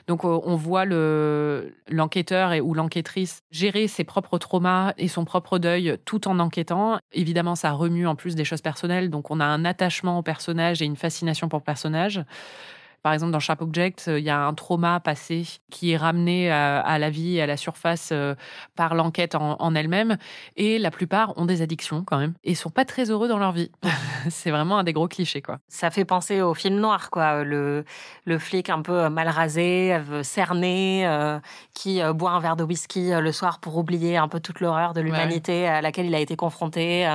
Donc, 0.08 0.26
on 0.26 0.56
voit 0.56 0.86
le 0.86 1.74
l'enquêteur 1.90 2.52
et 2.52 2.60
ou 2.60 2.74
l'enquêtrice 2.74 3.44
gérer 3.50 3.88
ses 3.88 4.04
propres 4.04 4.38
traumas 4.38 4.94
et 4.98 5.08
son 5.08 5.24
propre 5.24 5.58
deuil 5.58 5.98
tout 6.04 6.28
en 6.28 6.38
enquêtant. 6.40 7.00
Évidemment, 7.14 7.56
ça 7.56 7.72
remue 7.72 8.08
en 8.08 8.16
plus 8.16 8.36
des 8.36 8.44
choses 8.44 8.62
personnelles. 8.62 9.10
Donc, 9.10 9.32
on 9.32 9.40
a 9.40 9.46
un 9.46 9.64
attachement 9.64 10.20
au 10.20 10.22
personnage 10.22 10.82
et 10.82 10.86
une 10.86 10.98
fascination 10.98 11.48
pour 11.48 11.60
le 11.60 11.64
personnage. 11.64 12.22
Par 13.06 13.14
exemple, 13.14 13.34
dans 13.34 13.40
Sharp 13.40 13.62
Object, 13.62 14.06
il 14.08 14.24
y 14.24 14.32
a 14.32 14.40
un 14.40 14.56
trauma 14.56 15.00
passé 15.00 15.46
qui 15.70 15.92
est 15.92 15.96
ramené 15.96 16.50
à, 16.50 16.98
la 16.98 17.12
vie 17.12 17.36
et 17.36 17.42
à 17.44 17.46
la 17.46 17.56
surface 17.56 18.12
par 18.76 18.96
l'enquête 18.96 19.36
en, 19.36 19.76
elle-même. 19.76 20.18
Et 20.56 20.80
la 20.80 20.90
plupart 20.90 21.38
ont 21.38 21.46
des 21.46 21.62
addictions 21.62 22.04
quand 22.04 22.18
même 22.18 22.34
et 22.44 22.56
sont 22.56 22.72
pas 22.72 22.84
très 22.84 23.12
heureux 23.12 23.28
dans 23.28 23.38
leur 23.38 23.52
vie. 23.52 23.70
c'est 24.32 24.50
vraiment 24.50 24.80
un 24.80 24.84
des 24.84 24.92
gros 24.92 25.08
clichés, 25.08 25.44
quoi. 25.44 25.60
Ça 25.68 25.92
fait 25.92 26.04
penser 26.04 26.42
au 26.42 26.56
film 26.56 26.78
noir, 26.78 27.12
quoi. 27.12 27.44
Le, 27.44 27.86
le 28.26 28.40
flic 28.40 28.72
un 28.72 28.82
peu 28.82 29.08
mal 29.10 29.28
rasé, 29.28 29.96
cerné, 30.24 31.08
qui 31.76 32.02
boit 32.16 32.32
un 32.32 32.40
verre 32.40 32.56
de 32.56 32.64
whisky 32.64 33.12
le 33.12 33.32
soir 33.32 33.60
pour 33.60 33.78
oublier 33.78 34.18
un 34.18 34.28
peu 34.28 34.40
toute 34.40 34.62
l'horreur 34.62 34.94
de 34.96 35.02
l'humanité 35.02 35.68
à 35.68 35.80
laquelle 35.84 36.08
il 36.08 36.16
a 36.16 36.20
été 36.20 36.36
confronté. 36.36 37.08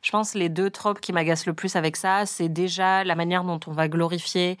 je 0.00 0.10
pense 0.10 0.32
les 0.32 0.48
deux 0.48 0.70
tropes 0.70 1.00
qui 1.02 1.12
m'agacent 1.12 1.44
le 1.44 1.52
plus 1.52 1.76
avec 1.76 1.96
ça, 1.96 2.24
c'est 2.24 2.48
déjà 2.48 3.04
la 3.04 3.14
manière 3.14 3.44
dont 3.44 3.60
on 3.66 3.72
va 3.72 3.86
glorifier 3.88 4.56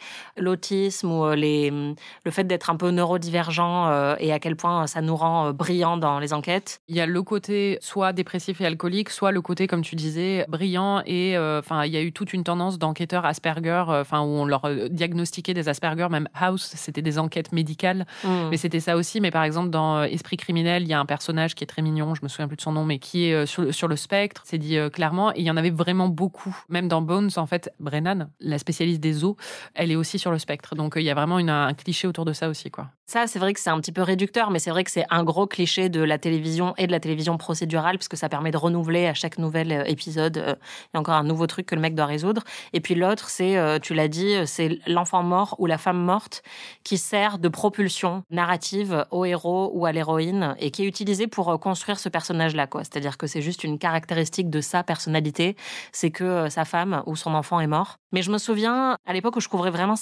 l'autisme 0.66 1.10
ou 1.10 1.30
les, 1.32 1.70
le 1.70 2.30
fait 2.30 2.44
d'être 2.44 2.70
un 2.70 2.76
peu 2.76 2.90
neurodivergent 2.90 4.16
et 4.18 4.32
à 4.32 4.38
quel 4.38 4.56
point 4.56 4.86
ça 4.86 5.00
nous 5.00 5.16
rend 5.16 5.52
brillants 5.52 5.96
dans 5.96 6.18
les 6.18 6.32
enquêtes? 6.32 6.80
Il 6.88 6.96
y 6.96 7.00
a 7.00 7.06
le 7.06 7.22
côté 7.22 7.78
soit 7.80 8.12
dépressif 8.12 8.60
et 8.60 8.66
alcoolique, 8.66 9.10
soit 9.10 9.32
le 9.32 9.40
côté, 9.40 9.66
comme 9.66 9.82
tu 9.82 9.96
disais, 9.96 10.44
brillant. 10.48 11.02
Et 11.06 11.36
enfin, 11.38 11.84
il 11.84 11.92
y 11.92 11.96
a 11.96 12.02
eu 12.02 12.12
toute 12.12 12.32
une 12.32 12.44
tendance 12.44 12.78
d'enquêteurs 12.78 13.24
Asperger, 13.24 13.84
enfin, 13.88 14.20
où 14.20 14.26
on 14.26 14.44
leur 14.44 14.62
diagnostiquait 14.90 15.54
des 15.54 15.68
Asperger, 15.68 16.08
même 16.10 16.28
House, 16.34 16.72
c'était 16.74 17.02
des 17.02 17.18
enquêtes 17.18 17.52
médicales, 17.52 18.06
mmh. 18.24 18.28
mais 18.50 18.56
c'était 18.56 18.80
ça 18.80 18.96
aussi. 18.96 19.20
Mais 19.20 19.30
par 19.30 19.44
exemple, 19.44 19.70
dans 19.70 20.02
Esprit 20.02 20.36
criminel, 20.36 20.82
il 20.82 20.88
y 20.88 20.94
a 20.94 21.00
un 21.00 21.06
personnage 21.06 21.54
qui 21.54 21.64
est 21.64 21.66
très 21.66 21.82
mignon, 21.82 22.14
je 22.14 22.22
me 22.22 22.28
souviens 22.28 22.48
plus 22.48 22.56
de 22.56 22.62
son 22.62 22.72
nom, 22.72 22.84
mais 22.84 22.98
qui 22.98 23.26
est 23.26 23.46
sur, 23.46 23.72
sur 23.72 23.88
le 23.88 23.96
spectre, 23.96 24.42
c'est 24.44 24.58
dit 24.58 24.78
clairement. 24.92 25.32
Et 25.32 25.40
il 25.40 25.44
y 25.44 25.50
en 25.50 25.56
avait 25.56 25.70
vraiment 25.70 26.08
beaucoup. 26.08 26.56
Même 26.68 26.88
dans 26.88 27.02
Bones, 27.02 27.30
en 27.36 27.46
fait, 27.46 27.72
Brennan, 27.80 28.30
la 28.40 28.58
spécialiste 28.58 29.00
des 29.00 29.24
os, 29.24 29.36
elle 29.74 29.90
est 29.90 29.96
aussi 29.96 30.18
sur 30.18 30.30
le 30.30 30.38
spectre. 30.38 30.55
Donc 30.74 30.94
il 30.96 31.02
y 31.02 31.10
a 31.10 31.14
vraiment 31.14 31.36
un 31.36 31.74
cliché 31.74 32.06
autour 32.08 32.24
de 32.24 32.32
ça 32.32 32.48
aussi, 32.48 32.70
quoi. 32.70 32.88
Ça, 33.08 33.28
c'est 33.28 33.38
vrai 33.38 33.52
que 33.54 33.60
c'est 33.60 33.70
un 33.70 33.78
petit 33.78 33.92
peu 33.92 34.02
réducteur, 34.02 34.50
mais 34.50 34.58
c'est 34.58 34.70
vrai 34.70 34.82
que 34.82 34.90
c'est 34.90 35.04
un 35.10 35.22
gros 35.22 35.46
cliché 35.46 35.88
de 35.88 36.00
la 36.00 36.18
télévision 36.18 36.74
et 36.76 36.88
de 36.88 36.92
la 36.92 36.98
télévision 36.98 37.38
procédurale, 37.38 37.98
puisque 37.98 38.16
ça 38.16 38.28
permet 38.28 38.50
de 38.50 38.56
renouveler 38.56 39.06
à 39.06 39.14
chaque 39.14 39.38
nouvel 39.38 39.70
euh, 39.70 39.84
épisode. 39.84 40.38
Euh, 40.38 40.56
il 40.58 40.94
y 40.94 40.96
a 40.96 41.00
encore 41.00 41.14
un 41.14 41.22
nouveau 41.22 41.46
truc 41.46 41.66
que 41.66 41.76
le 41.76 41.80
mec 41.80 41.94
doit 41.94 42.06
résoudre. 42.06 42.42
Et 42.72 42.80
puis 42.80 42.96
l'autre, 42.96 43.30
c'est, 43.30 43.58
euh, 43.58 43.78
tu 43.78 43.94
l'as 43.94 44.08
dit, 44.08 44.34
c'est 44.46 44.80
l'enfant 44.88 45.22
mort 45.22 45.54
ou 45.60 45.66
la 45.66 45.78
femme 45.78 46.02
morte 46.02 46.42
qui 46.82 46.98
sert 46.98 47.38
de 47.38 47.48
propulsion 47.48 48.24
narrative 48.30 49.06
au 49.12 49.24
héros 49.24 49.70
ou 49.72 49.86
à 49.86 49.92
l'héroïne 49.92 50.56
et 50.58 50.72
qui 50.72 50.82
est 50.82 50.86
utilisé 50.86 51.28
pour 51.28 51.60
construire 51.60 52.00
ce 52.00 52.08
personnage-là. 52.08 52.66
Quoi. 52.66 52.82
C'est-à-dire 52.82 53.18
que 53.18 53.28
c'est 53.28 53.40
juste 53.40 53.62
une 53.62 53.78
caractéristique 53.78 54.50
de 54.50 54.60
sa 54.60 54.82
personnalité, 54.82 55.54
c'est 55.92 56.10
que 56.10 56.48
sa 56.48 56.64
femme 56.64 57.04
ou 57.06 57.14
son 57.14 57.34
enfant 57.34 57.60
est 57.60 57.68
mort. 57.68 57.98
Mais 58.10 58.22
je 58.22 58.32
me 58.32 58.38
souviens 58.38 58.96
à 59.06 59.12
l'époque 59.12 59.36
où 59.36 59.40
je 59.40 59.48
couvrais 59.48 59.70
vraiment 59.70 59.94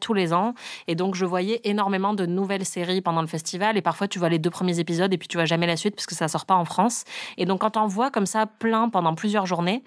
Tous 0.00 0.14
les 0.14 0.32
ans, 0.32 0.54
et 0.88 0.94
donc 0.94 1.14
je 1.14 1.24
voyais 1.24 1.60
énormément 1.64 2.14
de 2.14 2.26
nouveaux 2.26 2.44
nouvelle 2.44 2.66
série 2.66 3.00
pendant 3.00 3.22
le 3.22 3.26
festival 3.26 3.78
et 3.78 3.80
parfois 3.80 4.06
tu 4.06 4.18
vois 4.18 4.28
les 4.28 4.38
deux 4.38 4.50
premiers 4.50 4.78
épisodes 4.78 5.10
et 5.12 5.16
puis 5.16 5.28
tu 5.28 5.38
vois 5.38 5.46
jamais 5.46 5.66
la 5.66 5.78
suite 5.78 5.94
parce 5.94 6.04
que 6.04 6.14
ça 6.14 6.28
sort 6.28 6.44
pas 6.44 6.54
en 6.54 6.66
France. 6.66 7.04
Et 7.38 7.46
donc 7.46 7.62
quand 7.62 7.78
on 7.78 7.86
voit 7.86 8.10
comme 8.10 8.26
ça 8.26 8.44
plein 8.44 8.90
pendant 8.90 9.14
plusieurs 9.14 9.46
journées, 9.46 9.82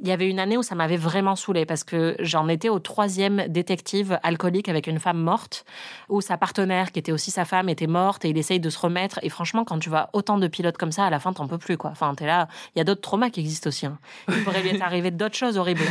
il 0.00 0.08
y 0.08 0.10
avait 0.10 0.28
une 0.28 0.40
année 0.40 0.56
où 0.56 0.64
ça 0.64 0.74
m'avait 0.74 0.96
vraiment 0.96 1.36
saoulé 1.36 1.64
parce 1.66 1.84
que 1.84 2.16
j'en 2.18 2.48
étais 2.48 2.68
au 2.68 2.80
troisième 2.80 3.46
détective 3.46 4.18
alcoolique 4.24 4.68
avec 4.68 4.88
une 4.88 4.98
femme 4.98 5.18
morte 5.18 5.64
où 6.08 6.20
sa 6.20 6.36
partenaire 6.36 6.90
qui 6.90 6.98
était 6.98 7.12
aussi 7.12 7.30
sa 7.30 7.44
femme 7.44 7.68
était 7.68 7.86
morte 7.86 8.24
et 8.24 8.30
il 8.30 8.38
essaye 8.38 8.58
de 8.58 8.70
se 8.70 8.78
remettre. 8.80 9.20
Et 9.22 9.28
franchement, 9.28 9.64
quand 9.64 9.78
tu 9.78 9.88
vois 9.88 10.10
autant 10.12 10.36
de 10.36 10.48
pilotes 10.48 10.78
comme 10.78 10.92
ça, 10.92 11.04
à 11.04 11.10
la 11.10 11.20
fin 11.20 11.32
t'en 11.32 11.46
peux 11.46 11.58
plus 11.58 11.76
quoi. 11.76 11.90
Enfin 11.90 12.12
t'es 12.16 12.26
là, 12.26 12.48
il 12.74 12.78
y 12.78 12.82
a 12.82 12.84
d'autres 12.84 13.02
traumas 13.02 13.30
qui 13.30 13.38
existent 13.38 13.68
aussi. 13.68 13.86
Hein. 13.86 13.98
Il 14.28 14.42
pourrait 14.42 14.66
être 14.66 14.82
arrivé 14.82 15.12
d'autres 15.12 15.36
choses 15.36 15.56
horribles. 15.56 15.84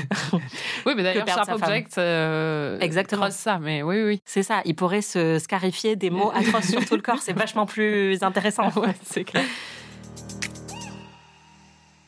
oui, 0.85 0.93
mais 0.97 1.03
d'ailleurs 1.03 1.27
Sharp 1.27 1.49
Object, 1.49 1.97
euh, 1.97 2.77
exactement 2.79 3.29
ça. 3.49 3.59
Mais 3.59 3.83
oui, 3.83 4.03
oui, 4.03 4.21
c'est 4.25 4.43
ça. 4.43 4.61
Il 4.65 4.75
pourrait 4.75 5.01
se 5.01 5.39
scarifier 5.39 5.95
des 5.95 6.09
mots 6.09 6.31
atroces 6.33 6.69
sur 6.69 6.85
tout 6.85 6.95
le 6.95 7.01
corps, 7.01 7.21
c'est 7.21 7.33
vachement 7.45 7.65
plus 7.65 8.21
intéressant. 8.21 8.69
Ouais, 8.75 8.95
c'est 9.03 9.23
clair. 9.23 9.45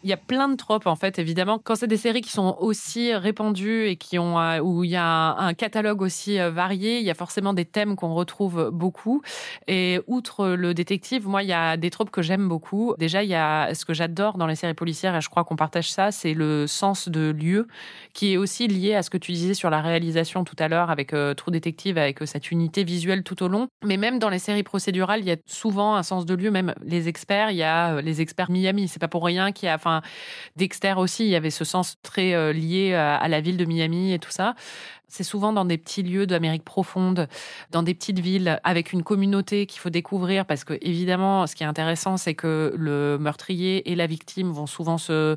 Il 0.04 0.10
y 0.10 0.14
a 0.14 0.18
plein 0.18 0.50
de 0.50 0.56
tropes 0.56 0.88
en 0.88 0.96
fait, 0.96 1.20
évidemment. 1.20 1.60
Quand 1.64 1.76
c'est 1.76 1.88
des 1.88 1.98
séries 1.98 2.22
qui 2.22 2.32
sont 2.32 2.58
aussi 2.60 3.14
répandues 3.14 3.88
et 3.88 3.96
qui 3.98 4.18
ont 4.18 4.40
euh, 4.40 4.60
où 4.60 4.84
il 4.84 4.90
y 4.90 4.96
a 4.96 5.36
un, 5.38 5.54
catalogue 5.54 6.02
aussi 6.02 6.40
euh, 6.40 6.50
varié, 6.50 7.00
il 7.00 7.06
y 7.06 7.12
a 7.12 7.14
forcément 7.14 7.54
des 7.54 7.66
thèmes 7.66 7.96
qu'on 7.96 8.14
retrouve 8.14 8.72
beaucoup. 8.74 9.22
Et 9.68 10.00
outre 10.08 10.50
le 10.50 10.74
détective, 10.74 11.28
moi, 11.28 11.44
il 11.44 11.50
y 11.50 11.54
a 11.54 11.78
des 11.78 11.90
tropes 11.90 12.10
que 12.10 12.22
j'aime 12.22 12.48
beaucoup. 12.48 12.96
Déjà, 12.98 13.24
il 13.24 13.30
y 13.30 13.36
a 13.36 13.74
ce 13.76 13.86
que 13.86 13.94
j'adore 13.94 14.38
dans 14.38 14.48
les 14.48 14.56
séries 14.56 14.74
policières 14.74 15.16
et 15.16 15.22
je 15.22 15.30
crois 15.30 15.44
qu'on 15.44 15.56
partage 15.56 15.92
ça, 15.92 16.12
c'est 16.12 16.34
le 16.34 16.68
sens 16.68 17.08
de 17.08 17.32
lieu 17.32 17.68
qui 18.14 18.34
est 18.34 18.38
aussi 18.38 18.68
lié 18.68 18.96
à 18.96 19.04
ce 19.04 19.10
que 19.10 19.18
tu 19.18 19.32
disais 19.32 19.54
sur 19.54 19.70
la 19.70 19.82
réalisation 19.82 20.44
tout 20.44 20.56
à 20.60 20.68
l'heure 20.68 20.90
avec 20.90 21.14
euh, 21.14 21.34
True 21.34 21.52
Detective, 21.52 21.98
avec 21.98 22.20
cette 22.26 22.52
unité 22.52 22.84
visuelle 22.84 23.24
tout 23.24 23.44
au 23.44 23.48
long. 23.48 23.68
Mais 23.84 23.98
même 23.98 24.20
dans 24.20 24.30
les 24.30 24.40
séries 24.40 24.64
procédurales, 24.64 25.22
il 25.22 25.28
y 25.28 25.32
a 25.32 25.38
souvent 25.46 25.96
un 25.96 26.04
sens 26.04 26.26
de 26.26 26.34
lieu. 26.34 26.52
Même 26.52 26.74
les 26.84 27.08
experts, 27.08 27.52
il 27.52 27.58
y 27.58 27.64
a 27.64 28.02
les 28.02 28.22
experts 28.22 28.50
Miami. 28.50 28.88
C'est 28.88 29.00
pas 29.00 29.08
pour 29.08 29.24
rien 29.24 29.52
qu'il 29.52 29.68
y 29.68 29.70
a, 29.70 29.78
Dexter 30.56 30.94
aussi, 30.98 31.26
il 31.26 31.30
y 31.30 31.36
avait 31.36 31.50
ce 31.50 31.66
sens 31.66 31.98
très 32.02 32.34
euh, 32.34 32.54
lié 32.54 32.94
à, 32.94 33.28
la 33.28 33.42
ville 33.42 33.58
de 33.58 33.66
Miami 33.66 34.14
et 34.14 34.20
tout 34.20 34.32
ça. 34.32 34.56
C'est 35.12 35.26
souvent 35.26 35.52
dans 35.52 35.66
des 35.66 35.78
petits 35.78 36.04
lieux 36.04 36.26
d'Amérique 36.26 36.64
profonde, 36.64 37.28
dans 37.70 37.84
des 37.84 37.94
petites 37.94 38.20
villes, 38.20 38.62
avec 38.64 38.94
une 38.94 39.04
communauté 39.04 39.66
qu'il 39.66 39.82
faut 39.82 39.90
découvrir, 39.90 40.46
parce 40.46 40.64
que 40.64 40.78
évidemment, 40.82 41.48
ce 41.48 41.56
qui 41.56 41.64
est 41.64 41.68
intéressant, 41.68 42.16
c'est 42.16 42.34
que 42.34 42.74
le 42.78 43.18
meurtrier 43.20 43.92
et 43.92 43.96
la 43.96 44.08
victime 44.08 44.52
vont 44.52 44.68
souvent 44.68 44.98
se 44.98 45.36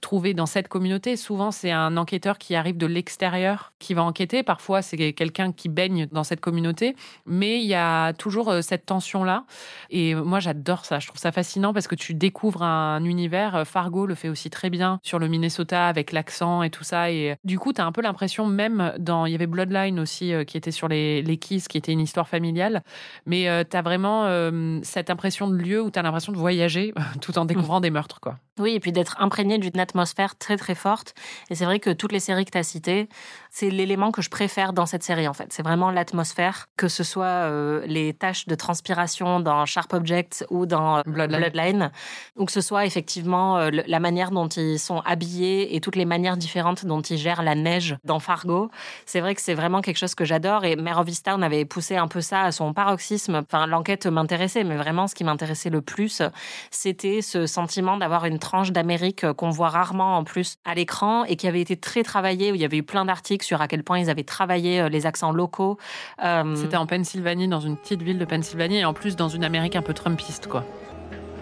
trouver 0.00 0.34
dans 0.34 0.46
cette 0.46 0.66
communauté. 0.66 1.16
Souvent, 1.16 1.52
c'est 1.52 1.70
un 1.70 1.96
enquêteur 1.96 2.36
qui 2.36 2.56
arrive 2.56 2.76
de 2.76 2.86
l'extérieur 2.86 3.72
qui 3.78 3.94
va 3.94 4.02
enquêter. 4.02 4.42
Parfois, 4.42 4.82
c'est 4.82 5.12
quelqu'un 5.12 5.52
qui 5.52 5.68
baigne 5.68 6.08
dans 6.10 6.24
cette 6.24 6.40
communauté, 6.40 6.96
mais 7.24 7.60
il 7.60 7.66
y 7.66 7.74
a 7.74 8.14
toujours 8.14 8.50
euh, 8.50 8.60
cette 8.60 8.86
tension-là. 8.86 9.44
Et 9.90 10.16
moi, 10.16 10.40
j'adore 10.40 10.84
ça. 10.84 10.98
Je 10.98 11.06
trouve 11.06 11.20
ça 11.20 11.30
fascinant 11.30 11.72
parce 11.72 11.86
que 11.86 11.94
tu 11.94 12.14
découvres 12.14 12.64
un 12.64 13.04
univers. 13.04 13.64
Fargo 13.68 14.04
le 14.04 14.16
fait 14.16 14.28
aussi 14.28 14.50
très 14.50 14.68
bien 14.68 14.98
sur 15.04 15.20
le 15.20 15.28
Minnesota 15.28 15.86
avec 15.86 16.10
l'accent 16.10 16.64
et 16.64 16.70
tout 16.70 16.82
ça. 16.82 17.12
Et 17.12 17.36
du 17.44 17.60
coup, 17.60 17.72
tu 17.72 17.80
as 17.80 17.86
un 17.86 17.92
peu 17.92 18.02
l'impression 18.02 18.46
même 18.46 18.92
dans 18.98 19.11
il 19.26 19.32
y 19.32 19.34
avait 19.34 19.46
Bloodline 19.46 19.98
aussi 20.00 20.32
euh, 20.32 20.44
qui 20.44 20.56
était 20.56 20.70
sur 20.70 20.88
les, 20.88 21.22
les 21.22 21.36
Kiss, 21.36 21.68
qui 21.68 21.78
était 21.78 21.92
une 21.92 22.00
histoire 22.00 22.28
familiale. 22.28 22.82
Mais 23.26 23.48
euh, 23.48 23.64
tu 23.68 23.76
as 23.76 23.82
vraiment 23.82 24.24
euh, 24.26 24.78
cette 24.82 25.10
impression 25.10 25.48
de 25.48 25.56
lieu 25.56 25.80
où 25.82 25.90
tu 25.90 25.98
as 25.98 26.02
l'impression 26.02 26.32
de 26.32 26.38
voyager 26.38 26.92
tout 27.20 27.38
en 27.38 27.44
découvrant 27.44 27.80
des 27.80 27.90
meurtres. 27.90 28.20
quoi. 28.20 28.38
Oui, 28.58 28.72
et 28.72 28.80
puis 28.80 28.92
d'être 28.92 29.20
imprégné 29.20 29.58
d'une 29.58 29.80
atmosphère 29.80 30.36
très 30.36 30.56
très 30.56 30.74
forte. 30.74 31.14
Et 31.50 31.54
c'est 31.54 31.64
vrai 31.64 31.78
que 31.78 31.90
toutes 31.90 32.12
les 32.12 32.20
séries 32.20 32.44
que 32.44 32.50
tu 32.50 32.58
as 32.58 32.62
citées, 32.62 33.08
c'est 33.50 33.70
l'élément 33.70 34.12
que 34.12 34.20
je 34.20 34.28
préfère 34.28 34.72
dans 34.72 34.86
cette 34.86 35.02
série 35.02 35.26
en 35.26 35.32
fait. 35.32 35.52
C'est 35.52 35.62
vraiment 35.62 35.90
l'atmosphère, 35.90 36.68
que 36.76 36.88
ce 36.88 37.02
soit 37.02 37.48
les 37.86 38.12
taches 38.12 38.46
de 38.46 38.54
transpiration 38.54 39.40
dans 39.40 39.64
Sharp 39.64 39.92
Objects 39.94 40.44
ou 40.50 40.66
dans 40.66 41.00
Bloodline. 41.06 41.90
ou 42.36 42.44
que 42.44 42.52
ce 42.52 42.60
soit 42.60 42.84
effectivement 42.84 43.70
la 43.70 44.00
manière 44.00 44.30
dont 44.30 44.48
ils 44.48 44.78
sont 44.78 45.00
habillés 45.00 45.74
et 45.74 45.80
toutes 45.80 45.96
les 45.96 46.04
manières 46.04 46.36
différentes 46.36 46.84
dont 46.84 47.00
ils 47.00 47.16
gèrent 47.16 47.42
la 47.42 47.54
neige 47.54 47.96
dans 48.04 48.20
Fargo 48.20 48.70
c'est 49.06 49.20
vrai 49.20 49.34
que 49.34 49.40
c'est 49.40 49.54
vraiment 49.54 49.80
quelque 49.80 49.98
chose 49.98 50.14
que 50.14 50.24
j'adore. 50.24 50.64
Et 50.64 50.76
Mare 50.76 51.00
of 51.00 51.08
Easttown 51.08 51.42
avait 51.42 51.64
poussé 51.64 51.96
un 51.96 52.08
peu 52.08 52.20
ça 52.20 52.42
à 52.42 52.52
son 52.52 52.72
paroxysme. 52.72 53.42
Enfin, 53.46 53.66
l'enquête 53.66 54.06
m'intéressait, 54.06 54.64
mais 54.64 54.76
vraiment, 54.76 55.06
ce 55.06 55.14
qui 55.14 55.24
m'intéressait 55.24 55.70
le 55.70 55.80
plus, 55.80 56.22
c'était 56.70 57.22
ce 57.22 57.46
sentiment 57.46 57.96
d'avoir 57.96 58.24
une 58.24 58.38
tranche 58.38 58.72
d'Amérique 58.72 59.30
qu'on 59.32 59.50
voit 59.50 59.68
rarement 59.68 60.16
en 60.16 60.24
plus 60.24 60.56
à 60.64 60.74
l'écran 60.74 61.24
et 61.24 61.36
qui 61.36 61.46
avait 61.46 61.60
été 61.60 61.76
très 61.76 62.02
travaillée, 62.02 62.52
où 62.52 62.54
il 62.54 62.60
y 62.60 62.64
avait 62.64 62.78
eu 62.78 62.82
plein 62.82 63.04
d'articles 63.04 63.44
sur 63.44 63.60
à 63.60 63.68
quel 63.68 63.82
point 63.82 63.98
ils 63.98 64.10
avaient 64.10 64.22
travaillé 64.24 64.80
euh, 64.80 64.88
les 64.88 65.06
accents 65.06 65.32
locaux. 65.32 65.78
Euh, 66.24 66.54
c'était 66.56 66.76
en 66.76 66.86
Pennsylvanie, 66.86 67.48
dans 67.48 67.60
une 67.60 67.76
petite 67.76 68.02
ville 68.02 68.18
de 68.18 68.24
Pennsylvanie, 68.24 68.78
et 68.78 68.84
en 68.84 68.94
plus 68.94 69.16
dans 69.16 69.28
une 69.28 69.44
Amérique 69.44 69.76
un 69.76 69.82
peu 69.82 69.94
trumpiste, 69.94 70.46
quoi. 70.46 70.64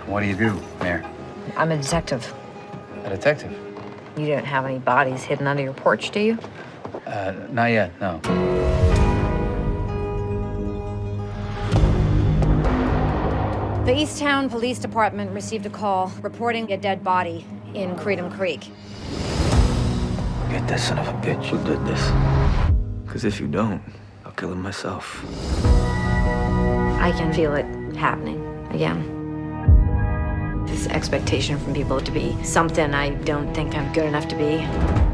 What 0.08 0.20
do 0.20 0.26
you 0.26 0.34
do, 0.34 0.60
Mayor? 0.82 1.02
I'm 1.56 1.70
a 1.70 1.76
detective. 1.76 2.32
A 3.04 3.10
detective? 3.10 3.50
You 4.16 4.26
don't 4.26 4.44
have 4.44 4.64
any 4.64 4.78
bodies 4.78 5.22
hidden 5.22 5.46
under 5.46 5.62
your 5.62 5.74
porch, 5.74 6.10
do 6.10 6.20
you? 6.20 6.36
Uh, 7.10 7.34
not 7.50 7.66
yet, 7.66 7.90
no. 8.00 8.20
The 13.84 13.96
Easttown 13.96 14.48
Police 14.48 14.78
Department 14.78 15.32
received 15.32 15.66
a 15.66 15.70
call 15.70 16.12
reporting 16.22 16.70
a 16.70 16.76
dead 16.76 17.02
body 17.02 17.44
in 17.74 17.96
Creedham 17.96 18.30
Creek. 18.30 18.70
Get 20.50 20.68
that 20.68 20.78
son 20.78 21.00
of 21.00 21.08
a 21.08 21.12
bitch. 21.14 21.46
Who 21.46 21.58
did 21.64 21.84
this? 21.84 22.00
Because 23.04 23.24
if 23.24 23.40
you 23.40 23.48
don't, 23.48 23.82
I'll 24.24 24.30
kill 24.30 24.52
him 24.52 24.62
myself. 24.62 25.24
I 27.00 27.12
can 27.18 27.32
feel 27.32 27.56
it 27.56 27.66
happening 27.96 28.38
again. 28.70 29.16
This 30.66 30.86
expectation 30.86 31.58
from 31.58 31.74
people 31.74 32.00
to 32.00 32.12
be 32.12 32.40
something 32.44 32.94
I 32.94 33.10
don't 33.24 33.52
think 33.52 33.74
I'm 33.74 33.92
good 33.92 34.06
enough 34.06 34.28
to 34.28 34.36
be. 34.36 35.09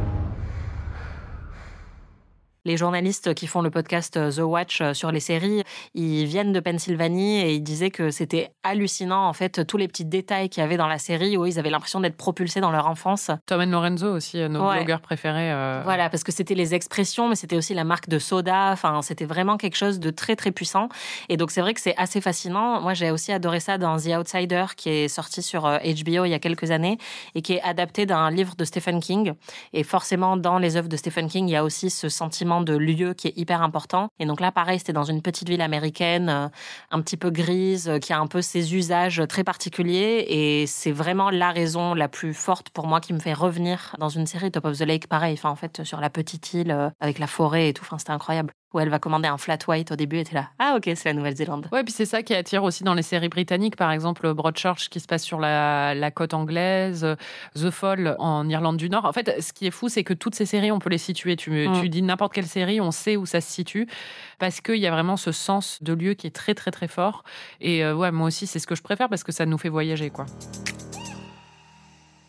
Les 2.67 2.77
journalistes 2.77 3.33
qui 3.35 3.47
font 3.47 3.63
le 3.63 3.71
podcast 3.71 4.15
The 4.15 4.41
Watch 4.41 4.83
sur 4.93 5.13
les 5.13 5.21
séries, 5.21 5.63
ils 5.95 6.27
viennent 6.27 6.53
de 6.53 6.59
Pennsylvanie 6.59 7.39
et 7.39 7.55
ils 7.55 7.61
disaient 7.61 7.93
que 7.93 8.11
c'était 8.11 8.51
hallucinant, 8.65 9.29
en 9.29 9.33
fait, 9.33 9.65
tous 9.69 9.77
les 9.77 9.87
petits 9.87 10.05
détails 10.05 10.49
qu'il 10.49 10.63
y 10.63 10.65
avait 10.65 10.77
dans 10.77 10.89
la 10.89 10.99
série 10.99 11.37
où 11.37 11.47
ils 11.47 11.61
avaient 11.61 11.71
l'impression 11.71 12.01
d'être 12.01 12.17
propulsés 12.17 12.61
dans 12.61 12.73
leur 12.73 12.89
enfance. 12.89 13.31
Tom 13.47 13.63
et 13.63 13.67
Lorenzo 13.67 14.09
aussi, 14.09 14.39
nos 14.49 14.69
blogueurs 14.69 15.01
préférés. 15.01 15.53
Voilà, 15.85 16.11
parce 16.11 16.25
que 16.25 16.33
c'était 16.33 16.57
les 16.57 16.75
expressions, 16.75 17.29
mais 17.29 17.37
c'était 17.37 17.57
aussi 17.57 17.73
la 17.73 17.85
marque 17.85 18.09
de 18.09 18.19
soda. 18.19 18.73
Enfin, 18.73 19.01
c'était 19.01 19.27
vraiment 19.27 19.59
quelque 19.59 19.77
chose 19.77 20.01
de 20.01 20.11
très, 20.11 20.35
très 20.35 20.51
puissant. 20.51 20.89
Et 21.29 21.37
donc, 21.37 21.53
c'est 21.53 21.61
vrai 21.61 21.73
que 21.73 21.81
c'est 21.81 21.97
assez 21.97 22.21
fascinant. 22.21 22.81
Moi, 22.81 22.95
j'ai 22.95 23.13
aussi 23.13 23.31
adoré 23.31 23.61
ça 23.61 23.79
dans 23.79 23.97
The 23.97 24.09
Outsider, 24.19 24.65
qui 24.77 24.89
est 24.89 25.07
sorti 25.07 25.41
sur 25.41 25.63
HBO 25.63 26.25
il 26.25 26.31
y 26.31 26.35
a 26.35 26.41
quelques 26.41 26.73
années 26.73 26.99
et 27.37 27.43
qui 27.43 27.53
est 27.53 27.63
adapté 27.63 28.07
d'un 28.07 28.29
livre 28.29 28.57
de 28.57 28.65
Stephen 28.65 28.99
King. 28.99 29.35
Et 29.73 29.85
forcément, 29.85 30.37
dans 30.37 30.59
les 30.59 30.77
œuvres 30.77 30.89
de 30.89 30.97
Stephen 30.97 31.29
King, 31.29 31.47
il 31.47 31.53
y 31.53 31.57
a 31.57 31.63
aussi 31.63 31.91
ce 31.91 32.09
sentiment 32.09 32.56
de 32.61 32.77
lieu 32.77 33.15
qui 33.15 33.29
est 33.29 33.37
hyper 33.37 33.63
important. 33.63 34.09
Et 34.19 34.27
donc 34.27 34.41
là, 34.41 34.53
pareil, 34.53 34.79
c'était 34.79 34.93
dans 34.93 35.05
une 35.05 35.23
petite 35.23 35.49
ville 35.49 35.61
américaine, 35.61 36.29
euh, 36.29 36.49
un 36.91 37.01
petit 37.01 37.17
peu 37.17 37.31
grise, 37.31 37.89
euh, 37.89 37.99
qui 37.99 38.13
a 38.13 38.19
un 38.19 38.27
peu 38.27 38.43
ses 38.43 38.75
usages 38.75 39.23
très 39.29 39.45
particuliers. 39.45 40.25
Et 40.29 40.67
c'est 40.67 40.93
vraiment 40.93 41.31
la 41.31 41.53
raison 41.53 41.95
la 41.95 42.09
plus 42.09 42.35
forte 42.35 42.71
pour 42.71 42.87
moi 42.87 43.01
qui 43.01 43.13
me 43.13 43.19
fait 43.19 43.35
revenir 43.35 43.95
dans 43.99 44.09
une 44.09 44.27
série 44.27 44.51
Top 44.51 44.65
of 44.65 44.79
the 44.79 44.83
Lake, 44.83 45.09
pareil. 45.09 45.35
Enfin, 45.35 45.51
en 45.51 45.57
fait, 45.57 45.85
sur 45.85 46.01
la 46.01 46.11
petite 46.11 46.55
île 46.55 46.71
euh, 46.71 46.91
avec 47.01 47.19
la 47.19 47.27
forêt 47.27 47.69
et 47.69 47.73
tout. 47.73 47.85
Enfin, 47.85 47.99
c'était 47.99 48.13
incroyable 48.13 48.53
où 48.75 48.81
elle 48.81 48.89
va 48.89 48.99
commander 48.99 49.29
un 49.29 49.39
flat 49.39 49.59
white 49.69 49.93
au 49.93 49.97
début, 49.97 50.19
et 50.19 50.25
t'es 50.25 50.35
là, 50.35 50.51
ah 50.59 50.75
ok, 50.77 50.85
c'est 50.95 51.05
la 51.07 51.15
Nouvelle-Zélande. 51.15 51.69
Ouais, 51.73 51.85
puis 51.85 51.93
c'est 51.93 52.05
ça 52.05 52.23
qui 52.23 52.35
attire 52.35 52.65
aussi 52.65 52.85
dans 52.85 52.95
les 52.95 53.03
séries 53.03 53.29
britanniques, 53.29 53.77
par 53.77 53.91
exemple 53.91 54.33
Broadchurch 54.35 54.89
qui 54.89 55.01
se 55.01 55.07
passe 55.07 55.23
sur 55.23 55.39
la, 55.39 56.11
côte 56.15 56.35
anglaise, 56.35 57.07
The 57.55 57.71
Fall 57.71 58.17
en 58.19 58.49
Irlande 58.49 58.77
du 58.77 58.91
Nord. 58.91 59.05
En 59.05 59.13
fait, 59.13 59.41
ce 59.41 59.53
qui 59.53 59.67
est 59.67 59.71
fou, 59.71 59.89
c'est 59.89 60.05
que 60.05 60.15
toutes 60.15 60.35
ces 60.35 60.47
séries, 60.47 60.73
on 60.73 60.79
peut 60.79 60.91
les 60.91 60.99
situer. 60.99 61.37
Tu, 61.37 61.69
mm. 61.69 61.81
tu 61.81 61.89
dis 61.89 62.03
n'importe 62.03 62.33
quelle 62.33 62.47
série, 62.47 62.81
on 62.81 62.91
sait 62.91 63.17
où 63.17 63.27
ça 63.27 63.41
se 63.41 63.51
situe, 63.51 63.87
parce 64.39 64.61
qu'il 64.61 64.77
y 64.77 64.87
a 64.87 64.91
vraiment 64.91 65.17
ce 65.17 65.33
sens 65.33 65.83
de 65.83 65.93
lieu 65.93 66.15
qui 66.15 66.27
est 66.27 66.35
très 66.35 66.55
très 66.55 66.71
très 66.71 66.89
fort. 66.89 67.23
Et 67.61 67.85
euh, 67.85 67.95
ouais, 67.95 68.11
moi 68.11 68.27
aussi, 68.29 68.47
c'est 68.47 68.59
ce 68.59 68.67
que 68.67 68.75
je 68.75 68.83
préfère 68.83 69.09
parce 69.09 69.25
que 69.25 69.33
ça 69.33 69.47
nous 69.47 69.59
fait 69.59 69.69
voyager, 69.69 70.11
quoi. 70.11 70.27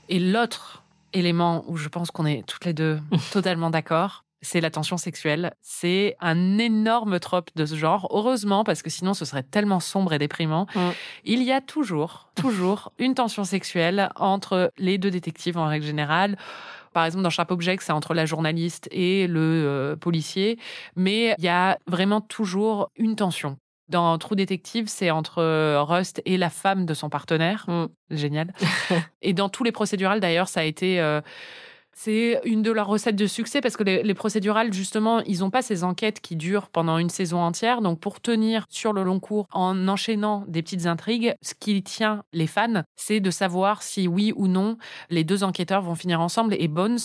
Et 0.09 0.19
l'autre 0.19 0.83
élément 1.13 1.63
où 1.67 1.77
je 1.77 1.89
pense 1.89 2.11
qu'on 2.11 2.25
est 2.25 2.45
toutes 2.47 2.65
les 2.65 2.73
deux 2.73 2.99
totalement 3.31 3.69
d'accord, 3.69 4.23
c'est 4.41 4.61
la 4.61 4.69
tension 4.69 4.97
sexuelle. 4.97 5.53
C'est 5.61 6.15
un 6.19 6.57
énorme 6.57 7.19
trope 7.19 7.49
de 7.55 7.65
ce 7.65 7.75
genre. 7.75 8.07
Heureusement, 8.11 8.63
parce 8.63 8.81
que 8.81 8.89
sinon 8.89 9.13
ce 9.13 9.25
serait 9.25 9.43
tellement 9.43 9.79
sombre 9.79 10.13
et 10.13 10.19
déprimant. 10.19 10.67
Mm. 10.75 10.89
Il 11.25 11.43
y 11.43 11.51
a 11.51 11.61
toujours, 11.61 12.29
toujours 12.35 12.91
une 12.99 13.15
tension 13.15 13.43
sexuelle 13.43 14.09
entre 14.15 14.71
les 14.77 14.97
deux 14.97 15.11
détectives 15.11 15.57
en 15.57 15.67
règle 15.67 15.85
générale. 15.85 16.37
Par 16.93 17.05
exemple, 17.05 17.23
dans 17.23 17.29
Sharp 17.29 17.51
Object, 17.51 17.83
c'est 17.83 17.91
entre 17.91 18.13
la 18.13 18.25
journaliste 18.25 18.87
et 18.91 19.27
le 19.27 19.39
euh, 19.39 19.95
policier. 19.95 20.57
Mais 20.95 21.35
il 21.37 21.43
y 21.43 21.49
a 21.49 21.77
vraiment 21.87 22.21
toujours 22.21 22.89
une 22.95 23.15
tension. 23.15 23.57
Dans 23.89 24.17
True 24.17 24.35
Detective, 24.35 24.87
c'est 24.87 25.11
entre 25.11 25.39
euh, 25.39 25.81
Rust 25.81 26.21
et 26.25 26.37
la 26.37 26.49
femme 26.49 26.85
de 26.85 26.93
son 26.93 27.09
partenaire. 27.09 27.65
Mm. 27.67 27.85
Génial. 28.11 28.53
et 29.21 29.33
dans 29.33 29.49
tous 29.49 29.63
les 29.63 29.71
procédurales, 29.71 30.19
d'ailleurs, 30.19 30.47
ça 30.47 30.61
a 30.61 30.63
été... 30.63 30.99
Euh, 30.99 31.21
c'est 31.99 32.39
une 32.45 32.61
de 32.61 32.71
leurs 32.71 32.85
recettes 32.85 33.15
de 33.15 33.25
succès 33.25 33.59
parce 33.59 33.75
que 33.75 33.83
les, 33.83 34.13
procédurales, 34.13 34.71
justement, 34.71 35.21
ils 35.21 35.39
n'ont 35.39 35.49
pas 35.49 35.63
ces 35.63 35.83
enquêtes 35.83 36.21
qui 36.21 36.35
durent 36.35 36.69
pendant 36.69 36.99
une 36.99 37.09
saison 37.09 37.39
entière. 37.39 37.81
Donc, 37.81 37.99
pour 37.99 38.21
tenir 38.21 38.67
sur 38.69 38.93
le 38.93 39.01
long 39.01 39.19
cours 39.19 39.47
en 39.51 39.87
enchaînant 39.87 40.45
des 40.47 40.61
petites 40.61 40.85
intrigues, 40.85 41.33
ce 41.41 41.55
qui 41.59 41.81
tient 41.81 42.21
les 42.33 42.45
fans, 42.45 42.83
c'est 42.95 43.19
de 43.19 43.31
savoir 43.31 43.81
si 43.81 44.07
oui 44.07 44.31
ou 44.35 44.47
non 44.47 44.77
les 45.09 45.23
deux 45.23 45.43
enquêteurs 45.43 45.81
vont 45.81 45.95
finir 45.95 46.21
ensemble. 46.21 46.55
Et 46.59 46.67
Bones, 46.67 46.99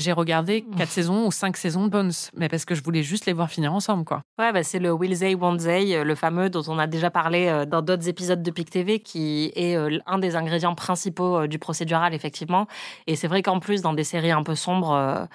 j'ai 0.00 0.12
regardé 0.12 0.64
quatre 0.76 0.90
saisons 0.90 1.26
ou 1.26 1.32
cinq 1.32 1.56
saisons 1.56 1.84
de 1.84 1.90
Bones, 1.90 2.12
mais 2.34 2.48
parce 2.48 2.64
que 2.64 2.74
je 2.74 2.82
voulais 2.82 3.02
juste 3.02 3.26
les 3.26 3.32
voir 3.32 3.50
finir 3.50 3.72
ensemble, 3.72 4.04
quoi. 4.04 4.22
Ouais, 4.38 4.52
bah 4.52 4.62
c'est 4.62 4.78
le 4.78 4.92
Will 4.92 5.18
They, 5.18 5.34
Won't 5.34 5.58
They, 5.58 5.94
euh, 5.94 6.04
le 6.04 6.14
fameux 6.14 6.50
dont 6.50 6.62
on 6.68 6.78
a 6.78 6.86
déjà 6.86 7.10
parlé 7.10 7.46
euh, 7.46 7.66
dans 7.66 7.82
d'autres 7.82 8.08
épisodes 8.08 8.42
de 8.42 8.50
PIC 8.50 8.70
TV, 8.70 9.00
qui 9.00 9.52
est 9.54 9.76
euh, 9.76 9.98
un 10.06 10.18
des 10.18 10.36
ingrédients 10.36 10.74
principaux 10.74 11.46
du 11.46 11.58
procédural, 11.58 12.14
effectivement. 12.14 12.66
Et 13.06 13.16
c'est 13.16 13.28
vrai 13.28 13.42
qu'en 13.42 13.60
plus, 13.60 13.82
dans 13.82 13.92
des 13.92 14.04
séries 14.04 14.30
un 14.30 14.42
peu 14.42 14.54
sombres, 14.54 15.28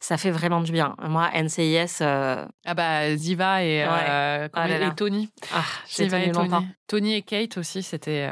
ça 0.00 0.16
fait 0.16 0.30
vraiment 0.30 0.60
du 0.60 0.72
bien. 0.72 0.94
Moi, 1.02 1.30
NCIS. 1.34 2.02
Ah 2.02 2.74
bah, 2.74 3.16
Ziva 3.16 3.64
et, 3.64 3.82
ah 3.82 4.46
et 4.68 4.94
Tony. 4.96 5.30
Ah, 5.52 5.64
Ziva 5.88 6.20
et 6.20 6.30
Tony. 6.30 6.66
Tony 6.86 7.14
et 7.14 7.22
Kate 7.22 7.58
aussi, 7.58 7.82
c'était. 7.82 8.28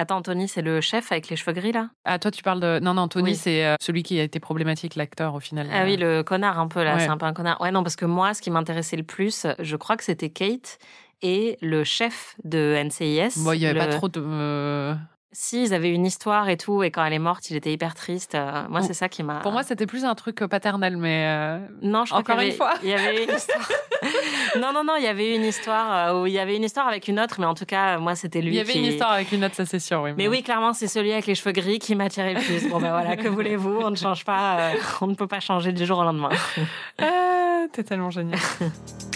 Attends, 0.00 0.22
Tony, 0.22 0.48
c'est 0.48 0.62
le 0.62 0.80
chef 0.80 1.12
avec 1.12 1.28
les 1.28 1.36
cheveux 1.36 1.52
gris, 1.52 1.72
là? 1.72 1.90
Ah, 2.06 2.18
toi, 2.18 2.30
tu 2.30 2.42
parles 2.42 2.58
de. 2.58 2.80
Non, 2.82 2.94
non, 2.94 3.06
Tony, 3.06 3.36
c'est 3.36 3.66
euh, 3.66 3.74
celui 3.82 4.02
qui 4.02 4.18
a 4.18 4.22
été 4.22 4.40
problématique, 4.40 4.94
l'acteur, 4.94 5.34
au 5.34 5.40
final. 5.40 5.68
Ah 5.70 5.84
oui, 5.84 5.98
le 5.98 6.22
connard, 6.22 6.58
un 6.58 6.68
peu, 6.68 6.82
là. 6.82 6.98
C'est 6.98 7.08
un 7.08 7.18
peu 7.18 7.26
un 7.26 7.34
connard. 7.34 7.60
Ouais, 7.60 7.70
non, 7.70 7.82
parce 7.82 7.96
que 7.96 8.06
moi, 8.06 8.32
ce 8.32 8.40
qui 8.40 8.50
m'intéressait 8.50 8.96
le 8.96 9.02
plus, 9.02 9.46
je 9.58 9.76
crois 9.76 9.98
que 9.98 10.04
c'était 10.04 10.30
Kate 10.30 10.78
et 11.20 11.58
le 11.60 11.84
chef 11.84 12.34
de 12.44 12.82
NCIS. 12.82 13.44
Bon, 13.44 13.52
il 13.52 13.58
n'y 13.58 13.66
avait 13.66 13.78
pas 13.78 13.88
trop 13.88 14.08
de. 14.08 14.94
Euh, 15.30 15.36
si, 15.40 15.62
ils 15.62 15.74
avaient 15.74 15.90
une 15.90 16.06
histoire 16.06 16.48
et 16.48 16.56
tout, 16.56 16.82
et 16.82 16.90
quand 16.90 17.04
elle 17.04 17.12
est 17.12 17.18
morte, 17.18 17.50
il 17.50 17.56
était 17.56 17.72
hyper 17.72 17.94
triste. 17.94 18.34
Euh, 18.34 18.64
moi, 18.68 18.82
c'est 18.82 18.94
ça 18.94 19.08
qui 19.08 19.22
m'a. 19.22 19.36
Pour 19.40 19.52
moi, 19.52 19.62
c'était 19.62 19.86
plus 19.86 20.04
un 20.04 20.14
truc 20.14 20.44
paternel, 20.46 20.96
mais. 20.96 21.26
Euh, 21.28 21.58
non, 21.82 22.04
je 22.04 22.10
crois 22.10 22.20
Encore 22.20 22.40
une 22.40 22.52
fois. 22.52 22.74
Il 22.82 22.88
y 22.88 22.92
avait 22.92 23.24
une 23.24 23.34
histoire. 23.34 23.68
non, 24.60 24.72
non, 24.72 24.82
non, 24.84 24.96
il 24.96 25.04
y 25.04 25.08
avait 25.08 25.34
une 25.36 25.44
histoire 25.44 26.08
euh, 26.14 26.22
où 26.22 26.26
il 26.26 26.32
y 26.32 26.38
avait 26.38 26.56
une 26.56 26.64
histoire 26.64 26.88
avec 26.88 27.06
une 27.08 27.20
autre, 27.20 27.36
mais 27.38 27.46
en 27.46 27.54
tout 27.54 27.66
cas, 27.66 27.98
moi, 27.98 28.16
c'était 28.16 28.40
lui. 28.40 28.50
Il 28.50 28.56
y 28.56 28.60
avait 28.60 28.74
une 28.74 28.84
histoire 28.84 29.12
avec 29.12 29.30
une 29.32 29.44
autre, 29.44 29.54
ça 29.54 29.66
c'est 29.66 29.78
sûr, 29.78 30.02
oui. 30.02 30.10
Mais, 30.16 30.28
oui, 30.28 30.42
clairement, 30.42 30.72
c'est 30.72 30.88
celui 30.88 31.12
avec 31.12 31.26
les 31.26 31.34
cheveux 31.34 31.52
gris 31.52 31.78
qui 31.78 31.94
m'attirait 31.94 32.34
le 32.34 32.40
plus. 32.40 32.68
Bon, 32.68 32.80
ben 32.80 32.90
voilà, 32.90 33.16
que 33.16 33.28
voulez-vous 33.28 33.80
On 33.82 33.90
ne 33.90 33.96
change 33.96 34.24
pas, 34.24 34.72
on 35.00 35.06
ne 35.06 35.14
peut 35.14 35.28
pas 35.28 35.40
changer 35.40 35.72
du 35.72 35.86
jour 35.86 35.98
au 35.98 36.04
lendemain. 36.04 36.30
ah, 36.98 37.66
t'es 37.72 37.84
tellement 37.84 38.10
génial. 38.10 38.38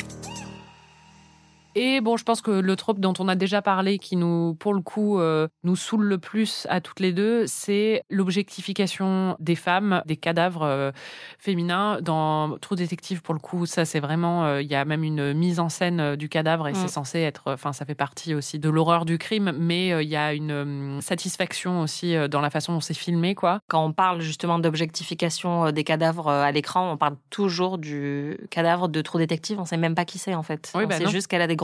Et 1.75 2.01
bon, 2.01 2.17
je 2.17 2.25
pense 2.25 2.41
que 2.41 2.51
le 2.53 2.77
trope 2.77 3.01
dont 3.01 3.15
on 3.19 3.27
a 3.27 3.35
déjà 3.35 3.61
parlé, 3.61 3.99
qui 3.99 4.17
nous, 4.17 4.55
pour 4.55 4.75
le 4.75 4.81
coup, 4.81 5.19
euh, 5.19 5.49
nous 5.65 5.75
saoule 5.75 6.05
le 6.05 6.19
plus 6.19 6.67
à 6.71 6.81
toutes 6.81 7.01
les 7.01 7.13
deux, 7.13 7.47
c'est 7.47 8.03
l'objectification 8.11 9.37
des 9.41 9.57
femmes, 9.57 10.03
des 10.07 10.17
cadavres 10.17 10.63
euh, 10.63 10.93
féminins. 11.39 11.99
Dans 12.01 12.59
True 12.59 12.77
Détective, 12.77 13.23
pour 13.23 13.35
le 13.35 13.41
coup, 13.41 13.67
ça 13.67 13.85
c'est 13.85 14.01
vraiment, 14.01 14.45
euh, 14.45 14.63
il 14.63 14.71
y 14.71 14.75
a 14.77 14.85
même 14.85 15.03
une 15.03 15.33
mise 15.33 15.59
en 15.59 15.69
scène 15.69 16.15
du 16.17 16.29
cadavre 16.29 16.69
et 16.69 16.75
c'est 16.75 16.85
mm. 16.85 16.89
censé 16.89 17.19
être, 17.21 17.53
enfin, 17.53 17.73
ça 17.73 17.85
fait 17.85 17.95
partie 17.95 18.35
aussi 18.35 18.59
de 18.59 18.69
l'horreur 18.69 19.05
du 19.05 19.19
crime, 19.19 19.53
mais 19.59 19.89
il 20.05 20.09
y 20.09 20.17
a 20.17 20.33
une 20.33 21.01
satisfaction 21.01 21.81
aussi 21.81 22.15
dans 22.29 22.41
la 22.41 22.51
façon 22.51 22.75
dont 22.75 22.81
c'est 22.81 22.95
filmé, 22.95 23.35
quoi. 23.35 23.61
Quand 23.69 23.85
on 23.85 23.93
parle 23.93 24.21
justement 24.21 24.59
d'objectification 24.59 25.73
des 25.73 25.85
cadavres 25.85 26.29
à 26.29 26.53
l'écran, 26.53 26.93
on 26.93 26.97
parle 26.97 27.17
toujours 27.31 27.79
du 27.79 28.39
cadavre 28.51 28.89
de 28.89 29.01
True 29.03 29.19
Détective. 29.19 29.59
On 29.59 29.65
sait 29.65 29.77
même 29.77 29.95
pas 29.95 30.05
qui 30.05 30.19
c'est 30.19 30.35
en 30.35 30.43
fait. 30.43 30.71
Oui, 30.75 30.85
on 30.85 30.89
bah 30.89 30.99
sait 30.99 31.09
juste 31.09 31.27
qu'elle 31.27 31.43
a 31.43 31.47
des 31.47 31.57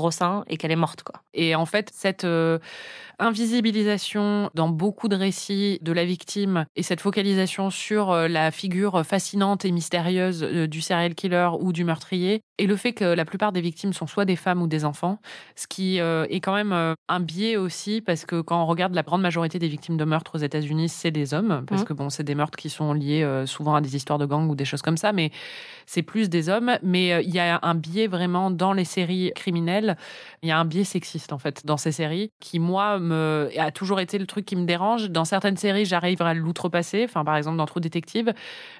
et 0.46 0.57
qu'elle 0.57 0.72
est 0.72 0.76
morte, 0.76 1.03
quoi. 1.03 1.22
Et 1.34 1.55
en 1.55 1.66
fait, 1.66 1.90
cette 1.94 2.24
euh, 2.24 2.59
invisibilisation 3.21 4.51
dans 4.55 4.68
beaucoup 4.68 5.09
de 5.09 5.16
récits 5.16 5.79
de 5.83 5.93
la 5.93 6.05
victime 6.05 6.64
et 6.77 6.83
cette 6.83 7.01
focalisation 7.01 7.71
sur 7.71 8.11
euh, 8.11 8.29
la 8.29 8.51
figure 8.51 9.05
fascinante 9.05 9.64
et 9.64 9.71
mystérieuse 9.71 10.43
euh, 10.43 10.66
du 10.66 10.81
serial 10.81 11.14
killer 11.14 11.51
ou 11.61 11.73
du 11.73 11.85
meurtrier 11.85 12.41
et 12.59 12.66
le 12.66 12.77
fait 12.77 12.93
que 12.93 13.05
la 13.05 13.25
plupart 13.25 13.53
des 13.53 13.61
victimes 13.61 13.93
sont 13.93 14.07
soit 14.07 14.25
des 14.25 14.37
femmes 14.37 14.61
ou 14.61 14.66
des 14.66 14.85
enfants, 14.85 15.18
ce 15.57 15.66
qui 15.66 15.97
est 15.97 16.41
quand 16.41 16.55
même 16.55 16.73
un 16.73 17.21
biais 17.21 17.57
aussi 17.57 18.03
parce 18.03 18.27
que 18.27 18.43
quand 18.43 18.62
on 18.62 18.66
regarde 18.66 18.95
la 18.95 19.03
grande 19.03 19.23
majorité 19.23 19.59
des 19.59 19.68
victimes 19.68 19.97
de 19.97 20.05
meurtres 20.05 20.35
aux 20.35 20.43
États-Unis, 20.43 20.91
c'est 20.91 21.11
des 21.11 21.33
hommes 21.33 21.64
parce 21.66 21.83
mmh. 21.83 21.85
que 21.87 21.93
bon, 21.95 22.11
c'est 22.11 22.23
des 22.23 22.35
meurtres 22.35 22.59
qui 22.59 22.68
sont 22.68 22.93
liés 22.93 23.27
souvent 23.47 23.77
à 23.77 23.81
des 23.81 23.97
histoires 23.97 24.18
de 24.18 24.27
gangs 24.27 24.51
ou 24.51 24.55
des 24.55 24.66
choses 24.66 24.83
comme 24.83 24.99
ça, 24.99 25.12
mais 25.12 25.31
c'est 25.87 26.03
plus 26.03 26.29
des 26.29 26.51
hommes. 26.51 26.73
Mais 26.83 27.25
il 27.25 27.35
y 27.35 27.39
a 27.39 27.61
un 27.62 27.75
biais 27.75 28.09
vraiment 28.09 28.51
dans 28.51 28.75
les 28.75 28.85
séries 28.85 29.33
criminelles 29.35 29.97
il 30.43 30.49
y 30.49 30.53
a 30.53 30.59
un 30.59 30.64
biais 30.64 30.85
sexiste 30.85 31.33
en 31.33 31.39
fait 31.39 31.66
dans 31.66 31.77
ces 31.77 31.93
séries 31.93 32.33
qui 32.41 32.59
moi 32.59 32.99
a 33.12 33.70
toujours 33.72 34.00
été 34.00 34.18
le 34.18 34.26
truc 34.26 34.44
qui 34.46 34.56
me 34.56 34.64
dérange. 34.64 35.11
Dans 35.11 35.24
certaines 35.24 35.56
séries, 35.56 35.84
j'arrive 35.84 36.22
à 36.22 36.34
l'outrepasser. 36.34 37.04
Enfin, 37.04 37.24
par 37.24 37.36
exemple 37.36 37.56
dans 37.56 37.66
True 37.66 37.80
Detective, 37.80 38.32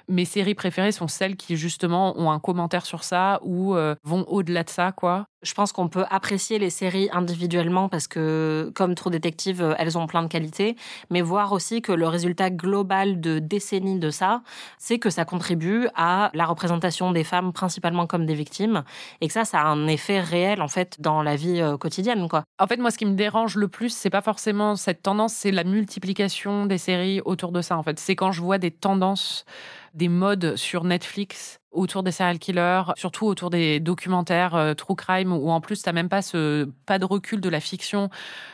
mes 0.09 0.25
séries 0.25 0.55
préférées 0.55 0.91
sont 0.91 1.07
celles 1.07 1.35
qui 1.37 1.57
justement 1.57 2.17
ont 2.19 2.31
un 2.31 2.39
commentaire 2.39 2.85
sur 2.85 3.03
ça 3.03 3.39
ou 3.43 3.75
euh, 3.75 3.95
vont 4.03 4.23
au-delà 4.27 4.63
de 4.63 4.69
ça, 4.69 4.91
quoi. 4.91 5.27
Je 5.43 5.53
pense 5.55 5.71
qu'on 5.71 5.87
peut 5.87 6.05
apprécier 6.11 6.59
les 6.59 6.69
séries 6.69 7.09
individuellement 7.11 7.89
parce 7.89 8.07
que, 8.07 8.71
comme 8.75 8.93
True 8.93 9.09
Detective, 9.09 9.61
euh, 9.63 9.73
elles 9.79 9.97
ont 9.97 10.05
plein 10.05 10.21
de 10.21 10.27
qualités, 10.27 10.75
mais 11.09 11.21
voir 11.21 11.51
aussi 11.51 11.81
que 11.81 11.91
le 11.91 12.07
résultat 12.07 12.51
global 12.51 13.19
de 13.19 13.39
décennies 13.39 13.97
de 13.97 14.11
ça, 14.11 14.43
c'est 14.77 14.99
que 14.99 15.09
ça 15.09 15.25
contribue 15.25 15.87
à 15.95 16.29
la 16.35 16.45
représentation 16.45 17.11
des 17.11 17.23
femmes 17.23 17.53
principalement 17.53 18.05
comme 18.05 18.27
des 18.27 18.35
victimes 18.35 18.83
et 19.19 19.27
que 19.27 19.33
ça, 19.33 19.43
ça 19.43 19.61
a 19.61 19.65
un 19.65 19.87
effet 19.87 20.19
réel 20.19 20.61
en 20.61 20.67
fait 20.67 21.01
dans 21.01 21.23
la 21.23 21.35
vie 21.35 21.59
euh, 21.59 21.75
quotidienne, 21.75 22.29
quoi. 22.29 22.43
En 22.59 22.67
fait, 22.67 22.77
moi, 22.77 22.91
ce 22.91 22.99
qui 22.99 23.05
me 23.07 23.15
dérange 23.15 23.55
le 23.55 23.67
plus, 23.67 23.89
c'est 23.89 24.11
pas 24.11 24.21
forcément 24.21 24.75
cette 24.75 25.01
tendance, 25.01 25.33
c'est 25.33 25.51
la 25.51 25.63
multiplication 25.63 26.67
des 26.67 26.77
séries 26.77 27.21
autour 27.25 27.51
de 27.51 27.61
ça. 27.61 27.77
En 27.77 27.83
fait, 27.83 27.99
c'est 27.99 28.15
quand 28.15 28.31
je 28.31 28.41
vois 28.41 28.59
des 28.59 28.71
tendances 28.71 29.45
des 29.93 30.07
modes 30.07 30.55
sur 30.55 30.83
Netflix 30.83 31.60
autour 31.71 32.03
des 32.03 32.11
serial 32.11 32.37
killers, 32.37 32.83
surtout 32.95 33.25
autour 33.25 33.49
des 33.49 33.79
documentaires 33.79 34.55
euh, 34.55 34.73
true 34.73 34.95
crime, 34.95 35.31
où 35.31 35.49
en 35.49 35.61
plus, 35.61 35.81
tu 35.81 35.89
n'as 35.89 35.93
même 35.93 36.09
pas, 36.09 36.21
ce, 36.21 36.69
pas 36.85 36.99
de 36.99 37.05
recul 37.05 37.39
de 37.39 37.49
la 37.49 37.59
fiction, 37.59 38.09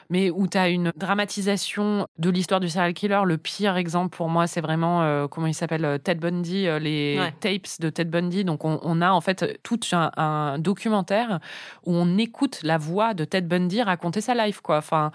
mais 0.10 0.30
où 0.30 0.48
tu 0.48 0.58
as 0.58 0.70
une 0.70 0.92
dramatisation 0.96 2.08
de 2.18 2.30
l'histoire 2.30 2.60
du 2.60 2.70
serial 2.70 2.94
killer. 2.94 3.22
Le 3.26 3.38
pire 3.38 3.76
exemple 3.76 4.16
pour 4.16 4.30
moi, 4.30 4.46
c'est 4.48 4.62
vraiment, 4.62 5.02
euh, 5.02 5.28
comment 5.28 5.48
il 5.48 5.56
s'appelle, 5.56 5.86
euh, 5.86 5.98
Ted 5.98 6.20
Bundy, 6.20 6.68
les 6.80 7.20
tapes 7.40 7.80
de 7.80 7.90
Ted 7.90 8.10
Bundy. 8.10 8.44
Donc, 8.44 8.64
on, 8.64 9.02
a 9.02 9.12
en 9.12 9.22
fait 9.22 9.60
tout 9.64 9.80
un, 9.92 10.60
documentaire 10.60 11.40
où 11.86 11.94
on 11.94 12.18
écoute 12.18 12.60
la 12.64 12.78
voix 12.78 13.14
de 13.14 13.26
Ted 13.26 13.48
Bundy 13.48 13.82
raconter 13.82 14.22
sa 14.22 14.36
life, 14.36 14.62
quoi. 14.62 14.78
Enfin, 14.78 15.12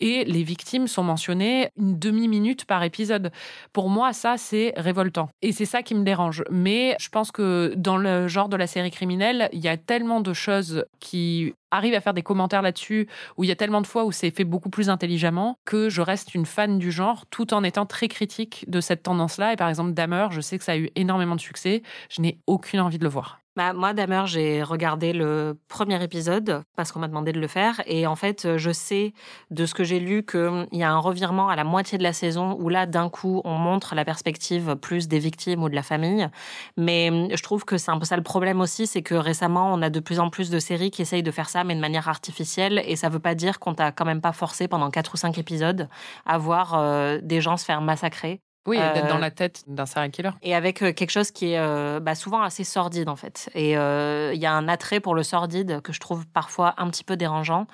et 0.00 0.24
les 0.24 0.42
victimes 0.42 0.88
sont 0.88 1.02
mentionnées 1.02 1.70
une 1.76 1.98
demi-minute 1.98 2.64
par 2.64 2.82
épisode. 2.82 3.30
Pour 3.72 3.88
moi, 3.90 4.12
ça, 4.12 4.36
c'est 4.36 4.72
révoltant. 4.76 5.28
Et 5.42 5.52
c'est 5.52 5.64
ça 5.64 5.82
qui 5.82 5.94
me 5.94 6.04
dérange. 6.04 6.42
Mais 6.50 6.96
je 6.98 7.08
pense 7.08 7.30
que 7.30 7.43
dans 7.76 7.96
le 7.96 8.28
genre 8.28 8.48
de 8.48 8.56
la 8.56 8.66
série 8.66 8.90
criminelle, 8.90 9.48
il 9.52 9.60
y 9.60 9.68
a 9.68 9.76
tellement 9.76 10.20
de 10.20 10.32
choses 10.32 10.84
qui 11.00 11.54
arrivent 11.70 11.94
à 11.94 12.00
faire 12.00 12.14
des 12.14 12.22
commentaires 12.22 12.62
là-dessus, 12.62 13.08
où 13.36 13.44
il 13.44 13.48
y 13.48 13.50
a 13.50 13.56
tellement 13.56 13.80
de 13.80 13.86
fois 13.86 14.04
où 14.04 14.12
c'est 14.12 14.30
fait 14.30 14.44
beaucoup 14.44 14.70
plus 14.70 14.90
intelligemment, 14.90 15.58
que 15.64 15.88
je 15.88 16.00
reste 16.02 16.34
une 16.34 16.46
fan 16.46 16.78
du 16.78 16.92
genre, 16.92 17.26
tout 17.26 17.52
en 17.54 17.64
étant 17.64 17.86
très 17.86 18.08
critique 18.08 18.64
de 18.68 18.80
cette 18.80 19.02
tendance-là. 19.02 19.52
Et 19.52 19.56
par 19.56 19.68
exemple, 19.68 19.92
Damer, 19.92 20.28
je 20.30 20.40
sais 20.40 20.58
que 20.58 20.64
ça 20.64 20.72
a 20.72 20.76
eu 20.76 20.90
énormément 20.94 21.36
de 21.36 21.40
succès. 21.40 21.82
Je 22.10 22.22
n'ai 22.22 22.38
aucune 22.46 22.80
envie 22.80 22.98
de 22.98 23.04
le 23.04 23.10
voir. 23.10 23.43
Bah, 23.56 23.72
moi, 23.72 23.92
Damer, 23.92 24.26
j'ai 24.26 24.64
regardé 24.64 25.12
le 25.12 25.56
premier 25.68 26.02
épisode 26.02 26.64
parce 26.74 26.90
qu'on 26.90 26.98
m'a 26.98 27.06
demandé 27.06 27.30
de 27.30 27.38
le 27.38 27.46
faire. 27.46 27.80
Et 27.86 28.04
en 28.04 28.16
fait, 28.16 28.56
je 28.56 28.70
sais 28.72 29.14
de 29.52 29.64
ce 29.64 29.74
que 29.74 29.84
j'ai 29.84 30.00
lu 30.00 30.26
qu'il 30.26 30.66
y 30.72 30.82
a 30.82 30.90
un 30.90 30.98
revirement 30.98 31.48
à 31.48 31.54
la 31.54 31.62
moitié 31.62 31.96
de 31.96 32.02
la 32.02 32.12
saison 32.12 32.56
où 32.58 32.68
là, 32.68 32.86
d'un 32.86 33.08
coup, 33.08 33.42
on 33.44 33.56
montre 33.56 33.94
la 33.94 34.04
perspective 34.04 34.74
plus 34.74 35.06
des 35.06 35.20
victimes 35.20 35.62
ou 35.62 35.68
de 35.68 35.76
la 35.76 35.84
famille. 35.84 36.28
Mais 36.76 37.28
je 37.32 37.42
trouve 37.44 37.64
que 37.64 37.78
c'est 37.78 37.92
un 37.92 37.98
peu 37.98 38.04
ça 38.04 38.16
le 38.16 38.24
problème 38.24 38.60
aussi, 38.60 38.88
c'est 38.88 39.02
que 39.02 39.14
récemment, 39.14 39.72
on 39.72 39.82
a 39.82 39.90
de 39.90 40.00
plus 40.00 40.18
en 40.18 40.30
plus 40.30 40.50
de 40.50 40.58
séries 40.58 40.90
qui 40.90 41.02
essayent 41.02 41.22
de 41.22 41.30
faire 41.30 41.48
ça, 41.48 41.62
mais 41.62 41.76
de 41.76 41.80
manière 41.80 42.08
artificielle. 42.08 42.82
Et 42.86 42.96
ça 42.96 43.08
veut 43.08 43.20
pas 43.20 43.36
dire 43.36 43.60
qu'on 43.60 43.74
t'a 43.74 43.92
quand 43.92 44.04
même 44.04 44.20
pas 44.20 44.32
forcé 44.32 44.66
pendant 44.66 44.90
quatre 44.90 45.14
ou 45.14 45.16
cinq 45.16 45.38
épisodes 45.38 45.88
à 46.26 46.38
voir 46.38 46.74
euh, 46.74 47.20
des 47.22 47.40
gens 47.40 47.56
se 47.56 47.64
faire 47.64 47.80
massacrer. 47.80 48.40
Oui, 48.66 48.78
d'être 48.78 49.08
dans 49.08 49.16
euh, 49.16 49.20
la 49.20 49.30
tête 49.30 49.62
d'un 49.66 49.84
serial 49.84 50.10
killer. 50.10 50.30
Et 50.42 50.54
avec 50.54 50.82
euh, 50.82 50.92
quelque 50.92 51.10
chose 51.10 51.30
qui 51.30 51.52
est 51.52 51.58
euh, 51.58 52.00
bah, 52.00 52.14
souvent 52.14 52.40
assez 52.40 52.64
sordide, 52.64 53.08
en 53.08 53.16
fait. 53.16 53.50
Et 53.54 53.72
il 53.72 54.40
y 54.40 54.46
a 54.46 54.52
un 54.52 54.68
attrait 54.68 55.00
pour 55.00 55.14
le 55.14 55.22
sordide 55.22 55.80
que 55.82 55.92
je 55.92 56.00
trouve 56.00 56.26
parfois 56.26 56.74
un 56.78 56.88
petit 56.88 57.04
peu 57.04 57.16
dérangeant. 57.16 57.66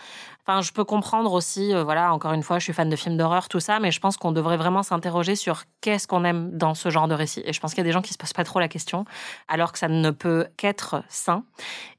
Enfin, 0.46 0.62
je 0.62 0.72
peux 0.72 0.84
comprendre 0.84 1.32
aussi, 1.32 1.72
voilà, 1.72 2.12
encore 2.12 2.32
une 2.32 2.42
fois, 2.42 2.58
je 2.58 2.64
suis 2.64 2.72
fan 2.72 2.88
de 2.88 2.96
films 2.96 3.16
d'horreur, 3.16 3.48
tout 3.48 3.60
ça, 3.60 3.78
mais 3.78 3.90
je 3.90 4.00
pense 4.00 4.16
qu'on 4.16 4.32
devrait 4.32 4.56
vraiment 4.56 4.82
s'interroger 4.82 5.36
sur 5.36 5.62
qu'est-ce 5.80 6.08
qu'on 6.08 6.24
aime 6.24 6.56
dans 6.56 6.74
ce 6.74 6.90
genre 6.90 7.08
de 7.08 7.14
récit. 7.14 7.42
Et 7.44 7.52
je 7.52 7.60
pense 7.60 7.72
qu'il 7.72 7.78
y 7.78 7.86
a 7.86 7.88
des 7.88 7.92
gens 7.92 8.02
qui 8.02 8.12
se 8.12 8.18
posent 8.18 8.32
pas 8.32 8.44
trop 8.44 8.58
la 8.58 8.68
question, 8.68 9.04
alors 9.48 9.72
que 9.72 9.78
ça 9.78 9.88
ne 9.88 10.10
peut 10.10 10.46
qu'être 10.56 11.02
sain. 11.08 11.44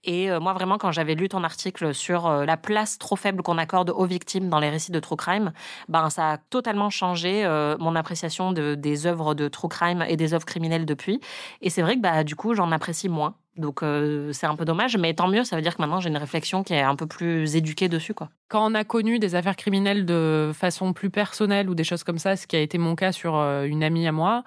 Et 0.03 0.29
moi, 0.39 0.53
vraiment, 0.53 0.77
quand 0.77 0.91
j'avais 0.91 1.15
lu 1.15 1.29
ton 1.29 1.43
article 1.43 1.93
sur 1.93 2.29
la 2.29 2.57
place 2.57 2.97
trop 2.97 3.15
faible 3.15 3.43
qu'on 3.43 3.57
accorde 3.57 3.91
aux 3.91 4.05
victimes 4.05 4.49
dans 4.49 4.59
les 4.59 4.69
récits 4.69 4.91
de 4.91 4.99
true 4.99 5.15
crime, 5.15 5.53
ben, 5.87 6.09
ça 6.09 6.31
a 6.31 6.37
totalement 6.37 6.89
changé 6.89 7.45
mon 7.79 7.95
appréciation 7.95 8.51
de, 8.51 8.75
des 8.75 9.05
œuvres 9.05 9.33
de 9.35 9.47
true 9.47 9.69
crime 9.69 10.03
et 10.07 10.17
des 10.17 10.33
œuvres 10.33 10.45
criminelles 10.45 10.85
depuis. 10.85 11.21
Et 11.61 11.69
c'est 11.69 11.81
vrai 11.81 11.95
que 11.95 12.01
bah, 12.01 12.23
du 12.23 12.35
coup, 12.35 12.53
j'en 12.55 12.71
apprécie 12.71 13.09
moins. 13.09 13.35
Donc 13.57 13.83
euh, 13.83 14.31
c'est 14.31 14.45
un 14.45 14.55
peu 14.55 14.63
dommage, 14.63 14.95
mais 14.95 15.13
tant 15.13 15.27
mieux, 15.27 15.43
ça 15.43 15.57
veut 15.57 15.61
dire 15.61 15.75
que 15.75 15.81
maintenant 15.81 15.99
j'ai 15.99 16.09
une 16.09 16.17
réflexion 16.17 16.63
qui 16.63 16.73
est 16.73 16.81
un 16.81 16.95
peu 16.95 17.05
plus 17.05 17.55
éduquée 17.55 17.89
dessus. 17.89 18.13
Quand 18.47 18.71
on 18.71 18.73
a 18.75 18.85
connu 18.85 19.19
des 19.19 19.35
affaires 19.35 19.57
criminelles 19.57 20.05
de 20.05 20.51
façon 20.53 20.93
plus 20.93 21.09
personnelle 21.09 21.69
ou 21.69 21.75
des 21.75 21.83
choses 21.83 22.03
comme 22.03 22.17
ça, 22.17 22.37
ce 22.37 22.47
qui 22.47 22.55
a 22.55 22.61
été 22.61 22.77
mon 22.77 22.95
cas 22.95 23.11
sur 23.11 23.35
euh, 23.35 23.65
une 23.65 23.83
amie 23.83 24.07
à 24.07 24.13
moi, 24.13 24.43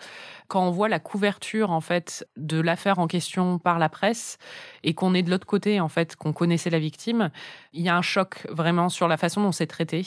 quand 0.48 0.66
on 0.66 0.70
voit 0.70 0.88
la 0.88 0.98
couverture 0.98 1.70
en 1.70 1.80
fait 1.80 2.26
de 2.36 2.60
l'affaire 2.60 2.98
en 2.98 3.06
question 3.06 3.58
par 3.58 3.78
la 3.78 3.88
presse 3.88 4.38
et 4.82 4.94
qu'on 4.94 5.14
est 5.14 5.22
de 5.22 5.30
l'autre 5.30 5.46
côté 5.46 5.80
en 5.80 5.88
fait, 5.88 6.16
qu'on 6.16 6.32
connaissait 6.32 6.70
la 6.70 6.78
victime, 6.78 7.30
il 7.72 7.82
y 7.82 7.88
a 7.88 7.96
un 7.96 8.02
choc 8.02 8.46
vraiment 8.50 8.88
sur 8.88 9.08
la 9.08 9.16
façon 9.16 9.42
dont 9.42 9.52
c'est 9.52 9.66
traité 9.66 10.06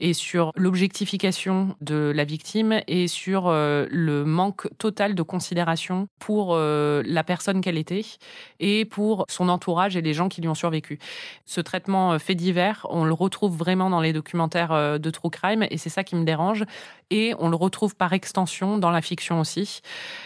et 0.00 0.12
sur 0.12 0.52
l'objectification 0.56 1.76
de 1.80 2.12
la 2.14 2.24
victime 2.24 2.80
et 2.86 3.08
sur 3.08 3.48
euh, 3.48 3.86
le 3.90 4.24
manque 4.24 4.68
total 4.78 5.14
de 5.14 5.22
considération 5.22 6.08
pour 6.18 6.54
euh, 6.54 7.02
la 7.06 7.24
personne 7.24 7.60
qu'elle 7.60 7.78
était 7.78 8.04
et 8.60 8.84
pour 8.84 9.24
son 9.28 9.48
entourage 9.48 9.96
et 9.96 10.02
les 10.02 10.14
gens 10.14 10.28
qui 10.28 10.40
lui 10.40 10.48
ont 10.48 10.54
survécu. 10.54 10.98
Ce 11.46 11.60
traitement 11.60 12.12
euh, 12.12 12.18
fait 12.18 12.34
divers, 12.34 12.86
on 12.90 13.04
le 13.04 13.12
retrouve 13.14 13.56
vraiment 13.56 13.90
dans 13.90 14.00
les 14.00 14.12
documentaires 14.12 14.98
de 14.98 15.10
true 15.10 15.30
crime 15.30 15.66
et 15.70 15.78
c'est 15.78 15.88
ça 15.88 16.04
qui 16.04 16.14
me 16.14 16.24
dérange 16.24 16.64
et 17.10 17.34
on 17.38 17.48
le 17.48 17.56
retrouve 17.56 17.96
par 17.96 18.12
extension 18.12 18.78
dans 18.78 18.90
la 18.90 19.00
fiction 19.00 19.40
aussi. 19.40 19.80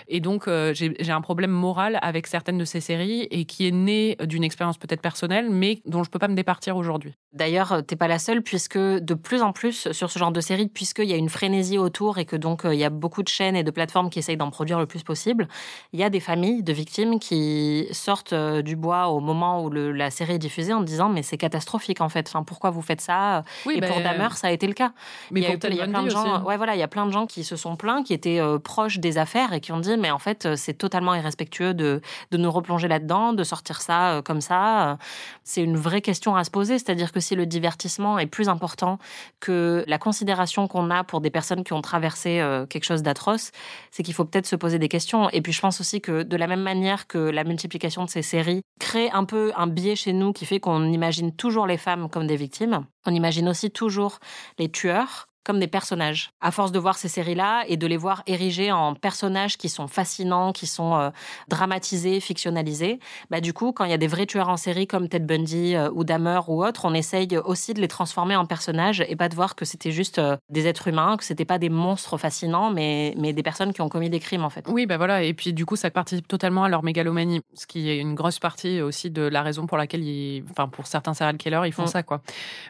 Et 0.09 0.21
donc, 0.21 0.49
euh, 0.49 0.75
j'ai 0.75 1.11
un 1.11 1.21
problème 1.21 1.51
moral 1.51 1.99
avec 2.03 2.27
certaines 2.27 2.59
de 2.59 2.65
ces 2.65 2.81
séries 2.81 3.27
et 3.31 3.45
qui 3.45 3.67
est 3.67 3.71
né 3.71 4.17
d'une 4.23 4.45
expérience 4.45 4.79
peut-être 4.79 5.01
personnelle, 5.01 5.49
mais 5.51 5.81
dont 5.87 6.05
je 6.05 6.11
peux 6.11 6.19
pas 6.19 6.29
me 6.29 6.35
départir 6.35 6.77
aujourd'hui. 6.77 7.15
D'ailleurs, 7.33 7.73
euh, 7.73 7.81
t'es 7.81 7.97
pas 7.97 8.09
la 8.09 8.19
seule, 8.19 8.43
puisque 8.43 8.79
de 8.79 9.15
plus 9.15 9.43
en 9.43 9.53
plus 9.53 9.91
sur 9.93 10.11
ce 10.11 10.19
genre 10.19 10.33
de 10.33 10.41
série, 10.41 10.69
puisqu'il 10.69 11.07
y 11.07 11.13
a 11.13 11.17
une 11.17 11.29
frénésie 11.29 11.79
autour 11.79 12.19
et 12.19 12.25
que 12.25 12.37
donc 12.37 12.65
euh, 12.65 12.75
il 12.75 12.81
y 12.81 12.85
a 12.85 12.91
beaucoup 12.91 13.23
de 13.23 13.29
chaînes 13.29 13.57
et 13.57 13.63
de 13.63 13.71
plateformes 13.71 14.11
qui 14.11 14.19
essayent 14.19 14.37
d'en 14.37 14.51
produire 14.51 14.79
le 14.79 14.87
plus 14.87 15.03
possible, 15.03 15.49
il 15.93 16.01
y 16.01 16.05
a 16.05 16.11
des 16.11 16.21
familles 16.21 16.63
de 16.63 16.73
victimes 16.73 17.19
qui 17.19 17.89
sortent 17.93 18.35
du 18.35 18.77
bois 18.77 19.09
au 19.09 19.21
moment 19.21 19.65
où 19.65 19.71
la 19.71 20.11
série 20.11 20.35
est 20.35 20.39
diffusée 20.39 20.73
en 20.73 20.83
disant 20.83 21.09
mais 21.09 21.23
c'est 21.23 21.39
catastrophique 21.39 22.01
en 22.01 22.09
fait. 22.09 22.29
Enfin, 22.29 22.43
pourquoi 22.43 22.71
vous 22.71 22.83
faites 22.83 23.01
ça? 23.01 23.45
Et 23.71 23.81
pour 23.81 23.97
ben, 23.97 24.03
Damer, 24.03 24.37
ça 24.37 24.49
a 24.49 24.51
été 24.51 24.67
le 24.67 24.75
cas. 24.75 24.93
Mais 25.31 25.41
il 25.41 25.45
y 25.45 25.47
a, 25.47 25.57
plein 25.87 26.03
de 26.03 26.11
gens. 26.11 26.43
Ouais, 26.43 26.57
voilà, 26.57 26.75
il 26.75 26.79
y 26.79 26.83
a 26.83 26.89
plein 26.89 27.07
de 27.07 27.13
gens 27.13 27.27
qui 27.27 27.45
se 27.45 27.57
sont 27.57 27.77
plaints, 27.77 28.03
qui 28.03 28.13
étaient 28.13 28.41
proches 28.63 28.99
des 28.99 29.19
affaires 29.19 29.42
et 29.51 29.61
qui 29.61 29.73
ont 29.73 29.81
dit 29.81 29.97
mais 29.97 30.11
en 30.11 30.19
fait 30.19 30.47
euh, 30.47 30.57
c'est 30.57 30.75
totalement 30.75 31.15
irrespectueux 31.15 31.75
de, 31.75 32.01
de 32.31 32.37
nous 32.37 32.51
replonger 32.51 32.89
là-dedans, 32.89 33.33
de 33.33 33.45
sortir 33.45 33.81
ça 33.81 34.13
euh, 34.13 34.23
comme 34.23 34.41
ça. 34.41 34.99
C'est 35.43 35.63
une 35.63 35.77
vraie 35.77 36.01
question 36.01 36.37
à 36.37 36.45
se 36.45 36.51
poser, 36.51 36.79
c'est-à-dire 36.79 37.13
que 37.13 37.21
si 37.21 37.35
le 37.35 37.47
divertissement 37.47 38.19
est 38.19 38.27
plus 38.27 38.49
important 38.49 38.99
que 39.41 39.85
la 39.89 39.99
considération 39.99 40.69
qu'on 40.69 40.91
a 40.91 41.03
pour 41.05 41.21
des 41.21 41.31
personnes 41.31 41.65
qui 41.65 41.73
ont 41.73 41.83
traversé 41.83 42.41
euh, 42.41 42.67
quelque 42.67 42.85
chose 42.85 43.03
d'atroce, 43.03 43.51
c'est 43.91 44.03
qu'il 44.03 44.15
faut 44.15 44.25
peut-être 44.25 44.47
se 44.47 44.57
poser 44.57 44.79
des 44.79 44.89
questions. 44.89 45.29
Et 45.31 45.41
puis 45.41 45.53
je 45.53 45.61
pense 45.61 45.81
aussi 45.81 46.01
que 46.01 46.23
de 46.23 46.37
la 46.37 46.47
même 46.47 46.63
manière 46.63 47.07
que 47.07 47.19
la 47.19 47.45
multiplication 47.45 48.05
de 48.05 48.11
ces 48.11 48.23
séries 48.23 48.63
crée 48.79 49.11
un 49.11 49.25
peu 49.25 49.53
un 49.57 49.67
biais 49.67 49.97
chez 49.97 50.13
nous 50.13 50.33
qui 50.33 50.47
fait 50.47 50.61
qu'on 50.61 50.85
imagine 50.85 51.35
toujours 51.35 51.67
les 51.67 51.79
femmes 51.79 52.09
comme 52.09 52.27
des 52.27 52.37
victimes, 52.37 52.87
on 53.07 53.15
imagine 53.15 53.49
aussi 53.49 53.71
toujours 53.71 54.19
les 54.59 54.71
tueurs 54.71 55.27
comme 55.45 55.59
des 55.59 55.67
personnages. 55.67 56.31
À 56.41 56.51
force 56.51 56.73
de 56.73 56.79
voir 56.79 56.97
ces 56.97 57.09
séries-là 57.09 57.65
et 57.67 57.77
de 57.77 57.87
les 57.87 57.97
voir 57.97 58.23
érigés 58.27 58.71
en 58.71 58.95
personnages 58.95 59.59
qui 59.59 59.69
sont 59.69 59.89
fascinants, 59.89 60.53
qui 60.53 60.67
sont 60.67 60.95
euh, 60.95 61.11
dramatisés, 61.49 62.21
fictionnalisés, 62.21 63.01
bah 63.31 63.41
du 63.41 63.53
coup, 63.53 63.73
quand 63.73 63.85
il 63.85 63.91
y 63.91 63.95
a 63.95 63.99
des 63.99 64.07
vrais 64.07 64.27
tueurs 64.27 64.49
en 64.49 64.57
série 64.57 64.87
comme 64.87 65.09
Ted 65.09 65.25
Bundy 65.25 65.75
euh, 65.75 65.91
ou 65.93 66.05
Dahmer 66.05 66.41
ou 66.49 66.65
autres, 66.65 66.85
on 66.85 66.95
essaye 66.95 67.29
aussi 67.45 67.75
de 67.75 67.81
les 67.81 67.89
transformer 67.89 68.37
en 68.37 68.47
personnages 68.47 69.05
et 69.09 69.17
pas 69.17 69.29
de 69.29 69.35
voir 69.35 69.57
que 69.57 69.65
c'était 69.65 69.91
juste 69.91 70.19
euh, 70.19 70.37
des 70.49 70.67
êtres 70.67 70.89
humains, 70.89 71.17
que 71.17 71.25
c'était 71.25 71.45
pas 71.45 71.59
des 71.59 71.71
monstres 71.71 72.19
fascinants, 72.19 72.71
mais, 72.71 73.15
mais 73.19 73.33
des 73.33 73.43
personnes 73.43 73.73
qui 73.73 73.81
ont 73.81 73.89
commis 73.89 74.11
des 74.11 74.21
crimes 74.21 74.45
en 74.45 74.51
fait. 74.51 74.67
Oui, 74.69 74.87
bah 74.87 74.97
voilà. 74.97 75.23
Et 75.23 75.35
puis 75.35 75.53
du 75.53 75.67
coup, 75.67 75.77
ça 75.77 75.91
participe 75.91 76.29
totalement 76.29 76.65
à 76.65 76.69
leur 76.69 76.85
mégalomanie, 76.85 77.41
ce 77.55 77.67
qui 77.67 77.91
est 77.91 77.99
une 77.99 78.15
grosse 78.15 78.39
partie 78.39 78.81
aussi 78.81 79.11
de 79.11 79.23
la 79.23 79.43
raison 79.43 79.67
pour 79.67 79.77
laquelle, 79.77 80.05
ils, 80.05 80.45
enfin 80.51 80.69
pour 80.69 80.87
certains 80.87 81.15
serial 81.15 81.37
killers, 81.37 81.63
ils 81.67 81.73
font 81.73 81.85
mm. 81.85 81.89
ça 81.89 82.03
quoi. 82.03 82.21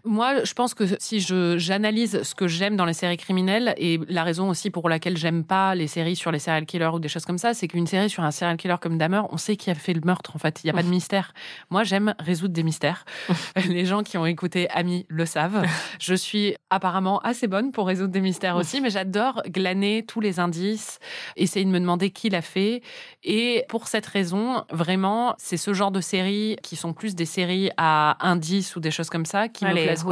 Moi, 0.05 0.45
je 0.45 0.55
pense 0.55 0.75
que 0.75 0.85
si 0.99 1.20
je 1.20 1.59
j'analyse 1.59 2.23
ce 2.23 2.35
que 2.35 2.49
j'ai 2.49 2.62
j'aime 2.63 2.77
dans 2.77 2.85
les 2.85 2.93
séries 2.93 3.17
criminelles 3.17 3.75
et 3.77 3.99
la 4.09 4.23
raison 4.23 4.49
aussi 4.49 4.71
pour 4.71 4.89
laquelle 4.89 5.17
j'aime 5.17 5.43
pas 5.43 5.75
les 5.75 5.89
séries 5.89 6.15
sur 6.15 6.31
les 6.31 6.39
serial 6.39 6.65
killers 6.65 6.91
ou 6.95 7.01
des 7.01 7.09
choses 7.09 7.25
comme 7.25 7.39
ça, 7.39 7.55
c'est 7.55 7.67
qu'une 7.67 7.89
série 7.89 8.09
sur 8.09 8.23
un 8.23 8.31
serial 8.31 8.57
killer 8.57 8.77
comme 8.81 8.99
Dahmer, 8.99 9.23
on 9.31 9.37
sait 9.37 9.57
qui 9.57 9.69
a 9.69 9.75
fait 9.75 9.93
le 9.93 10.01
meurtre 10.05 10.37
en 10.37 10.39
fait. 10.39 10.61
Il 10.63 10.69
n'y 10.69 10.71
a 10.71 10.73
pas 10.73 10.85
de 10.85 10.89
mystère. 10.89 11.35
Moi, 11.71 11.83
j'aime 11.83 12.15
résoudre 12.21 12.55
des 12.55 12.63
mystères. 12.63 13.05
les 13.69 13.85
gens 13.85 14.05
qui 14.05 14.17
ont 14.17 14.27
écouté 14.27 14.71
Ami 14.71 15.07
le 15.09 15.27
savent. 15.27 15.67
Je 15.99 16.15
suis 16.15 16.55
apparemment 16.71 17.19
assez 17.23 17.49
bonne 17.49 17.73
pour 17.73 17.89
résoudre 17.89 18.13
des 18.13 18.21
mystères 18.21 18.55
aussi, 18.55 18.81
mais 18.81 18.91
j'adore 18.91 19.43
glaner 19.49 20.05
tous 20.07 20.21
les 20.21 20.39
indices, 20.39 21.01
essayer 21.37 21.65
de 21.65 21.71
me 21.71 21.81
demander 21.81 22.11
qui 22.11 22.31
l'a 22.31 22.43
fait. 22.43 22.81
Et 23.25 23.65
pour 23.69 23.89
cette 23.89 24.07
raison, 24.07 24.65
vraiment, 24.71 25.35
c'est 25.37 25.57
ce 25.57 25.73
genre 25.75 25.91
de 25.91 26.01
séries 26.01 26.57
qui 26.63 26.77
sont 26.77 26.93
plus 26.93 27.17
des 27.17 27.27
séries 27.27 27.71
à 27.77 28.25
indices 28.25 28.77
ou 28.77 28.81
des 28.81 28.93
choses 28.93 29.11
comme 29.11 29.27
ça 29.27 29.49
qui 29.49 29.65
me 29.65 29.73
plaisent. 29.73 30.05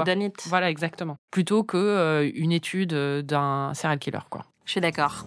Voilà, 0.49 0.69
exactement. 0.69 1.17
Plutôt 1.31 1.63
que 1.63 1.77
euh, 1.77 2.29
une 2.41 2.53
étude 2.53 2.95
euh, 2.95 3.23
d'un 3.23 3.73
serial 3.75 3.99
killer, 3.99 4.19
quoi. 4.31 4.45
Je 4.65 4.73
suis 4.73 4.81
d'accord. 4.81 5.27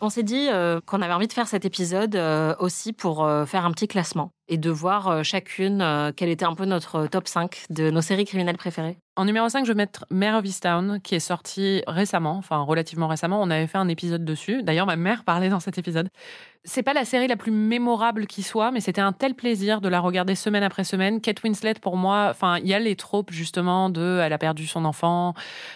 On 0.00 0.08
s'est 0.08 0.22
dit 0.22 0.48
euh, 0.50 0.80
qu'on 0.86 1.02
avait 1.02 1.12
envie 1.12 1.26
de 1.26 1.32
faire 1.32 1.48
cet 1.48 1.64
épisode 1.66 2.16
euh, 2.16 2.54
aussi 2.58 2.94
pour 2.94 3.28
faire 3.46 3.66
un 3.66 3.72
petit 3.72 3.88
classement 3.88 4.30
et 4.48 4.56
de 4.56 4.70
voir 4.70 5.22
chacune 5.24 6.12
quel 6.16 6.30
était 6.30 6.46
un 6.46 6.54
peu 6.54 6.64
notre 6.64 7.06
top 7.06 7.28
5 7.28 7.64
de 7.68 7.90
nos 7.90 8.00
séries 8.00 8.24
criminelles 8.24 8.56
préférées. 8.56 8.96
En 9.20 9.26
numéro 9.26 9.46
5, 9.50 9.66
je 9.66 9.72
vais 9.72 9.76
mettre 9.76 10.06
Mare 10.08 10.38
of 10.38 11.02
qui 11.02 11.14
est 11.14 11.20
sorti 11.20 11.82
récemment, 11.86 12.38
enfin 12.38 12.56
relativement 12.62 13.06
récemment. 13.06 13.42
On 13.42 13.50
avait 13.50 13.66
fait 13.66 13.76
un 13.76 13.88
épisode 13.88 14.24
dessus. 14.24 14.62
D'ailleurs, 14.62 14.86
ma 14.86 14.96
mère 14.96 15.24
parlait 15.24 15.50
dans 15.50 15.60
cet 15.60 15.76
épisode. 15.76 16.08
C'est 16.64 16.82
pas 16.82 16.92
la 16.92 17.06
série 17.06 17.26
la 17.26 17.36
plus 17.36 17.52
mémorable 17.52 18.26
qui 18.26 18.42
soit, 18.42 18.70
mais 18.70 18.80
c'était 18.80 19.00
un 19.00 19.12
tel 19.12 19.34
plaisir 19.34 19.80
de 19.80 19.88
la 19.88 19.98
regarder 19.98 20.34
semaine 20.34 20.62
après 20.62 20.84
semaine. 20.84 21.22
Kate 21.22 21.42
Winslet, 21.42 21.74
pour 21.80 21.96
moi, 21.96 22.28
enfin, 22.30 22.58
il 22.58 22.66
y 22.66 22.74
a 22.74 22.78
les 22.78 22.96
tropes 22.96 23.30
justement 23.30 23.88
de 23.88 24.20
elle 24.22 24.34
a 24.34 24.36
perdu 24.36 24.66
son 24.66 24.84
enfant, 24.84 25.32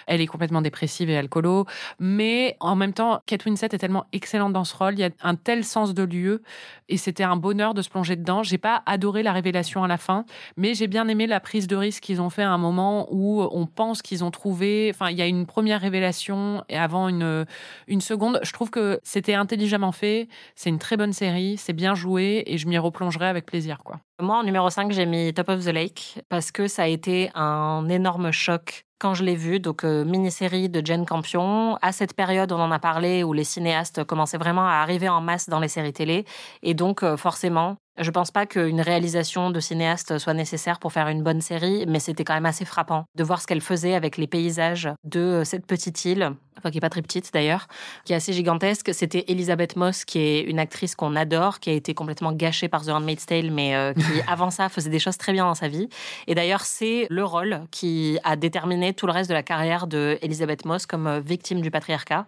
elle 0.07 0.21
est 0.21 0.27
complètement 0.27 0.61
dépressive 0.61 1.09
et 1.09 1.17
alcoolo, 1.17 1.65
mais 1.99 2.59
en 2.61 2.77
même 2.77 2.93
temps, 2.93 3.23
Kate 3.25 3.47
Winslet 3.47 3.69
est 3.73 3.79
tellement 3.79 4.05
excellente 4.13 4.53
dans 4.53 4.65
ce 4.65 4.77
rôle, 4.77 4.93
il 4.93 5.01
y 5.01 5.05
a 5.05 5.11
un 5.23 5.37
tel 5.37 5.65
sens 5.65 5.95
de 5.95 6.03
lieu 6.03 6.43
et 6.91 6.99
c'était 6.99 7.25
un 7.25 7.37
bonheur 7.37 7.73
de 7.73 7.81
se 7.81 7.89
plonger 7.89 8.17
dedans. 8.17 8.43
J'ai 8.43 8.59
pas 8.59 8.83
adoré 8.85 9.23
la 9.23 9.33
révélation 9.33 9.85
à 9.85 9.89
la 9.89 9.97
fin, 9.97 10.27
mais 10.59 10.75
j'ai 10.75 10.87
bien 10.87 11.09
aimé 11.09 11.27
la 11.27 11.41
prise 11.41 11.67
de 11.67 11.77
risque 11.77 12.03
qu'ils 12.03 12.21
ont 12.21 12.31
fait 12.31 12.43
à 12.43 12.51
un 12.51 12.59
moment 12.59 13.09
où 13.11 13.34
on 13.41 13.67
pense 13.67 14.03
qu'ils 14.03 14.25
ont 14.25 14.31
trouvé, 14.31 14.91
enfin, 14.95 15.11
il 15.11 15.17
y 15.17 15.23
a 15.23 15.27
une 15.27 15.47
première 15.47 15.81
révélation 15.81 16.65
et 16.69 16.77
avant 16.77 17.09
une, 17.09 17.47
une 17.87 18.01
seconde. 18.01 18.41
Je 18.43 18.53
trouve 18.53 18.71
que 18.71 19.01
c'était 19.03 19.35
intelligemment 19.35 19.93
fait, 19.93 20.29
c'est 20.55 20.71
une 20.71 20.79
très 20.79 20.97
bonne 20.97 21.13
série, 21.13 21.57
c'est 21.57 21.73
bien 21.73 21.95
joué 21.95 22.43
et 22.47 22.59
je 22.59 22.67
m'y 22.69 22.79
replongerai 22.79 23.27
avec 23.27 23.47
plaisir. 23.47 23.79
quoi. 23.85 24.01
Moi, 24.21 24.37
en 24.37 24.45
numéro 24.45 24.71
5, 24.71 24.93
j'ai 24.93 25.07
mis 25.07 25.35
Top 25.35 25.49
of 25.49 25.65
the 25.65 25.69
Lake 25.69 26.23
parce 26.29 26.53
que 26.53 26.69
ça 26.69 26.85
a 26.85 26.87
été 26.87 27.31
un 27.35 27.89
énorme 27.89 28.31
choc 28.31 28.85
quand 28.99 29.15
je 29.15 29.25
l'ai 29.25 29.35
vu. 29.37 29.61
Donc, 29.61 29.85
euh, 29.85 30.05
mini-série 30.05 30.69
de 30.69 30.85
Jane 30.85 31.05
Campion. 31.05 31.77
À 31.83 31.93
cette 31.93 32.15
période, 32.15 32.53
on 32.53 32.61
en 32.61 32.71
a 32.71 32.79
parlé, 32.79 33.23
où 33.23 33.33
les 33.33 33.45
cinéastes 33.45 34.05
commençaient 34.05 34.39
vraiment 34.39 34.67
à 34.67 34.75
arriver 34.75 35.09
en 35.09 35.21
masse 35.21 35.49
dans 35.49 35.61
les 35.61 35.69
séries 35.69 35.93
télé. 35.93 36.25
Et 36.63 36.75
donc, 36.75 37.03
euh, 37.03 37.17
forcément, 37.17 37.77
je 37.99 38.11
pense 38.11 38.31
pas 38.31 38.47
qu'une 38.47 38.81
réalisation 38.81 39.51
de 39.51 39.61
cinéaste 39.61 40.19
soit 40.19 40.35
nécessaire 40.35 40.79
pour 40.79 40.93
faire 40.93 41.09
une 41.09 41.23
bonne 41.23 41.41
série, 41.41 41.85
mais 41.87 42.01
c'était 42.01 42.25
quand 42.25 42.35
même 42.35 42.47
assez 42.47 42.65
frappant 42.65 43.05
de 43.15 43.25
voir 43.25 43.41
ce 43.41 43.47
qu'elle 43.47 43.61
faisait 43.61 43.95
avec 43.95 44.17
les 44.17 44.27
paysages 44.27 44.89
de 45.05 45.21
euh, 45.21 45.45
cette 45.45 45.67
petite 45.67 46.05
île, 46.05 46.33
enfin 46.59 46.71
qui 46.71 46.79
est 46.79 46.81
pas 46.81 46.91
très 46.91 47.03
petite 47.03 47.31
d'ailleurs, 47.33 47.69
qui 48.05 48.13
est 48.13 48.17
assez 48.17 48.33
gigantesque. 48.33 48.93
C'était 48.93 49.25
Elisabeth 49.29 49.77
Moss, 49.77 50.05
qui 50.05 50.19
est 50.19 50.41
une 50.43 50.59
actrice 50.59 50.95
qu'on 50.95 51.17
adore, 51.17 51.61
qui 51.61 51.71
a 51.71 51.73
été 51.73 51.95
complètement 51.95 52.33
gâchée 52.33 52.69
par 52.69 52.85
The 52.85 52.91
Handmaid's 52.91 53.27
Tale, 53.27 53.51
mais 53.51 53.75
euh, 53.75 53.93
qui 53.93 54.03
avant 54.29 54.51
ça 54.51 54.69
faisait 54.69 54.91
des 54.91 54.99
choses 54.99 55.19
très 55.19 55.33
bien 55.33 55.45
dans 55.45 55.55
sa 55.55 55.69
vie. 55.69 55.89
Et 56.27 56.35
d'ailleurs, 56.35 56.63
c'est 56.63 57.07
le 57.11 57.25
rôle 57.25 57.61
qui 57.71 58.19
a 58.25 58.37
déterminé 58.37 58.93
tout 58.93 59.07
le 59.07 59.13
reste 59.13 59.29
de 59.29 59.35
la 59.35 59.43
carrière 59.43 59.87
de 59.87 60.19
Elisabeth 60.23 60.65
Moss 60.65 60.87
comme 60.87 61.07
euh, 61.07 61.21
victime 61.21 61.61
du 61.61 61.71
patriarcat. 61.71 62.27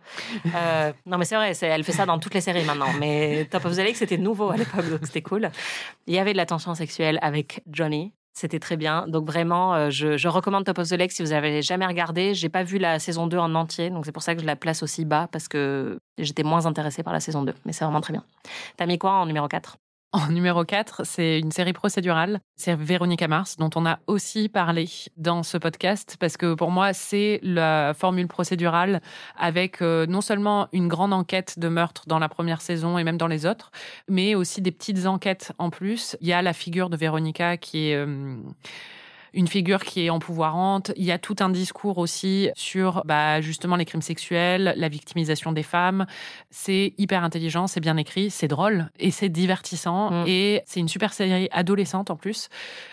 Euh, 0.54 0.92
non, 1.06 1.18
mais 1.18 1.24
c'est 1.24 1.36
vrai, 1.36 1.52
elle 1.60 1.84
fait 1.84 1.92
ça 1.92 2.06
dans 2.06 2.18
toutes 2.18 2.34
les 2.34 2.40
séries 2.40 2.64
maintenant. 2.64 2.88
Mais 2.98 3.46
Top 3.50 3.64
of 3.64 3.74
the 3.74 3.78
Lake, 3.78 3.96
c'était 3.96 4.18
nouveau 4.18 4.50
à 4.50 4.56
l'époque, 4.56 4.88
donc 4.90 5.00
c'était 5.04 5.22
cool. 5.22 5.50
Il 6.06 6.14
y 6.14 6.18
avait 6.18 6.32
de 6.32 6.36
la 6.36 6.46
tension 6.46 6.74
sexuelle 6.74 7.18
avec 7.22 7.62
Johnny. 7.70 8.12
C'était 8.32 8.58
très 8.58 8.76
bien. 8.76 9.06
Donc 9.08 9.26
vraiment, 9.26 9.74
euh, 9.74 9.88
je, 9.88 10.28
recommande 10.28 10.64
Top 10.64 10.78
of 10.78 10.88
the 10.88 10.92
Lake 10.92 11.10
si 11.10 11.22
vous 11.22 11.32
avez 11.32 11.62
jamais 11.62 11.86
regardé. 11.86 12.34
J'ai 12.34 12.50
pas 12.50 12.64
vu 12.64 12.76
la 12.76 12.98
saison 12.98 13.26
2 13.26 13.38
en 13.38 13.54
entier, 13.54 13.88
donc 13.88 14.04
c'est 14.04 14.12
pour 14.12 14.22
ça 14.22 14.34
que 14.34 14.42
je 14.42 14.46
la 14.46 14.56
place 14.56 14.82
aussi 14.82 15.06
bas 15.06 15.26
parce 15.32 15.48
que 15.48 15.98
j'étais 16.18 16.42
moins 16.42 16.66
intéressée 16.66 17.02
par 17.02 17.14
la 17.14 17.20
saison 17.20 17.42
2. 17.42 17.54
Mais 17.64 17.72
c'est 17.72 17.84
vraiment 17.84 18.02
très 18.02 18.12
bien. 18.12 18.24
T'as 18.76 18.84
mis 18.84 18.98
quoi 18.98 19.12
en 19.12 19.24
numéro 19.24 19.48
4 19.48 19.78
en 20.12 20.28
numéro 20.30 20.64
4, 20.64 21.02
c'est 21.04 21.38
une 21.38 21.52
série 21.52 21.72
procédurale. 21.72 22.40
C'est 22.56 22.74
Véronica 22.74 23.28
Mars, 23.28 23.56
dont 23.56 23.70
on 23.74 23.86
a 23.86 23.98
aussi 24.06 24.48
parlé 24.48 24.88
dans 25.16 25.42
ce 25.42 25.58
podcast, 25.58 26.16
parce 26.18 26.36
que 26.36 26.54
pour 26.54 26.70
moi, 26.70 26.92
c'est 26.92 27.40
la 27.42 27.92
formule 27.94 28.28
procédurale 28.28 29.00
avec 29.36 29.82
euh, 29.82 30.06
non 30.06 30.20
seulement 30.20 30.68
une 30.72 30.88
grande 30.88 31.12
enquête 31.12 31.58
de 31.58 31.68
meurtre 31.68 32.04
dans 32.06 32.18
la 32.18 32.28
première 32.28 32.60
saison 32.60 32.98
et 32.98 33.04
même 33.04 33.18
dans 33.18 33.26
les 33.26 33.46
autres, 33.46 33.70
mais 34.08 34.34
aussi 34.34 34.62
des 34.62 34.72
petites 34.72 35.06
enquêtes 35.06 35.52
en 35.58 35.70
plus. 35.70 36.16
Il 36.20 36.28
y 36.28 36.32
a 36.32 36.42
la 36.42 36.52
figure 36.52 36.90
de 36.90 36.96
Véronica 36.96 37.56
qui 37.56 37.90
est... 37.90 37.96
Euh, 37.96 38.36
une 39.36 39.46
figure 39.46 39.84
qui 39.84 40.06
est 40.06 40.10
empouvoirante. 40.10 40.90
Il 40.96 41.04
y 41.04 41.12
a 41.12 41.18
tout 41.18 41.36
un 41.40 41.50
discours 41.50 41.98
aussi 41.98 42.48
sur 42.56 43.02
bah, 43.04 43.40
justement 43.40 43.76
les 43.76 43.84
crimes 43.84 44.02
sexuels, 44.02 44.74
la 44.76 44.88
victimisation 44.88 45.52
des 45.52 45.62
femmes. 45.62 46.06
C'est 46.50 46.94
hyper 46.98 47.22
intelligent, 47.22 47.66
c'est 47.66 47.80
bien 47.80 47.96
écrit, 47.98 48.30
c'est 48.30 48.48
drôle 48.48 48.90
et 48.98 49.10
c'est 49.10 49.28
divertissant. 49.28 50.10
Mm. 50.10 50.24
Et 50.26 50.62
c'est 50.66 50.80
une 50.80 50.88
super 50.88 51.12
série 51.12 51.48
adolescente 51.52 52.10
en 52.10 52.16
plus, 52.16 52.48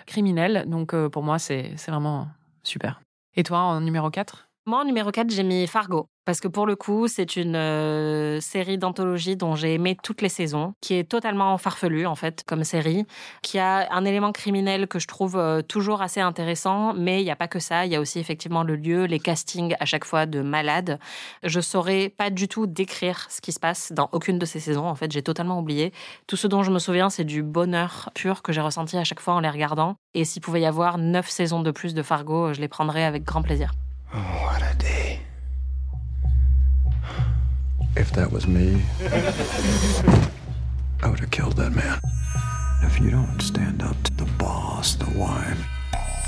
criminelle. 0.05 0.65
Donc 0.67 0.93
euh, 0.93 1.09
pour 1.09 1.23
moi, 1.23 1.39
c'est 1.39 1.73
vraiment 1.87 2.27
super. 2.61 3.01
Et 3.35 3.43
toi, 3.43 3.59
en 3.59 3.81
numéro 3.81 4.11
4 4.11 4.49
moi, 4.65 4.79
en 4.79 4.85
numéro 4.85 5.11
4, 5.11 5.29
j'ai 5.29 5.43
mis 5.43 5.67
Fargo. 5.67 6.07
Parce 6.25 6.39
que 6.39 6.47
pour 6.47 6.65
le 6.65 6.77
coup, 6.77 7.09
c'est 7.09 7.35
une 7.35 7.57
euh, 7.57 8.39
série 8.39 8.77
d'anthologie 8.77 9.35
dont 9.35 9.55
j'ai 9.55 9.73
aimé 9.73 9.97
toutes 10.01 10.21
les 10.21 10.29
saisons, 10.29 10.73
qui 10.79 10.93
est 10.93 11.03
totalement 11.03 11.57
farfelue, 11.57 12.05
en 12.05 12.15
fait, 12.15 12.43
comme 12.45 12.63
série, 12.63 13.05
qui 13.41 13.59
a 13.59 13.91
un 13.91 14.05
élément 14.05 14.31
criminel 14.31 14.87
que 14.87 14.99
je 14.99 15.07
trouve 15.07 15.35
euh, 15.35 15.61
toujours 15.61 16.01
assez 16.01 16.21
intéressant, 16.21 16.93
mais 16.93 17.21
il 17.21 17.25
n'y 17.25 17.31
a 17.31 17.35
pas 17.35 17.49
que 17.49 17.59
ça. 17.59 17.85
Il 17.85 17.91
y 17.91 17.95
a 17.97 17.99
aussi 17.99 18.19
effectivement 18.19 18.63
le 18.63 18.77
lieu, 18.77 19.03
les 19.03 19.19
castings 19.19 19.75
à 19.81 19.85
chaque 19.85 20.05
fois 20.05 20.25
de 20.25 20.41
malades. 20.41 20.97
Je 21.43 21.59
saurais 21.59 22.07
pas 22.07 22.29
du 22.29 22.47
tout 22.47 22.65
décrire 22.65 23.27
ce 23.29 23.41
qui 23.41 23.51
se 23.51 23.59
passe 23.59 23.91
dans 23.91 24.07
aucune 24.13 24.39
de 24.39 24.45
ces 24.45 24.61
saisons. 24.61 24.87
En 24.87 24.95
fait, 24.95 25.11
j'ai 25.11 25.23
totalement 25.23 25.59
oublié. 25.59 25.91
Tout 26.25 26.37
ce 26.37 26.47
dont 26.47 26.63
je 26.63 26.71
me 26.71 26.79
souviens, 26.79 27.09
c'est 27.09 27.25
du 27.25 27.43
bonheur 27.43 28.09
pur 28.15 28.41
que 28.41 28.53
j'ai 28.53 28.61
ressenti 28.61 28.97
à 28.97 29.03
chaque 29.03 29.19
fois 29.19 29.33
en 29.33 29.41
les 29.41 29.49
regardant. 29.49 29.97
Et 30.13 30.23
s'il 30.23 30.41
pouvait 30.41 30.61
y 30.61 30.65
avoir 30.65 30.97
neuf 30.97 31.29
saisons 31.29 31.61
de 31.61 31.71
plus 31.71 31.93
de 31.93 32.01
Fargo, 32.01 32.53
je 32.53 32.61
les 32.61 32.69
prendrais 32.69 33.03
avec 33.03 33.25
grand 33.25 33.41
plaisir. 33.41 33.73
Oh, 34.15 34.19
what 34.19 34.61
a 34.61 34.75
day. 34.77 35.19
If 37.95 38.11
that 38.13 38.31
was 38.31 38.45
me, 38.45 38.83
I 41.01 41.09
would 41.09 41.19
have 41.19 41.31
killed 41.31 41.55
that 41.57 41.71
man. 41.71 41.99
If 42.83 42.99
you 42.99 43.09
don't 43.09 43.39
stand 43.41 43.81
up 43.81 44.01
to 44.03 44.13
the 44.13 44.25
boss, 44.37 44.95
the 44.95 45.09
wife, 45.17 45.59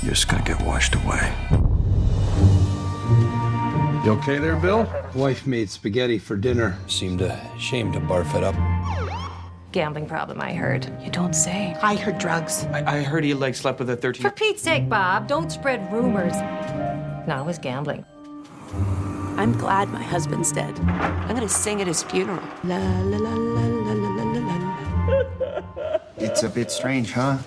you're 0.02 0.14
just 0.14 0.28
gonna 0.28 0.42
get 0.42 0.60
washed 0.62 0.94
away. 0.96 1.32
You 4.04 4.12
okay 4.12 4.38
there, 4.38 4.56
Bill? 4.56 4.88
Wife 5.14 5.46
made 5.46 5.70
spaghetti 5.70 6.18
for 6.18 6.36
dinner. 6.36 6.76
Seemed 6.88 7.20
ashamed 7.22 7.92
to 7.94 8.00
barf 8.00 8.34
it 8.34 8.42
up. 8.42 8.54
Gambling 9.72 10.06
problem, 10.06 10.40
I 10.40 10.54
heard. 10.54 10.90
You 11.04 11.10
don't 11.10 11.34
say. 11.34 11.76
I 11.82 11.96
heard 11.96 12.18
drugs. 12.18 12.64
I, 12.66 12.98
I 12.98 13.02
heard 13.02 13.24
he 13.24 13.34
like 13.34 13.54
slept 13.54 13.78
with 13.78 13.90
a 13.90 13.96
13. 13.96 14.22
For 14.22 14.30
Pete's 14.30 14.62
sake, 14.62 14.88
Bob, 14.88 15.28
don't 15.28 15.52
spread 15.52 15.92
rumors. 15.92 16.34
No, 17.26 17.40
it 17.40 17.44
was 17.44 17.58
gambling. 17.58 18.04
I'm 19.36 19.52
glad 19.58 19.88
my 19.88 20.02
husband's 20.02 20.52
dead. 20.52 20.78
I'm 20.78 21.34
gonna 21.34 21.48
sing 21.48 21.80
at 21.80 21.88
his 21.88 22.04
funeral. 22.04 22.42
La 22.62 22.78
la 22.78 23.18
la 23.18 23.34
la 23.34 23.66
la 23.66 23.92
la 23.92 24.22
la 24.22 24.40
la. 24.40 25.98
It's 26.18 26.44
a 26.44 26.48
bit 26.48 26.70
strange, 26.70 27.12
huh? 27.12 27.38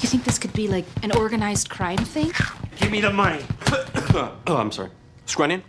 You 0.00 0.08
think 0.08 0.24
this 0.24 0.38
could 0.38 0.52
be 0.52 0.68
like 0.68 0.84
an 1.02 1.12
organized 1.12 1.70
crime 1.70 2.04
thing? 2.04 2.30
Give 2.78 2.90
me 2.90 3.00
the 3.00 3.10
money. 3.10 3.42
oh, 4.14 4.36
I'm 4.48 4.70
sorry. 4.70 4.90
Scrunion? 5.26 5.62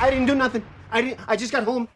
I 0.00 0.10
didn't 0.10 0.26
do 0.26 0.34
nothing. 0.36 0.62
I 0.92 1.02
didn't. 1.02 1.18
I 1.26 1.36
just 1.36 1.50
got 1.50 1.64
home. 1.64 1.88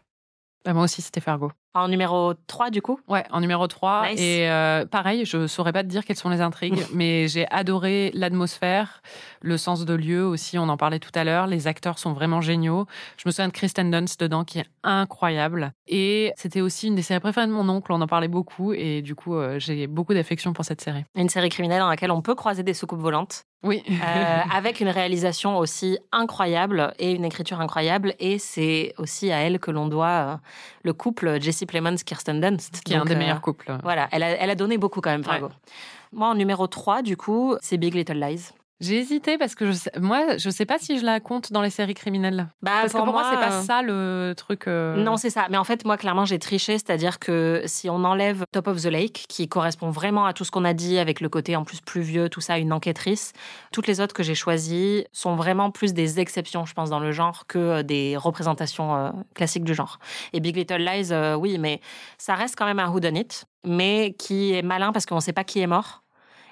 Bah, 0.65 0.73
moi 0.73 0.83
aussi, 0.83 1.01
c'était 1.01 1.21
Fargo. 1.21 1.53
En 1.75 1.87
numéro 1.87 2.33
3, 2.47 2.71
du 2.71 2.81
coup 2.81 2.99
Ouais, 3.07 3.23
en 3.31 3.41
numéro 3.41 3.67
3. 3.67 4.11
Et 4.17 4.49
euh, 4.49 4.85
pareil, 4.85 5.25
je 5.25 5.45
saurais 5.45 5.71
pas 5.71 5.83
te 5.83 5.87
dire 5.87 6.03
quelles 6.03 6.15
sont 6.17 6.29
les 6.29 6.41
intrigues, 6.41 6.83
mais 6.93 7.27
j'ai 7.27 7.47
adoré 7.51 8.09
l'atmosphère, 8.15 9.01
le 9.41 9.55
sens 9.57 9.85
de 9.85 9.93
lieu 9.93 10.25
aussi, 10.25 10.57
on 10.57 10.67
en 10.67 10.77
parlait 10.77 10.97
tout 10.99 11.11
à 11.13 11.23
l'heure. 11.23 11.45
Les 11.45 11.67
acteurs 11.67 11.99
sont 11.99 12.13
vraiment 12.13 12.41
géniaux. 12.41 12.87
Je 13.17 13.23
me 13.27 13.31
souviens 13.31 13.47
de 13.49 13.53
Kristen 13.53 13.91
Dunst 13.91 14.19
dedans, 14.19 14.43
qui 14.45 14.59
est 14.59 14.65
incroyable. 14.83 15.71
Et 15.87 16.33
c'était 16.37 16.61
aussi 16.61 16.87
une 16.87 16.95
des 16.95 17.01
séries 17.03 17.19
préférées 17.19 17.47
de 17.47 17.51
mon 17.51 17.69
oncle, 17.69 17.91
on 17.91 18.01
en 18.01 18.07
parlait 18.07 18.27
beaucoup, 18.27 18.73
et 18.73 19.01
du 19.01 19.13
coup, 19.13 19.35
euh, 19.35 19.59
j'ai 19.59 19.85
beaucoup 19.87 20.13
d'affection 20.15 20.53
pour 20.53 20.65
cette 20.65 20.81
série. 20.81 21.03
Une 21.15 21.29
série 21.29 21.49
criminelle 21.49 21.79
dans 21.79 21.89
laquelle 21.89 22.11
on 22.11 22.21
peut 22.21 22.35
croiser 22.35 22.63
des 22.63 22.73
soucoupes 22.73 22.99
volantes. 22.99 23.43
Oui. 23.61 23.83
euh, 23.89 24.39
avec 24.53 24.79
une 24.79 24.87
réalisation 24.87 25.57
aussi 25.57 25.99
incroyable 26.11 26.93
et 26.97 27.11
une 27.11 27.25
écriture 27.25 27.59
incroyable. 27.59 28.15
Et 28.19 28.39
c'est 28.39 28.93
aussi 28.97 29.31
à 29.31 29.39
elle 29.39 29.59
que 29.59 29.69
l'on 29.69 29.87
doit 29.87 30.07
euh, 30.07 30.35
le 30.83 30.93
couple 30.93 31.39
Jesse 31.59 31.67
Plemons 31.67 31.95
Kirsten 32.05 32.39
Dunst. 32.39 32.81
Qui 32.83 32.93
est 32.93 32.97
un 32.97 33.05
des 33.05 33.15
meilleurs 33.15 33.41
couples. 33.41 33.77
Voilà, 33.83 34.07
elle 34.11 34.23
a, 34.23 34.29
elle 34.29 34.49
a, 34.49 34.55
donné 34.55 34.77
beaucoup 34.77 35.01
quand 35.01 35.09
même, 35.09 35.23
Fargo. 35.23 35.49
Moi, 36.11 36.27
en 36.27 36.35
numéro 36.35 36.67
3, 36.67 37.01
du 37.01 37.17
coup, 37.17 37.55
c'est 37.61 37.77
Big 37.77 37.93
Little 37.93 38.19
Lies. 38.19 38.51
J'ai 38.81 38.97
hésité 38.97 39.37
parce 39.37 39.55
que 39.55 39.65
je 39.65 39.71
sais, 39.73 39.91
moi, 39.99 40.37
je 40.37 40.49
sais 40.49 40.65
pas 40.65 40.77
si 40.79 40.99
je 40.99 41.05
la 41.05 41.19
compte 41.19 41.51
dans 41.51 41.61
les 41.61 41.69
séries 41.69 41.93
criminelles. 41.93 42.47
Bah, 42.61 42.71
parce 42.81 42.93
pour 42.93 43.01
que 43.01 43.05
pour 43.05 43.13
moi, 43.13 43.27
c'est 43.29 43.37
pas 43.37 43.57
euh, 43.57 43.61
ça 43.61 43.81
le 43.81 44.33
truc. 44.37 44.67
euh, 44.67 44.95
Non, 45.03 45.17
c'est 45.17 45.29
ça. 45.29 45.47
Mais 45.49 45.57
en 45.57 45.65
fait, 45.65 45.83
moi, 45.83 45.97
clairement, 45.97 46.23
j'ai 46.23 46.39
triché. 46.39 46.77
C'est-à-dire 46.77 47.19
que 47.19 47.61
si 47.65 47.89
on 47.89 48.05
enlève 48.05 48.45
Top 48.53 48.67
of 48.67 48.81
the 48.81 48.85
Lake, 48.85 49.25
qui 49.27 49.49
correspond 49.49 49.89
vraiment 49.89 50.25
à 50.25 50.33
tout 50.33 50.45
ce 50.45 50.51
qu'on 50.51 50.63
a 50.63 50.73
dit, 50.73 50.97
avec 50.97 51.19
le 51.19 51.27
côté 51.27 51.57
en 51.57 51.65
plus 51.65 51.81
pluvieux, 51.81 52.29
tout 52.29 52.39
ça, 52.39 52.57
une 52.57 52.71
enquêtrice, 52.71 53.33
toutes 53.73 53.87
les 53.87 53.99
autres 53.99 54.13
que 54.15 54.23
j'ai 54.23 54.35
choisies 54.35 55.05
sont 55.11 55.35
vraiment 55.35 55.71
plus 55.71 55.93
des 55.93 56.21
exceptions, 56.21 56.65
je 56.65 56.73
pense, 56.73 56.89
dans 56.89 56.99
le 56.99 57.11
genre, 57.11 57.47
que 57.47 57.59
euh, 57.59 57.83
des 57.83 58.15
représentations 58.15 58.95
euh, 58.95 59.09
classiques 59.35 59.65
du 59.65 59.73
genre. 59.73 59.99
Et 60.31 60.39
Big 60.39 60.55
Little 60.55 60.77
Lies, 60.77 61.09
euh, 61.11 61.35
oui, 61.35 61.57
mais 61.57 61.81
ça 62.17 62.33
reste 62.35 62.55
quand 62.57 62.65
même 62.65 62.79
un 62.79 62.89
whodunit, 62.89 63.27
mais 63.65 64.15
qui 64.17 64.53
est 64.53 64.61
malin 64.61 64.93
parce 64.93 65.05
qu'on 65.05 65.15
ne 65.15 65.19
sait 65.21 65.33
pas 65.33 65.43
qui 65.43 65.59
est 65.59 65.67
mort. 65.67 66.03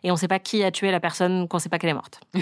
Et 0.04 0.12
on 0.12 0.16
ne 0.16 0.20
sait 0.20 0.28
pas 0.28 0.40
qui 0.40 0.64
a 0.64 0.72
tué 0.72 0.92
la 0.92 1.00
personne 1.00 1.48
qu'on 1.48 1.58
ne 1.58 1.62
sait 1.62 1.70
pas 1.70 1.80
qu'elle 1.80 1.90
est 1.90 1.94
morte. 1.94 2.22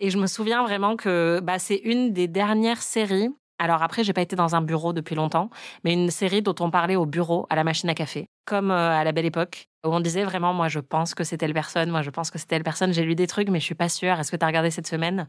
et 0.00 0.10
je 0.10 0.18
me 0.18 0.26
souviens 0.26 0.62
vraiment 0.64 0.96
que 0.96 1.40
bah, 1.42 1.58
c'est 1.58 1.76
une 1.76 2.12
des 2.12 2.28
dernières 2.28 2.82
séries 2.82 3.30
Alors 3.58 3.82
après, 3.82 4.04
j'ai 4.04 4.12
pas 4.12 4.20
été 4.20 4.36
dans 4.36 4.54
un 4.54 4.60
bureau 4.60 4.92
depuis 4.92 5.14
longtemps, 5.14 5.48
mais 5.82 5.94
une 5.94 6.10
série 6.10 6.42
dont 6.42 6.54
on 6.60 6.70
parlait 6.70 6.96
au 6.96 7.06
bureau, 7.06 7.46
à 7.48 7.56
la 7.56 7.64
machine 7.64 7.88
à 7.88 7.94
café, 7.94 8.28
comme 8.44 8.70
euh, 8.70 8.90
à 8.90 9.02
la 9.02 9.12
belle 9.12 9.24
époque, 9.24 9.68
où 9.82 9.88
on 9.88 10.00
disait 10.00 10.24
vraiment, 10.24 10.52
moi 10.52 10.68
je 10.68 10.78
pense 10.78 11.14
que 11.14 11.24
c'est 11.24 11.38
telle 11.38 11.54
personne, 11.54 11.90
moi 11.90 12.02
je 12.02 12.10
pense 12.10 12.30
que 12.30 12.38
c'est 12.38 12.46
telle 12.46 12.62
personne, 12.62 12.92
j'ai 12.92 13.02
lu 13.02 13.14
des 13.14 13.26
trucs, 13.26 13.48
mais 13.48 13.58
je 13.58 13.64
suis 13.64 13.74
pas 13.74 13.88
sûre, 13.88 14.20
est-ce 14.20 14.30
que 14.30 14.36
tu 14.36 14.44
as 14.44 14.46
regardé 14.46 14.70
cette 14.70 14.86
semaine? 14.86 15.28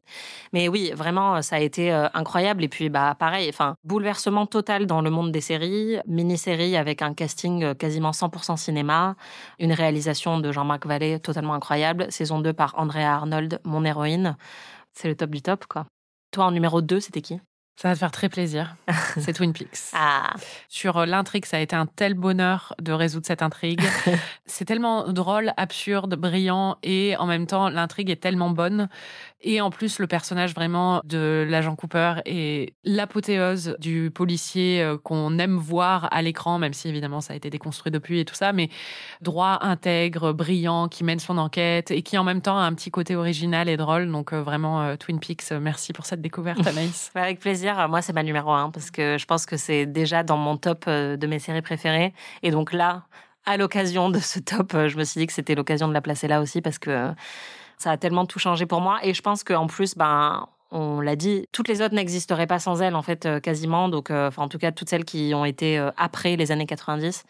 Mais 0.52 0.68
oui, 0.68 0.92
vraiment, 0.94 1.42
ça 1.42 1.56
a 1.56 1.60
été 1.60 1.94
euh, 1.94 2.10
incroyable. 2.14 2.66
Et 2.66 2.68
puis, 2.68 2.90
bah 2.90 3.16
pareil, 3.18 3.48
enfin, 3.50 3.76
bouleversement 3.86 4.46
total 4.46 4.88
dans 4.88 5.02
le 5.02 5.10
monde 5.10 5.32
des 5.32 5.42
séries, 5.42 5.98
mini-série 6.06 6.76
avec 6.76 7.02
un 7.02 7.14
casting 7.14 7.64
euh, 7.64 7.74
quasiment 7.76 8.12
100% 8.12 8.58
cinéma, 8.58 9.16
une 9.58 9.72
réalisation 9.72 10.40
de 10.40 10.52
Jean-Marc 10.52 10.86
Vallée 10.86 11.20
totalement 11.22 11.54
incroyable, 11.54 12.08
saison 12.12 12.40
2 12.42 12.52
par 12.52 12.78
Andrea 12.78 13.06
Arnold, 13.06 13.62
mon 13.64 13.86
héroïne. 13.86 14.36
C'est 14.94 15.08
le 15.08 15.16
top 15.16 15.30
du 15.30 15.42
top, 15.42 15.66
quoi. 15.68 15.86
Toi, 16.32 16.46
en 16.46 16.52
numéro 16.52 16.82
2, 16.82 17.00
c'était 17.00 17.22
qui? 17.22 17.40
Ça 17.78 17.90
va 17.90 17.94
te 17.94 18.00
faire 18.00 18.12
très 18.12 18.28
plaisir. 18.28 18.76
C'est 19.20 19.34
Twin 19.34 19.54
Peaks. 19.54 19.92
Ah. 19.94 20.34
Sur 20.68 20.98
euh, 20.98 21.06
l'intrigue, 21.06 21.46
ça 21.46 21.58
a 21.58 21.60
été 21.60 21.76
un 21.76 21.86
tel 21.86 22.16
bonheur 22.16 22.74
de 22.82 22.92
résoudre 22.92 23.28
cette 23.28 23.44
intrigue. 23.44 23.82
c'est 24.48 24.66
tellement 24.66 25.08
drôle, 25.10 25.54
absurde, 25.58 26.16
brillant 26.16 26.78
et 26.82 27.16
en 27.18 27.28
même 27.28 27.46
temps, 27.46 27.70
l'intrigue 27.70 28.10
est 28.10 28.16
tellement 28.16 28.50
bonne. 28.50 28.90
Et 29.42 29.62
en 29.62 29.70
plus, 29.70 30.00
le 30.00 30.08
personnage 30.08 30.56
vraiment 30.56 31.02
de 31.04 31.46
l'agent 31.48 31.76
Cooper 31.76 32.16
est 32.26 32.74
l'apothéose 32.84 33.76
du 33.80 34.10
policier 34.10 34.82
euh, 34.82 34.98
qu'on 34.98 35.38
aime 35.38 35.58
voir 35.58 36.08
à 36.12 36.24
l'écran, 36.24 36.58
même 36.58 36.74
si 36.74 36.88
évidemment 36.90 37.22
ça 37.22 37.34
a 37.34 37.36
été 37.36 37.52
déconstruit 37.52 37.92
depuis 37.92 38.20
et 38.20 38.26
tout 38.26 38.34
ça, 38.34 38.52
mais 38.52 38.70
droit, 39.22 39.60
intègre, 39.62 40.34
brillant, 40.34 40.88
qui 40.88 41.04
mène 41.04 41.20
son 41.20 41.38
enquête 41.38 41.92
et 41.92 42.02
qui 42.02 42.18
en 42.18 42.24
même 42.24 42.42
temps 42.42 42.58
a 42.58 42.64
un 42.64 42.74
petit 42.74 42.90
côté 42.90 43.16
original 43.16 43.70
et 43.70 43.78
drôle. 43.78 44.12
Donc 44.12 44.34
euh, 44.34 44.42
vraiment, 44.42 44.82
euh, 44.82 44.96
Twin 44.96 45.20
Peaks, 45.20 45.52
merci 45.52 45.94
pour 45.94 46.08
cette 46.08 46.22
découverte, 46.22 46.66
Anaïs. 46.68 47.12
Avec 47.14 47.40
plaisir. 47.40 47.88
Moi, 47.90 48.02
c'est 48.02 48.14
ma 48.14 48.24
numéro 48.24 48.52
un 48.52 48.72
parce 48.72 48.90
que 48.90 49.20
je 49.20 49.26
pense 49.28 49.46
que 49.46 49.56
c'est 49.56 49.86
déjà 49.86 50.24
dans 50.24 50.38
mon 50.38 50.58
top 50.58 50.90
de 50.90 51.28
mes 51.28 51.38
séries 51.38 51.62
préférées. 51.62 52.14
Et 52.42 52.50
donc 52.50 52.74
là, 52.74 53.04
à 53.46 53.56
l'occasion 53.56 54.10
de 54.10 54.20
ce 54.20 54.40
top, 54.40 54.74
je 54.88 54.98
me 54.98 55.04
suis 55.04 55.20
dit 55.20 55.28
que 55.28 55.34
c'était 55.34 55.54
l'occasion 55.54 55.88
de 55.88 55.94
la 55.94 56.02
placer 56.02 56.28
là 56.28 56.42
aussi 56.42 56.62
parce 56.62 56.80
que 56.80 57.14
ça 57.78 57.92
a 57.92 57.98
tellement 57.98 58.26
tout 58.26 58.40
changé 58.40 58.66
pour 58.66 58.82
moi. 58.82 59.00
Et 59.04 59.14
je 59.14 59.22
pense 59.22 59.44
qu'en 59.44 59.68
plus, 59.68 59.96
ben, 59.96 60.48
on 60.72 61.00
l'a 61.00 61.16
dit, 61.16 61.46
toutes 61.52 61.68
les 61.68 61.82
autres 61.82 61.96
n'existeraient 61.96 62.48
pas 62.48 62.60
sans 62.60 62.82
elle, 62.82 62.96
en 62.96 63.02
fait, 63.02 63.26
euh, 63.26 63.40
quasiment. 63.40 63.90
Donc, 63.90 64.12
euh, 64.12 64.28
enfin, 64.28 64.44
en 64.44 64.50
tout 64.50 64.58
cas, 64.58 64.72
toutes 64.72 64.90
celles 64.90 65.06
qui 65.06 65.32
ont 65.34 65.46
été 65.46 65.78
euh, 65.80 65.92
après 65.98 66.36
les 66.36 66.52
années 66.52 66.66
90. 66.66 67.24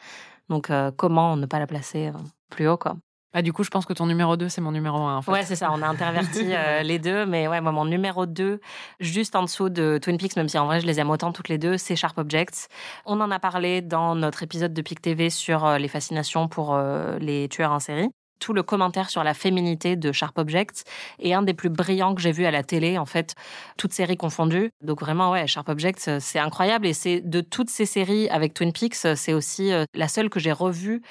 Donc, 0.50 0.72
comment 0.96 1.36
ne 1.36 1.46
pas 1.46 1.60
la 1.60 1.68
placer 1.68 2.10
plus 2.50 2.70
haut, 2.70 2.78
quoi? 2.78 2.96
Ah, 3.34 3.42
du 3.42 3.52
coup, 3.52 3.66
je 3.66 3.70
pense 3.70 3.86
que 3.86 3.92
ton 3.92 4.06
numéro 4.06 4.38
2, 4.38 4.48
c'est 4.48 4.62
mon 4.62 4.72
numéro 4.72 4.96
1. 4.98 5.18
En 5.18 5.22
fait. 5.22 5.30
Ouais, 5.30 5.44
c'est 5.44 5.58
ça. 5.58 5.72
On 5.74 5.82
a 5.82 5.88
interverti 5.88 6.46
les 6.84 7.00
deux. 7.00 7.26
Mais 7.26 7.50
ouais, 7.50 7.60
moi, 7.60 7.74
mon 7.74 7.84
numéro 7.84 8.26
2, 8.26 8.62
juste 9.02 9.36
en 9.36 9.44
dessous 9.44 9.68
de 9.68 10.00
Twin 10.02 10.18
Peaks, 10.18 10.38
même 10.38 10.48
si 10.48 10.58
en 10.58 10.66
vrai, 10.66 10.80
je 10.80 10.86
les 10.86 11.02
aime 11.02 11.10
autant 11.10 11.34
toutes 11.34 11.50
les 11.50 11.58
deux, 11.58 11.78
c'est 11.78 11.98
Sharp 11.98 12.18
Objects. 12.18 12.70
On 13.06 13.20
en 13.20 13.30
a 13.30 13.40
parlé 13.40 13.82
dans 13.82 14.16
notre 14.16 14.42
épisode 14.42 14.74
de 14.74 14.82
Pic 14.82 15.02
TV 15.02 15.30
sur 15.30 15.70
les 15.78 15.90
fascinations 15.90 16.48
pour 16.48 16.80
les 17.20 17.50
tueurs 17.50 17.74
en 17.74 17.80
série 17.80 18.08
tout 18.40 18.54
le 18.54 18.64
commentaire 18.64 19.10
sur 19.10 19.24
la 19.24 19.34
féminité 19.34 19.96
de 19.96 20.12
Sharp 20.12 20.38
Objects 20.38 20.84
est 21.20 21.34
un 21.34 21.42
des 21.42 21.54
plus 21.54 21.70
brillants 21.70 22.16
que 22.16 22.22
j'ai 22.22 22.32
vu 22.32 22.46
à 22.46 22.52
la 22.52 22.64
télé, 22.64 22.98
en 22.98 23.06
fait, 23.06 23.36
toutes 23.78 23.94
séries 23.94 24.18
confondues. 24.18 24.72
Donc 24.82 25.02
vraiment, 25.02 25.32
ouais, 25.32 25.48
Sharp 25.48 25.70
Objects, 25.70 26.08
euh, 26.08 26.20
c'est 26.20 26.40
incroyable. 26.40 26.88
Et 26.88 26.94
c'est 26.94 27.22
de 27.22 27.42
toutes 27.42 27.70
ces 27.70 27.86
séries 27.86 28.30
avec 28.30 28.54
Twin 28.54 28.72
Peaks, 28.72 29.06
euh, 29.06 29.16
c'est 29.16 29.34
aussi 29.34 29.72
euh, 29.72 29.86
la 29.94 30.08
seule 30.08 30.30
que 30.30 30.40
j'ai 30.40 30.52
revue 30.52 31.02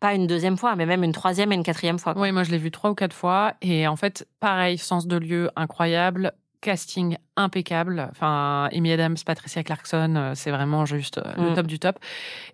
pas 0.00 0.14
une 0.14 0.26
deuxième 0.26 0.56
fois, 0.56 0.76
mais 0.76 0.86
même 0.86 1.04
une 1.04 1.12
troisième 1.12 1.52
et 1.52 1.54
une 1.54 1.62
quatrième 1.62 1.98
fois. 1.98 2.14
Oui, 2.16 2.32
moi 2.32 2.42
je 2.42 2.50
l'ai 2.50 2.56
vu 2.56 2.70
trois 2.70 2.90
ou 2.90 2.94
quatre 2.94 3.14
fois. 3.14 3.52
Et 3.60 3.86
en 3.86 3.96
fait, 3.96 4.26
pareil, 4.40 4.78
sens 4.78 5.06
de 5.06 5.16
lieu 5.16 5.50
incroyable, 5.56 6.32
casting 6.60 7.16
impeccable. 7.36 8.08
Enfin, 8.10 8.68
Amy 8.72 8.92
Adams, 8.92 9.16
Patricia 9.24 9.62
Clarkson, 9.62 10.32
c'est 10.34 10.50
vraiment 10.50 10.84
juste 10.84 11.20
le 11.36 11.50
mm. 11.50 11.54
top 11.54 11.66
du 11.66 11.78
top. 11.78 11.98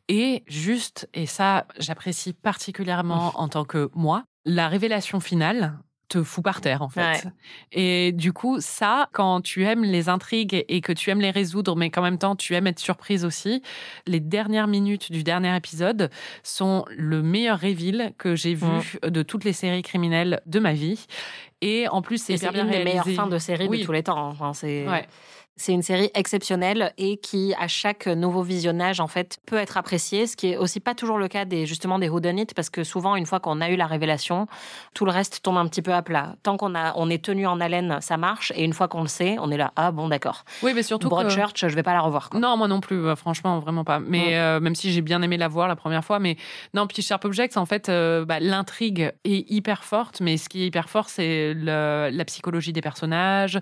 Et 0.09 0.45
juste, 0.47 1.09
et 1.15 1.27
ça, 1.27 1.67
j'apprécie 1.79 2.33
particulièrement 2.33 3.33
en 3.35 3.49
tant 3.49 3.65
que 3.65 3.91
moi, 3.95 4.25
la 4.45 4.69
révélation 4.69 5.21
finale 5.21 5.79
te 6.09 6.23
fout 6.23 6.45
par 6.45 6.61
terre 6.61 6.83
en 6.83 6.89
fait. 6.89 7.27
Et 7.73 8.13
du 8.13 8.33
coup, 8.33 8.61
ça, 8.61 9.09
quand 9.13 9.41
tu 9.41 9.65
aimes 9.65 9.85
les 9.85 10.09
intrigues 10.09 10.65
et 10.69 10.81
que 10.81 10.93
tu 10.93 11.11
aimes 11.11 11.21
les 11.21 11.31
résoudre, 11.31 11.77
mais 11.77 11.91
qu'en 11.91 12.03
même 12.03 12.19
temps 12.19 12.37
tu 12.37 12.55
aimes 12.55 12.67
être 12.67 12.79
surprise 12.79 13.25
aussi, 13.25 13.63
les 14.07 14.21
dernières 14.21 14.69
minutes 14.69 15.11
du 15.11 15.23
dernier 15.23 15.55
épisode 15.57 16.11
sont 16.43 16.85
le 16.97 17.23
meilleur 17.23 17.61
reveal 17.61 18.13
que 18.19 18.37
j'ai 18.37 18.55
vu 18.55 18.99
mm. 19.03 19.11
de 19.11 19.23
toutes 19.23 19.45
les 19.45 19.53
séries 19.53 19.83
criminelles 19.83 20.41
de 20.47 20.61
ma 20.61 20.73
vie. 20.73 21.07
Et 21.63 21.89
en 21.89 22.03
plus, 22.03 22.23
c'est 22.23 22.35
une 22.35 22.71
des 22.71 22.85
meilleures 22.85 23.09
fins 23.09 23.27
de 23.27 23.39
série 23.39 23.69
de 23.69 23.85
tous 23.85 23.93
les 23.93 24.03
temps. 24.03 24.29
Enfin, 24.29 24.53
c'est 24.53 24.87
c'est 25.57 25.73
une 25.73 25.83
série 25.83 26.11
exceptionnelle 26.15 26.93
et 26.99 27.17
qui, 27.17 27.55
à 27.59 27.67
chaque 27.67 28.07
nouveau 28.07 28.43
visionnage, 28.43 29.01
en 29.01 29.07
fait, 29.07 29.39
peut 29.47 29.57
être 29.57 29.79
appréciée, 29.79 30.27
ce 30.27 30.37
qui 30.37 30.53
est 30.53 30.57
aussi 30.59 30.81
pas 30.81 30.95
toujours 30.95 31.17
le 31.19 31.29
cas 31.29 31.47
des, 31.47 31.65
justement, 31.65 31.99
des 31.99 32.11
parce 32.55 32.71
que 32.71 32.85
souvent, 32.85 33.17
une 33.17 33.27
fois 33.27 33.41
qu'on 33.41 33.61
a 33.61 33.71
eu 33.71 33.77
la 33.77 33.87
révélation, 33.87 34.47
tout 34.95 35.05
le 35.05 35.11
reste 35.11 35.43
tombe 35.43 35.57
un 35.57 35.67
petit 35.67 35.83
peu 35.83 35.95
à 35.95 36.03
plat. 36.03 36.37
Tant 36.43 36.57
qu'on 36.57 36.75
a, 36.75 36.93
on 36.97 37.09
est 37.09 37.25
tenu 37.25 37.47
en 37.47 37.61
haleine, 37.61 37.99
ça 38.01 38.17
marche, 38.17 38.53
et 38.55 38.65
une 38.65 38.73
fois 38.73 38.89
qu'on 38.89 39.03
le 39.03 39.09
sait, 39.09 39.37
on 39.39 39.51
est 39.51 39.57
là, 39.57 39.73
ah 39.77 39.93
bon, 39.93 40.09
d'accord. 40.09 40.45
Oui, 40.63 40.73
mais 40.75 40.83
surtout 40.83 41.09
Broadchurch, 41.09 41.67
je 41.69 41.75
vais 41.75 41.83
pas 41.83 41.95
la 41.95 42.01
revoir. 42.01 42.31
Non, 42.35 42.57
moi 42.57 42.69
non 42.69 42.81
plus, 42.81 43.07
euh, 43.07 43.17
franchement, 43.17 43.59
vraiment 43.61 43.85
pas. 43.85 44.01
Mais 44.01 44.37
euh, 44.37 44.61
même 44.61 44.75
si 44.75 44.93
j'ai 44.93 45.03
bien 45.03 45.23
aimé 45.23 45.37
la 45.37 45.49
voir 45.49 45.69
la 45.69 45.77
première 45.77 46.05
fois, 46.05 46.19
mais 46.19 46.37
non, 46.75 46.87
puis 46.87 47.03
Sharp 47.03 47.25
Objects, 47.25 47.57
en 47.57 47.67
fait, 47.67 47.89
euh, 47.89 48.25
bah, 48.25 48.41
l'intrigue 48.41 49.13
est 49.25 49.51
hyper 49.51 49.85
forte, 49.85 50.21
mais 50.21 50.37
ce 50.37 50.49
qui 50.49 50.63
est 50.63 50.67
hyper 50.67 50.89
fort, 50.89 51.09
c'est 51.09 51.55
la 51.55 52.25
psychologie 52.27 52.73
des 52.73 52.81
personnages 52.81 53.59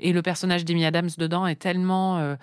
et 0.00 0.12
le 0.12 0.22
personnage 0.22 0.64
d'Amy 0.64 0.84
Adams 0.84 1.10
dedans 1.16 1.37
est 1.46 1.56
tellement 1.56 2.18
euh, 2.18 2.36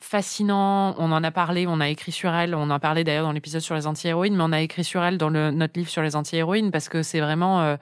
fascinant. 0.00 0.94
On 0.98 1.12
en 1.12 1.22
a 1.24 1.30
parlé, 1.30 1.66
on 1.66 1.80
a 1.80 1.88
écrit 1.88 2.12
sur 2.12 2.34
elle. 2.34 2.54
On 2.54 2.70
en 2.70 2.78
parlait 2.78 3.04
d'ailleurs 3.04 3.24
dans 3.24 3.32
l'épisode 3.32 3.60
sur 3.60 3.74
les 3.74 3.86
anti-héroïnes, 3.86 4.36
mais 4.36 4.44
on 4.44 4.52
a 4.52 4.60
écrit 4.60 4.84
sur 4.84 5.02
elle 5.02 5.18
dans 5.18 5.30
notre 5.30 5.78
livre 5.78 5.90
sur 5.90 6.02
les 6.02 6.16
anti-héroïnes 6.16 6.70
parce 6.70 6.88
que 6.88 7.02
c'est 7.02 7.20
vraiment 7.20 7.60
euh, 7.60 7.76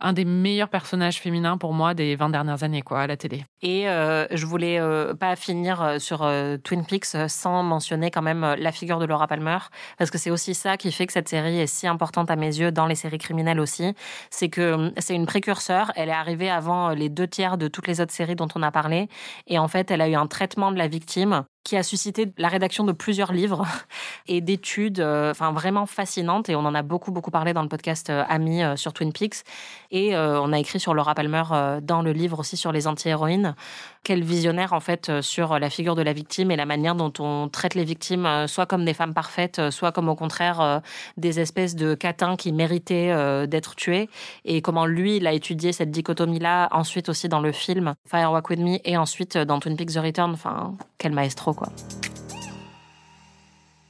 un 0.00 0.12
des 0.12 0.24
meilleurs 0.24 0.68
personnages 0.68 1.20
féminins 1.20 1.56
pour 1.58 1.72
moi 1.72 1.94
des 1.94 2.16
20 2.16 2.30
dernières 2.30 2.62
années 2.62 2.82
quoi 2.82 3.00
à 3.00 3.06
la 3.06 3.16
télé. 3.16 3.44
Et 3.62 3.88
euh, 3.88 4.26
je 4.30 4.46
voulais 4.46 4.78
euh, 4.78 5.14
pas 5.14 5.36
finir 5.36 5.82
euh, 5.82 5.98
sur 5.98 6.28
Twin 6.62 6.84
Peaks 6.84 7.16
sans 7.28 7.62
mentionner 7.62 8.10
quand 8.10 8.22
même 8.22 8.56
la 8.58 8.72
figure 8.72 8.98
de 8.98 9.06
Laura 9.06 9.26
Palmer. 9.26 9.58
Parce 9.98 10.10
que 10.10 10.18
c'est 10.18 10.30
aussi 10.30 10.54
ça 10.54 10.76
qui 10.76 10.92
fait 10.92 11.06
que 11.06 11.12
cette 11.12 11.28
série 11.28 11.58
est 11.58 11.66
si 11.66 11.86
importante 11.86 12.30
à 12.30 12.36
mes 12.36 12.46
yeux 12.58 12.72
dans 12.72 12.86
les 12.86 12.94
séries 12.94 13.18
criminelles 13.18 13.60
aussi, 13.60 13.94
c'est 14.30 14.48
que 14.48 14.92
c'est 14.98 15.14
une 15.14 15.26
précurseur, 15.26 15.92
elle 15.96 16.08
est 16.08 16.12
arrivée 16.12 16.50
avant 16.50 16.90
les 16.90 17.08
deux 17.08 17.26
tiers 17.26 17.58
de 17.58 17.68
toutes 17.68 17.86
les 17.86 18.00
autres 18.00 18.12
séries 18.12 18.36
dont 18.36 18.48
on 18.54 18.62
a 18.62 18.70
parlé. 18.70 19.08
Et 19.46 19.58
en 19.58 19.68
fait, 19.68 19.90
elle 19.90 20.00
a 20.00 20.08
eu 20.08 20.14
un 20.14 20.26
traitement 20.26 20.72
de 20.72 20.78
la 20.78 20.88
victime 20.88 21.44
qui 21.66 21.76
a 21.76 21.82
suscité 21.82 22.28
la 22.38 22.46
rédaction 22.46 22.84
de 22.84 22.92
plusieurs 22.92 23.32
livres 23.32 23.66
et 24.28 24.40
d'études, 24.40 25.00
euh, 25.00 25.32
enfin 25.32 25.50
vraiment 25.50 25.84
fascinantes. 25.84 26.48
Et 26.48 26.54
on 26.54 26.60
en 26.60 26.76
a 26.76 26.82
beaucoup 26.82 27.10
beaucoup 27.10 27.32
parlé 27.32 27.52
dans 27.52 27.62
le 27.62 27.68
podcast 27.68 28.08
euh, 28.08 28.22
Ami 28.28 28.62
euh, 28.62 28.76
sur 28.76 28.92
Twin 28.92 29.12
Peaks. 29.12 29.42
Et 29.90 30.16
on 30.16 30.52
a 30.52 30.58
écrit 30.58 30.80
sur 30.80 30.94
Laura 30.94 31.14
Palmer 31.14 31.42
dans 31.82 32.02
le 32.02 32.12
livre 32.12 32.40
aussi 32.40 32.56
sur 32.56 32.72
les 32.72 32.86
anti-héroïnes. 32.86 33.54
Quel 34.02 34.24
visionnaire 34.24 34.72
en 34.72 34.80
fait 34.80 35.20
sur 35.20 35.58
la 35.58 35.70
figure 35.70 35.94
de 35.94 36.02
la 36.02 36.12
victime 36.12 36.50
et 36.50 36.56
la 36.56 36.66
manière 36.66 36.96
dont 36.96 37.12
on 37.20 37.48
traite 37.48 37.74
les 37.74 37.84
victimes, 37.84 38.46
soit 38.46 38.66
comme 38.66 38.84
des 38.84 38.94
femmes 38.94 39.14
parfaites, 39.14 39.70
soit 39.70 39.92
comme 39.92 40.08
au 40.08 40.16
contraire 40.16 40.82
des 41.16 41.38
espèces 41.38 41.76
de 41.76 41.94
catins 41.94 42.36
qui 42.36 42.52
méritaient 42.52 43.46
d'être 43.46 43.76
tués. 43.76 44.10
Et 44.44 44.60
comment 44.60 44.86
lui, 44.86 45.18
il 45.18 45.26
a 45.26 45.32
étudié 45.32 45.72
cette 45.72 45.92
dichotomie-là 45.92 46.68
ensuite 46.72 47.08
aussi 47.08 47.28
dans 47.28 47.40
le 47.40 47.52
film 47.52 47.94
Fire 48.06 48.32
Walk 48.32 48.50
With 48.50 48.60
Me 48.60 48.78
et 48.84 48.96
ensuite 48.96 49.38
dans 49.38 49.60
Twin 49.60 49.76
Peaks 49.76 49.92
The 49.92 49.98
Return. 49.98 50.32
Enfin, 50.32 50.74
quel 50.98 51.12
maestro 51.12 51.54
quoi. 51.56 51.68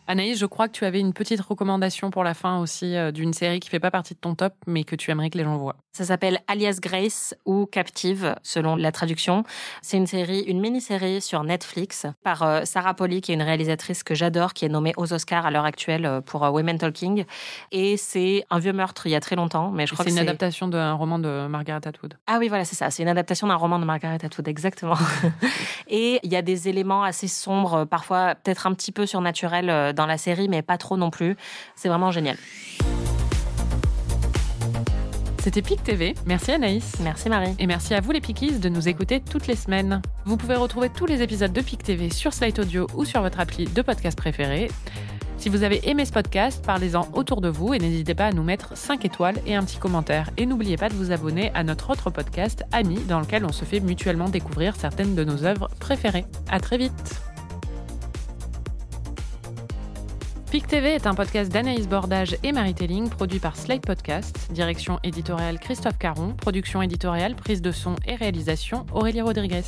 Anaïs, 0.08 0.38
je 0.38 0.46
crois 0.46 0.68
que 0.68 0.72
tu 0.72 0.84
avais 0.84 1.00
une 1.00 1.12
petite 1.12 1.40
recommandation 1.40 2.10
pour 2.10 2.22
la 2.22 2.34
fin 2.34 2.60
aussi 2.60 2.94
euh, 2.94 3.10
d'une 3.10 3.32
série 3.32 3.58
qui 3.58 3.68
fait 3.68 3.80
pas 3.80 3.90
partie 3.90 4.14
de 4.14 4.20
ton 4.20 4.36
top, 4.36 4.54
mais 4.68 4.84
que 4.84 4.94
tu 4.94 5.10
aimerais 5.10 5.30
que 5.30 5.38
les 5.38 5.42
gens 5.42 5.56
voient. 5.56 5.76
Ça 5.92 6.04
s'appelle 6.04 6.40
Alias 6.46 6.78
Grace 6.80 7.34
ou 7.44 7.66
Captive, 7.66 8.36
selon 8.44 8.76
la 8.76 8.92
traduction. 8.92 9.42
C'est 9.82 9.96
une 9.96 10.06
série, 10.06 10.42
une 10.42 10.60
mini-série 10.60 11.20
sur 11.20 11.42
Netflix 11.42 12.06
par 12.22 12.44
euh, 12.44 12.60
Sarah 12.64 12.94
Polly, 12.94 13.20
qui 13.20 13.32
est 13.32 13.34
une 13.34 13.42
réalisatrice 13.42 14.04
que 14.04 14.14
j'adore, 14.14 14.52
qui 14.52 14.64
est 14.64 14.68
nommée 14.68 14.92
aux 14.96 15.12
Oscars 15.12 15.44
à 15.44 15.50
l'heure 15.50 15.64
actuelle 15.64 16.06
euh, 16.06 16.20
pour 16.20 16.42
Women 16.42 16.78
Talking. 16.78 17.24
Et 17.72 17.96
c'est 17.96 18.44
un 18.50 18.60
vieux 18.60 18.72
meurtre 18.72 19.06
il 19.06 19.10
y 19.10 19.16
a 19.16 19.20
très 19.20 19.34
longtemps, 19.34 19.72
mais 19.72 19.88
je 19.88 19.94
crois 19.94 20.04
que 20.04 20.10
c'est 20.12 20.16
une 20.16 20.22
adaptation 20.22 20.68
d'un 20.68 20.92
roman 20.92 21.18
de 21.18 21.48
Margaret 21.48 21.80
Atwood. 21.84 22.14
Ah 22.28 22.36
oui, 22.38 22.46
voilà, 22.48 22.64
c'est 22.64 22.76
ça. 22.76 22.90
C'est 22.90 23.02
une 23.02 23.08
adaptation 23.08 23.48
d'un 23.48 23.56
roman 23.56 23.80
de 23.80 23.84
Margaret 23.84 24.24
Atwood, 24.24 24.46
exactement. 24.46 24.98
et 25.88 26.20
il 26.22 26.30
y 26.30 26.36
a 26.36 26.42
des 26.42 26.68
éléments 26.68 27.02
assez 27.02 27.26
sombres, 27.26 27.86
parfois 27.86 28.36
peut-être 28.36 28.68
un 28.68 28.74
petit 28.74 28.92
peu 28.92 29.04
surnaturels 29.06 29.94
dans 29.96 30.06
la 30.06 30.18
série, 30.18 30.48
mais 30.48 30.62
pas 30.62 30.78
trop 30.78 30.96
non 30.96 31.10
plus. 31.10 31.36
C'est 31.74 31.88
vraiment 31.88 32.12
génial. 32.12 32.36
C'était 35.46 35.62
PIC 35.62 35.82
TV. 35.84 36.14
Merci 36.26 36.50
Anaïs. 36.50 36.96
Merci 37.00 37.28
Marie. 37.28 37.54
Et 37.60 37.68
merci 37.68 37.94
à 37.94 38.00
vous 38.00 38.10
les 38.10 38.20
Pickies 38.20 38.58
de 38.58 38.68
nous 38.68 38.88
écouter 38.88 39.20
toutes 39.20 39.46
les 39.46 39.54
semaines. 39.54 40.02
Vous 40.24 40.36
pouvez 40.36 40.56
retrouver 40.56 40.88
tous 40.90 41.06
les 41.06 41.22
épisodes 41.22 41.52
de 41.52 41.60
PIC 41.60 41.84
TV 41.84 42.10
sur 42.10 42.32
Slate 42.32 42.58
Audio 42.58 42.88
ou 42.96 43.04
sur 43.04 43.22
votre 43.22 43.38
appli 43.38 43.64
de 43.66 43.82
podcast 43.82 44.18
préféré. 44.18 44.68
Si 45.38 45.48
vous 45.48 45.62
avez 45.62 45.88
aimé 45.88 46.04
ce 46.04 46.12
podcast, 46.12 46.64
parlez-en 46.66 47.08
autour 47.12 47.40
de 47.40 47.48
vous 47.48 47.74
et 47.74 47.78
n'hésitez 47.78 48.16
pas 48.16 48.26
à 48.26 48.32
nous 48.32 48.42
mettre 48.42 48.76
5 48.76 49.04
étoiles 49.04 49.36
et 49.46 49.54
un 49.54 49.62
petit 49.62 49.78
commentaire. 49.78 50.30
Et 50.36 50.46
n'oubliez 50.46 50.76
pas 50.76 50.88
de 50.88 50.94
vous 50.94 51.12
abonner 51.12 51.52
à 51.54 51.62
notre 51.62 51.90
autre 51.90 52.10
podcast, 52.10 52.64
Ami, 52.72 52.98
dans 53.06 53.20
lequel 53.20 53.44
on 53.44 53.52
se 53.52 53.64
fait 53.64 53.78
mutuellement 53.78 54.28
découvrir 54.28 54.74
certaines 54.74 55.14
de 55.14 55.22
nos 55.22 55.44
œuvres 55.44 55.70
préférées. 55.78 56.24
À 56.50 56.58
très 56.58 56.78
vite! 56.78 57.35
PIC 60.50 60.68
TV 60.68 60.90
est 60.90 61.08
un 61.08 61.14
podcast 61.14 61.50
d'Anaïs 61.52 61.88
Bordage 61.88 62.36
et 62.44 62.52
Marie 62.52 62.74
Telling, 62.74 63.08
produit 63.08 63.40
par 63.40 63.56
Slate 63.56 63.84
Podcast, 63.84 64.48
direction 64.52 65.00
éditoriale 65.02 65.58
Christophe 65.58 65.98
Caron, 65.98 66.34
production 66.34 66.80
éditoriale, 66.82 67.34
prise 67.34 67.60
de 67.60 67.72
son 67.72 67.96
et 68.06 68.14
réalisation 68.14 68.86
Aurélie 68.92 69.22
Rodriguez. 69.22 69.64